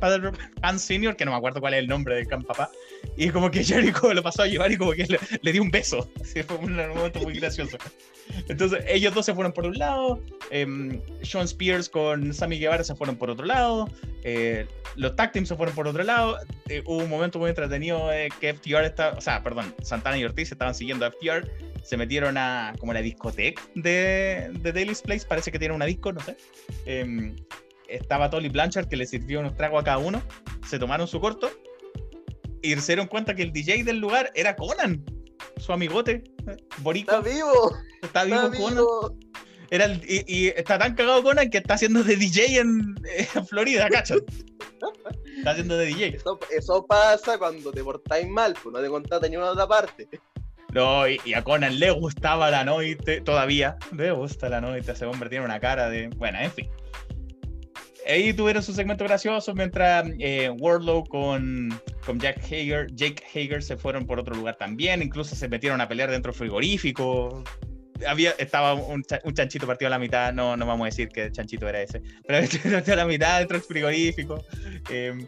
[0.00, 0.30] padre
[0.60, 2.70] Khan senior, que no me acuerdo cuál es el nombre del Khan papá,
[3.16, 5.70] y como que Jericho lo pasó a llevar y como que le, le dio un
[5.70, 6.08] beso.
[6.20, 7.78] Así fue un momento muy gracioso.
[8.48, 10.20] Entonces ellos dos se fueron por un lado,
[10.50, 13.88] em, Sean Spears con Sammy Guevara se fueron por otro lado,
[14.24, 14.66] eh,
[14.96, 16.38] los tag teams se fueron por otro lado.
[16.68, 20.24] eh, hubo un momento muy entretenido eh, que FTR está, o sea, perdón, Santana y
[20.24, 21.48] Ortiz estaban siguiendo a FTR,
[21.82, 26.12] se metieron a como la discoteca de, de Daily's Place, parece que tiene una disco,
[26.12, 26.36] no sé.
[26.84, 27.36] Em,
[27.88, 30.20] estaba Tolly Blanchard que le sirvió unos tragos a cada uno,
[30.66, 31.48] se tomaron su corto
[32.72, 35.04] y se dieron cuenta que el DJ del lugar era Conan,
[35.58, 37.18] su amigote, eh, Boricua.
[37.18, 37.76] ¡Está vivo!
[38.02, 38.74] Está ¡Está vivo Conan.
[38.74, 39.16] vivo!
[39.70, 42.94] Era el- y, y está tan cagado Conan que está haciendo de DJ en,
[43.34, 44.18] en Florida, ¿cachai?
[45.38, 46.16] Está haciendo de DJ.
[46.16, 50.08] Eso, eso pasa cuando te portáis mal, pues no te contaste ni una otra parte.
[50.72, 55.06] No, y, y a Conan le gustaba la noche, todavía le gusta la noche, ese
[55.06, 56.08] hombre tiene una cara de...
[56.16, 56.68] Bueno, en fin.
[58.08, 63.76] Ahí tuvieron su segmento gracioso mientras eh, Wardlow con, con Jack Hager, Jake Hager se
[63.76, 67.42] fueron por otro lugar también, incluso se metieron a pelear dentro del frigorífico.
[68.06, 71.08] Había, estaba un, cha- un chanchito partido a la mitad, no, no vamos a decir
[71.08, 74.44] que chanchito era ese, pero partido a la mitad dentro del frigorífico.
[74.90, 75.26] Eh,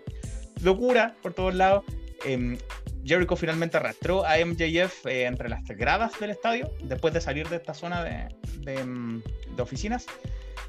[0.62, 1.84] locura por todos lados.
[2.24, 2.58] Eh,
[3.04, 7.56] Jericho finalmente arrastró a MJF eh, entre las gradas del estadio después de salir de
[7.56, 8.28] esta zona de,
[8.60, 10.06] de, oficinas.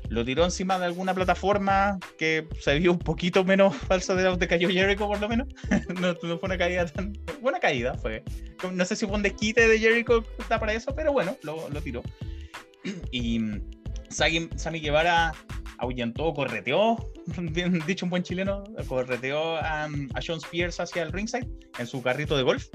[0.07, 4.47] Lo tiró encima de alguna plataforma que se vio un poquito menos falsa de donde
[4.47, 5.47] cayó Jericho, por lo menos.
[5.99, 7.13] no, no fue una caída tan.
[7.41, 8.23] Buena caída fue.
[8.71, 12.01] No sé si fue un desquite de Jericho para eso, pero bueno, lo, lo tiró.
[13.11, 13.39] Y
[14.10, 15.34] mm, Sagi- Sammy Guevara
[15.77, 16.98] ahuyentó, correteó,
[17.38, 22.02] bien dicho un buen chileno, correteó a, a Sean Spears hacia el ringside en su
[22.02, 22.65] carrito de golf.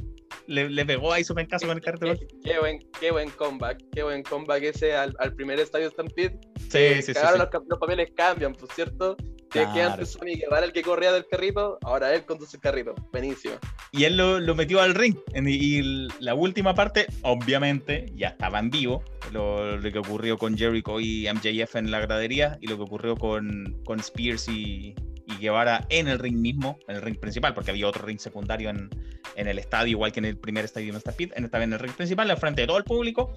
[0.46, 2.22] Le, le pegó ahí su pencazo con el carrito de golf.
[2.44, 6.38] Qué, buen, qué buen comeback, qué buen comeback ese al, al primer estadio Stampede.
[6.58, 7.12] Sí, sí, sí.
[7.14, 7.46] Cagaron sí.
[7.52, 9.16] Los, los papeles cambian, por cierto.
[9.50, 9.92] Que, que Claro.
[9.92, 12.94] antes Sammy Guevara el que corría del carrito, ahora él conduce el carrito.
[13.12, 13.54] Buenísimo.
[13.92, 15.16] Y él lo, lo metió al ring.
[15.34, 19.04] Y la última parte, obviamente, ya estaba en vivo.
[19.32, 23.16] Lo, lo que ocurrió con Jericho y MJF en la gradería y lo que ocurrió
[23.16, 24.94] con, con Spears y,
[25.26, 28.70] y Guevara en el ring mismo, en el ring principal, porque había otro ring secundario
[28.70, 28.90] en,
[29.36, 31.32] en el estadio, igual que en el primer estadio de Stampede.
[31.36, 33.34] En esta vez en el ring principal, al frente de todo el público.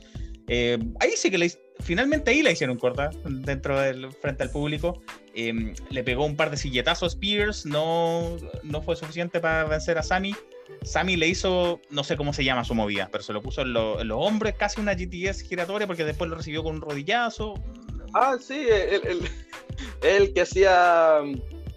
[0.48, 4.52] Eh, ahí sí que le, hic- finalmente ahí la hicieron corta, dentro del frente al
[4.52, 5.02] público.
[5.34, 9.98] Eh, le pegó un par de silletazos a Spears, no, no fue suficiente para vencer
[9.98, 10.34] a Sammy.
[10.84, 13.74] Sammy le hizo, no sé cómo se llama su movida, pero se lo puso en,
[13.74, 17.54] lo- en los hombros, casi una GTS giratoria, porque después lo recibió con un rodillazo.
[18.14, 19.30] Ah, sí, el, el,
[20.02, 21.20] el que hacía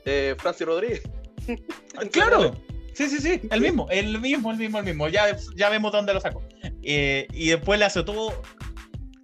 [0.05, 1.03] eh, Francis Rodríguez.
[2.13, 2.55] ¡Claro!
[2.93, 5.09] Sí, sí, sí, el mismo, el mismo, el mismo, el mismo.
[5.09, 6.43] Ya, ya vemos dónde lo sacó.
[6.83, 8.43] Eh, y después le azotó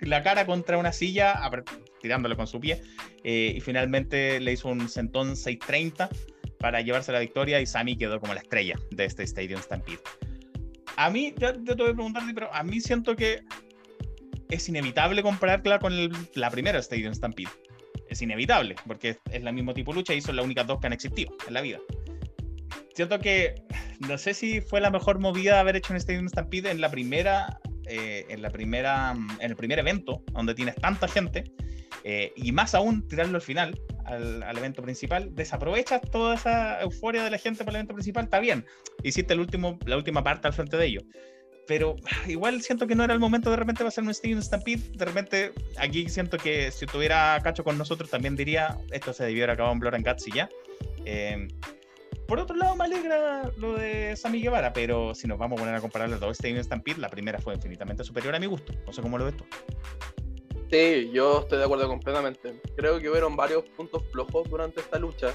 [0.01, 1.41] la cara contra una silla,
[2.01, 2.83] tirándole con su pie.
[3.25, 6.09] eh, y finalmente le hizo un sentón 630
[6.59, 7.61] para llevarse la victoria.
[7.61, 10.01] Y Sammy quedó como la estrella de este Stadium Stampede.
[10.97, 13.43] a mí, ya, ya te voy a preguntar, pero a mí siento que
[14.51, 15.93] es inevitable compararla con
[16.35, 17.51] la primera Stadium Stampede.
[18.09, 20.87] Es inevitable, porque es, la mismo tipo de lucha y son las únicas dos que
[20.87, 21.79] han existido en la vida.
[22.95, 23.55] Siento que
[24.09, 27.59] no sé si fue la mejor movida haber hecho un Stadium Stampede en la primera,
[27.87, 31.45] eh, en la primera, mm, en el primer evento, donde tienes tanta gente,
[32.05, 37.25] eh, y más aún tirarlo al final, al, al evento principal, desaprovechas toda esa euforia
[37.25, 38.65] de la gente para el evento principal, está bien,
[39.03, 41.05] hiciste el último, la última parte al frente de ellos.
[41.67, 41.97] Pero
[42.27, 44.83] igual siento que no era el momento de repente va a ser un Stadium Stampede.
[44.95, 49.45] De repente, aquí siento que si tuviera Cacho con nosotros, también diría esto se debió
[49.45, 50.49] haber acabado en Blood and Guts y ya.
[51.05, 51.49] Eh,
[52.27, 55.75] por otro lado, me alegra lo de Sammy Guevara, pero si nos vamos a poner
[55.75, 58.73] a comparar los dos Stadium Stampede, la primera fue infinitamente superior a mi gusto.
[58.87, 59.45] No sé cómo lo ves tú.
[60.71, 62.61] Sí, yo estoy de acuerdo completamente.
[62.77, 65.33] Creo que hubieron varios puntos flojos durante esta lucha,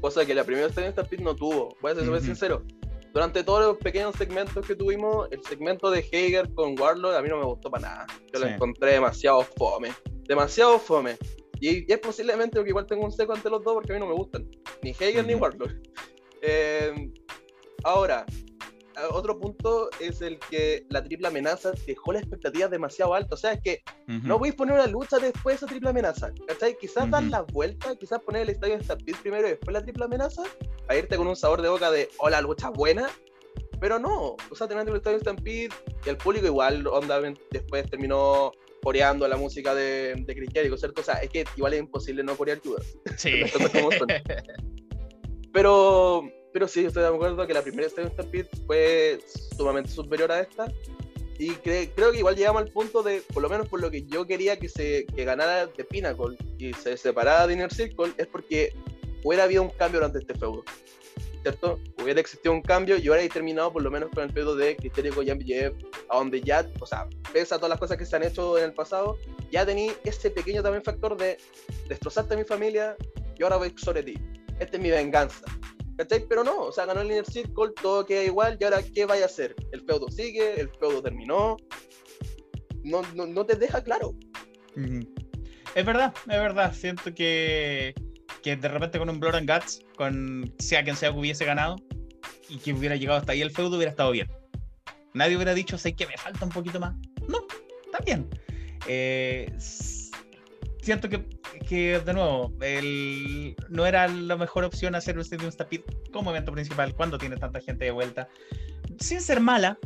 [0.00, 1.76] cosa que la primera Stadium Stampede no tuvo.
[1.80, 2.62] Voy a ser súper sincero.
[3.14, 7.30] Durante todos los pequeños segmentos que tuvimos, el segmento de Hager con Warlock a mí
[7.30, 8.06] no me gustó para nada.
[8.30, 9.90] Yo lo encontré demasiado fome.
[10.28, 11.16] Demasiado fome.
[11.58, 14.00] Y, y es posiblemente porque igual tengo un seco ante los dos porque a mí
[14.00, 14.46] no me gustan.
[14.82, 15.46] Ni Hager ni Ujú.
[16.46, 17.12] Eh,
[17.82, 18.24] ahora,
[19.10, 23.32] otro punto es el que la triple amenaza dejó las expectativas demasiado altas.
[23.32, 26.32] O sea, es que no voy a poner una lucha después de esa triple amenaza.
[26.46, 26.76] ¿Cachai?
[26.78, 27.30] Quizás dar Ujú.
[27.30, 30.42] la vuelta, quizás poner el estadio Stampede primero y después la triple amenaza,
[30.88, 33.08] a irte con un sabor de boca de, oh, la lucha buena.
[33.80, 35.68] Pero no, o sea, tener el estadio Stampede
[36.04, 37.20] y el público igual, onda,
[37.50, 38.52] después terminó
[38.82, 41.00] coreando la música de, de Chris Jericho, ¿cierto?
[41.00, 42.96] O sea, es que igual es imposible no corear Judas.
[43.16, 43.42] Sí.
[45.52, 46.22] Pero,
[46.56, 49.20] pero sí, estoy de acuerdo que la primera Stadium Stampede fue
[49.58, 50.72] sumamente superior a esta.
[51.38, 54.06] Y cre- creo que igual llegamos al punto de, por lo menos por lo que
[54.06, 58.26] yo quería que se que ganara de Pinnacle y se separara de Inner Circle, es
[58.28, 58.72] porque
[59.22, 60.64] hubiera habido un cambio durante este feudo.
[61.42, 61.78] ¿Cierto?
[62.02, 64.94] Hubiera existido un cambio y hubiera terminado por lo menos con el feudo de Chris
[64.94, 65.74] Jericho y MJF,
[66.08, 68.64] a donde ya, o sea, pese a todas las cosas que se han hecho en
[68.64, 69.18] el pasado,
[69.50, 71.36] ya tení ese pequeño también factor de
[71.86, 72.96] destrozarte a mi familia
[73.38, 74.14] y ahora voy sobre ti.
[74.58, 75.44] Esta es mi venganza.
[75.96, 76.26] ¿Cachai?
[76.28, 79.24] Pero no, o sea, ganó el Inner Circle, todo queda igual, y ahora, ¿qué vaya
[79.24, 79.54] a hacer?
[79.72, 81.56] El feudo sigue, el feudo terminó.
[82.84, 84.14] No, no, no te deja claro.
[85.74, 86.72] Es verdad, es verdad.
[86.74, 87.94] Siento que,
[88.42, 91.76] que de repente con un Blood and Guts, con sea quien sea que hubiese ganado
[92.48, 94.30] y que hubiera llegado hasta ahí el feudo, hubiera estado bien.
[95.14, 96.94] Nadie hubiera dicho, sé que me falta un poquito más.
[97.26, 97.46] No,
[97.86, 98.28] está bien.
[98.86, 99.50] Eh,
[100.86, 101.26] siento que,
[101.68, 106.52] que, de nuevo, el, no era la mejor opción hacer un Stadium Stampede como evento
[106.52, 108.28] principal cuando tiene tanta gente de vuelta.
[109.00, 109.78] Sin ser mala,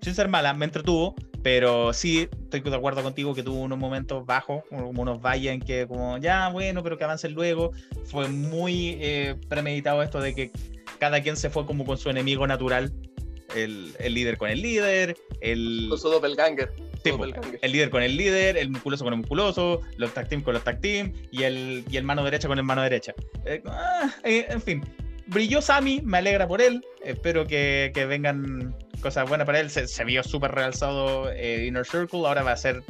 [0.00, 4.24] sin ser mala, me entretuvo, pero sí estoy de acuerdo contigo que tuvo unos momentos
[4.24, 7.72] bajos, como unos valles en que como, ya, bueno, pero que avancen luego.
[8.06, 10.50] Fue muy eh, premeditado esto de que
[10.98, 12.92] cada quien se fue como con su enemigo natural.
[13.54, 16.72] El, el líder con el líder, el, su doppelganger.
[17.04, 17.58] Sí, Su po, doppelganger.
[17.62, 20.64] el líder con el líder, el musculoso con el musculoso, los tag team con los
[20.64, 23.14] tag team y el, y el mano derecha con el mano derecha.
[23.44, 24.82] Eh, ah, eh, en fin,
[25.28, 26.84] brilló Sammy, me alegra por él.
[27.04, 29.70] Espero que, que vengan cosas buenas para él.
[29.70, 32.26] Se, se vio súper realzado eh, Inner Circle.
[32.26, 32.82] Ahora va a ser,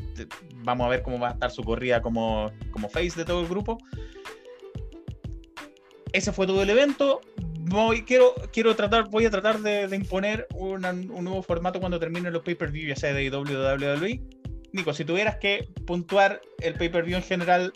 [0.64, 3.48] vamos a ver cómo va a estar su corrida como, como face de todo el
[3.48, 3.78] grupo.
[6.16, 7.20] Ese fue todo el evento.
[7.68, 11.98] Voy, quiero, quiero tratar, voy a tratar de, de imponer una- un nuevo formato cuando
[12.00, 14.22] terminen los pay-per-view, ya sea de WWE.
[14.72, 17.72] Nico, si tuvieras que puntuar el pay-per-view en general,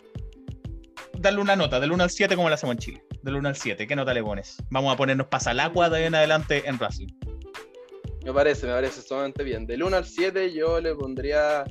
[1.19, 3.03] darle una nota, del 1 al 7 como lo hacemos en Chile.
[3.21, 4.57] Del 1 al 7, ¿qué nota le pones?
[4.71, 7.09] Vamos a ponernos pasalagua de ahí en adelante en wrestling.
[8.25, 9.67] Me parece, me parece sumamente bien.
[9.67, 11.63] Del 1 al 7 yo le pondría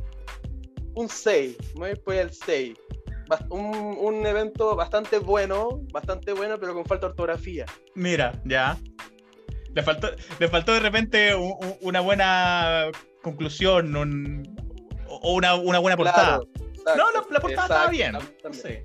[0.95, 1.57] un 6.
[1.75, 2.75] Me voy por el 6.
[3.51, 7.67] Un, un evento bastante bueno, bastante bueno, pero con falta de ortografía.
[7.95, 8.77] Mira, ya.
[9.75, 10.09] Le faltó,
[10.39, 12.87] le faltó de repente un- un- una buena
[13.23, 14.43] conclusión un-
[15.09, 16.39] o una, una buena portada.
[16.41, 18.13] Claro, exacto, no, la, la portada estaba bien.
[18.13, 18.83] No sé.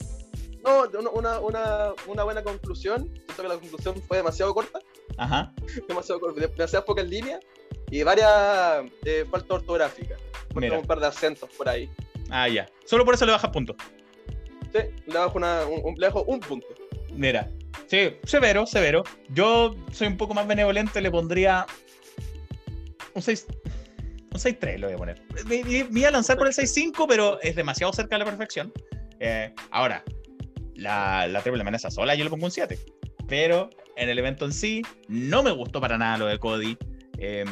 [0.63, 3.09] No, una, una, una buena conclusión.
[3.25, 4.79] Siento que la conclusión fue demasiado corta,
[5.17, 5.53] Ajá.
[5.87, 7.39] demasiado corta, demasiadas pocas líneas
[7.91, 10.19] y varias eh, faltas ortográficas.
[10.55, 11.89] Un par de acentos por ahí.
[12.29, 12.65] Ah, ya.
[12.85, 13.75] Solo por eso le bajas punto.
[15.07, 16.67] Le bajo, una, un, le bajo un punto.
[17.13, 17.49] Mira.
[17.87, 19.03] Sí, severo, severo.
[19.29, 21.65] Yo soy un poco más benevolente, le pondría
[23.13, 23.45] un 6.
[24.33, 25.21] Un 6-3 lo voy a poner.
[25.47, 28.25] Me, me- me iba a lanzar por el 6-5, pero es demasiado cerca de la
[28.25, 28.73] perfección.
[29.19, 30.03] Eh, ahora,
[30.73, 32.77] la, la triple amenaza sola yo le pongo un 7.
[33.27, 36.77] Pero en el evento en sí, no me gustó para nada lo de Cody.
[37.17, 37.45] Eh,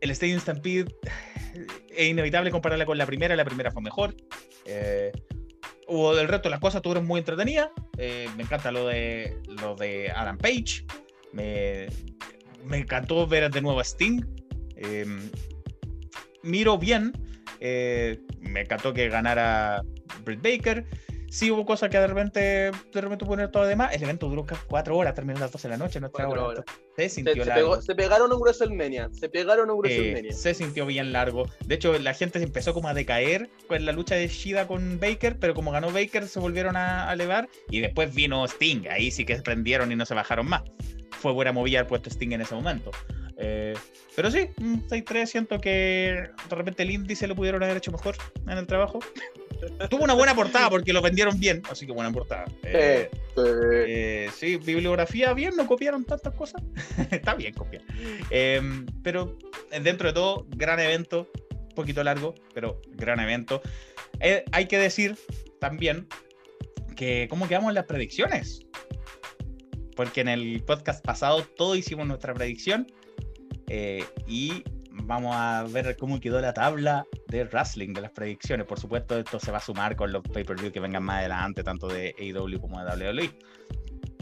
[0.00, 0.86] el Stadium Stampede
[1.90, 3.36] es inevitable compararla con la primera.
[3.36, 4.14] La primera fue mejor.
[4.64, 5.12] Eh,
[5.88, 7.70] hubo del resto de las cosas estuvieron muy entretenidas.
[7.96, 10.84] Eh, me encanta lo de lo de Adam Page.
[11.32, 11.86] Me,
[12.64, 14.22] me encantó ver de nuevo a Sting.
[14.76, 15.06] Eh,
[16.42, 17.12] miro bien.
[17.60, 19.82] eh, me encantó que ganara
[20.24, 20.86] Britt Baker.
[21.30, 23.92] Sí hubo cosas que de repente, de repente poner todo de más.
[23.94, 26.28] El evento duró cuatro horas, terminó a las 12 de la noche, no hora.
[26.44, 26.64] horas.
[26.96, 27.70] Se Se, sintió se largo.
[27.74, 29.10] pegó- se pegaron en WrestleMania.
[29.12, 30.32] Se pegaron en Eh, WrestleMania.
[30.32, 31.46] se sintió bien largo.
[31.66, 35.00] De hecho, la gente se empezó como a decaer con la lucha de Shida con
[35.00, 38.86] Baker, pero como ganó Baker se volvieron a, a elevar y después vino Sting.
[38.88, 40.62] Ahí sí que se prendieron y no se bajaron más.
[41.10, 42.90] Fue buena movida el puesto Sting en ese momento.
[43.36, 43.74] Eh,
[44.14, 48.14] pero sí, un 6-3 siento que de repente el índice lo pudieron haber hecho mejor
[48.46, 49.00] en el trabajo.
[49.90, 52.44] Tuvo una buena portada porque lo vendieron bien, así que buena portada.
[52.62, 56.62] Eh, Eh, sí, bibliografía bien, no copiaron tantas cosas.
[57.10, 57.82] Está bien copiar.
[58.30, 58.62] Eh,
[59.02, 59.36] pero
[59.70, 63.60] eh, dentro de todo, gran evento, un poquito largo, pero gran evento.
[64.20, 65.16] Eh, hay que decir
[65.60, 66.06] también
[66.96, 68.60] que cómo quedamos en las predicciones.
[69.96, 72.86] Porque en el podcast pasado todos hicimos nuestra predicción
[73.68, 74.64] eh, y
[75.02, 78.66] vamos a ver cómo quedó la tabla de wrestling de las predicciones.
[78.66, 81.88] Por supuesto, esto se va a sumar con los pay-per-view que vengan más adelante, tanto
[81.88, 83.30] de AEW como de WWE.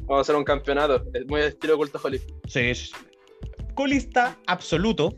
[0.03, 1.05] vamos a hacer un campeonato.
[1.15, 2.19] Es muy estilo culto Holly.
[2.47, 2.93] Sí, sí, sí.
[3.75, 5.17] Colista absoluto.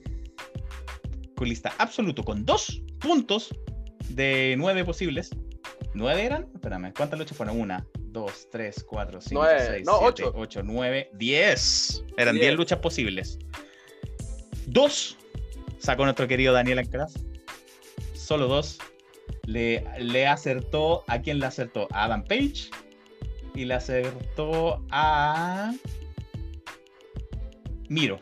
[1.36, 3.54] Colista absoluto con dos puntos
[4.08, 5.30] de nueve posibles.
[5.94, 6.48] ¿Nueve eran?
[6.54, 7.60] Espérame, ¿cuántas luchas fueron?
[7.60, 10.32] Una, dos, tres, cuatro, cinco, Nueve, seis, no, siete, ocho.
[10.36, 12.04] ocho, nueve, diez.
[12.16, 12.46] Eran Diez.
[12.46, 13.38] diez luchas posibles.
[14.66, 15.16] Dos
[15.84, 17.14] sacó nuestro querido Daniel Alcaraz.
[18.14, 18.78] Solo dos.
[19.46, 21.04] Le, acertó.
[21.06, 21.88] ¿A quién le acertó?
[21.92, 22.70] A Adam Page.
[23.54, 25.72] Y le acertó a.
[27.88, 28.18] Miro.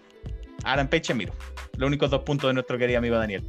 [0.65, 1.33] Adam Page y Miro.
[1.77, 3.45] Los únicos dos puntos de nuestro querido amigo Daniel.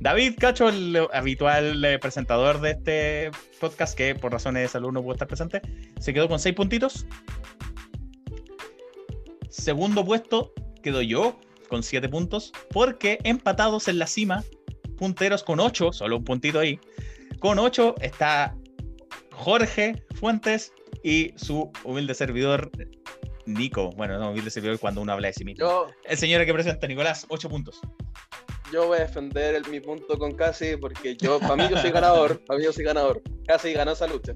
[0.00, 3.30] David Cacho, el habitual eh, presentador de este
[3.60, 5.60] podcast, que por razones de salud no pudo estar presente,
[5.98, 7.06] se quedó con seis puntitos.
[9.50, 10.52] Segundo puesto
[10.82, 11.38] quedó yo
[11.70, 14.44] con siete puntos, porque empatados en la cima,
[14.98, 16.78] punteros con ocho, solo un puntito ahí.
[17.38, 18.54] Con ocho está
[19.32, 20.72] Jorge Fuentes
[21.02, 22.70] y su humilde servidor
[23.46, 23.90] Nico.
[23.96, 25.64] Bueno, no, humilde servidor cuando uno habla de sí mismo.
[25.66, 27.80] Yo, El señor que presenta, Nicolás, ocho puntos.
[28.72, 31.90] yo voy a defender el- mi punto con Casi porque yo, para mí yo soy
[31.90, 32.44] ganador.
[32.44, 33.22] Para mí yo soy ganador.
[33.46, 34.34] Casi ganó esa lucha.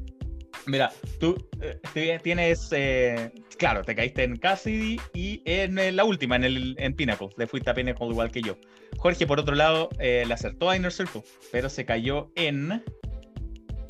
[0.67, 6.37] Mira, tú eh, tienes, eh, claro, te caíste en Cassidy y en eh, la última,
[6.37, 7.29] en el en Pinnacle.
[7.37, 8.57] Le fuiste a Pinnacle igual que yo.
[8.99, 11.23] Jorge, por otro lado, le acertó a Inner Circle,
[11.53, 12.83] pero se cayó en.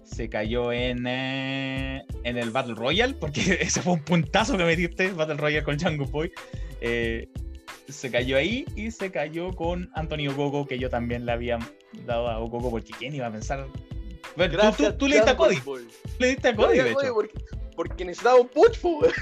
[0.04, 1.06] Se cayó en.
[1.06, 6.06] en el Battle Royale, porque ese fue un puntazo que metiste, Battle Royale con Django
[6.06, 6.32] Boy.
[7.88, 11.58] Se cayó ahí y se cayó con Antonio Gogo, que yo también le había
[12.06, 13.66] dado a Gogo, porque ¿quién iba a pensar?
[14.36, 15.56] Bueno, tú- tú, tú le diste a Cody.
[15.60, 15.86] Boy.
[16.18, 17.14] Le diste a Cody, de hecho.
[17.14, 17.44] porque,
[17.76, 18.62] porque necesitaba un po,
[18.98, 19.12] weón.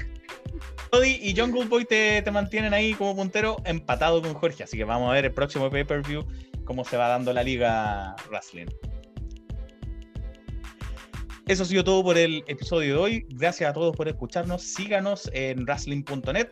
[0.91, 4.63] Cody y Jungle Boy te, te mantienen ahí como puntero empatado con Jorge.
[4.63, 6.23] Así que vamos a ver el próximo pay-per-view
[6.65, 8.67] cómo se va dando la liga wrestling.
[11.47, 13.25] Eso ha sido todo por el episodio de hoy.
[13.29, 14.61] Gracias a todos por escucharnos.
[14.61, 16.47] Síganos en wrestling.net,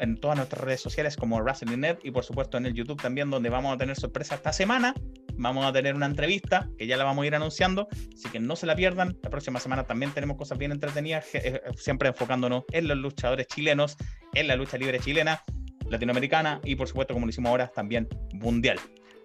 [0.00, 3.50] en todas nuestras redes sociales como WrestlingNet y por supuesto en el YouTube también, donde
[3.50, 4.94] vamos a tener sorpresa esta semana.
[5.34, 8.56] Vamos a tener una entrevista que ya la vamos a ir anunciando, así que no
[8.56, 9.16] se la pierdan.
[9.22, 13.96] La próxima semana también tenemos cosas bien entretenidas, eh, siempre enfocándonos en los luchadores chilenos,
[14.34, 15.42] en la lucha libre chilena,
[15.88, 18.78] latinoamericana y por supuesto, como lo hicimos ahora, también mundial.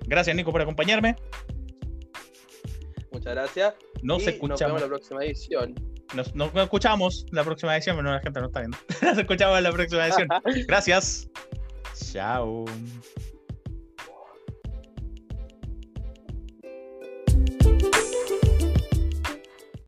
[0.07, 1.15] Gracias Nico por acompañarme.
[3.11, 3.75] Muchas gracias.
[4.03, 4.59] Nos y Nos escuchamos.
[4.59, 5.94] vemos en la próxima edición.
[6.13, 8.77] Nos, nos escuchamos la próxima edición, pero no, la gente no está viendo.
[9.01, 10.27] Nos escuchamos en la próxima edición.
[10.67, 11.29] Gracias.
[12.11, 12.65] Chao.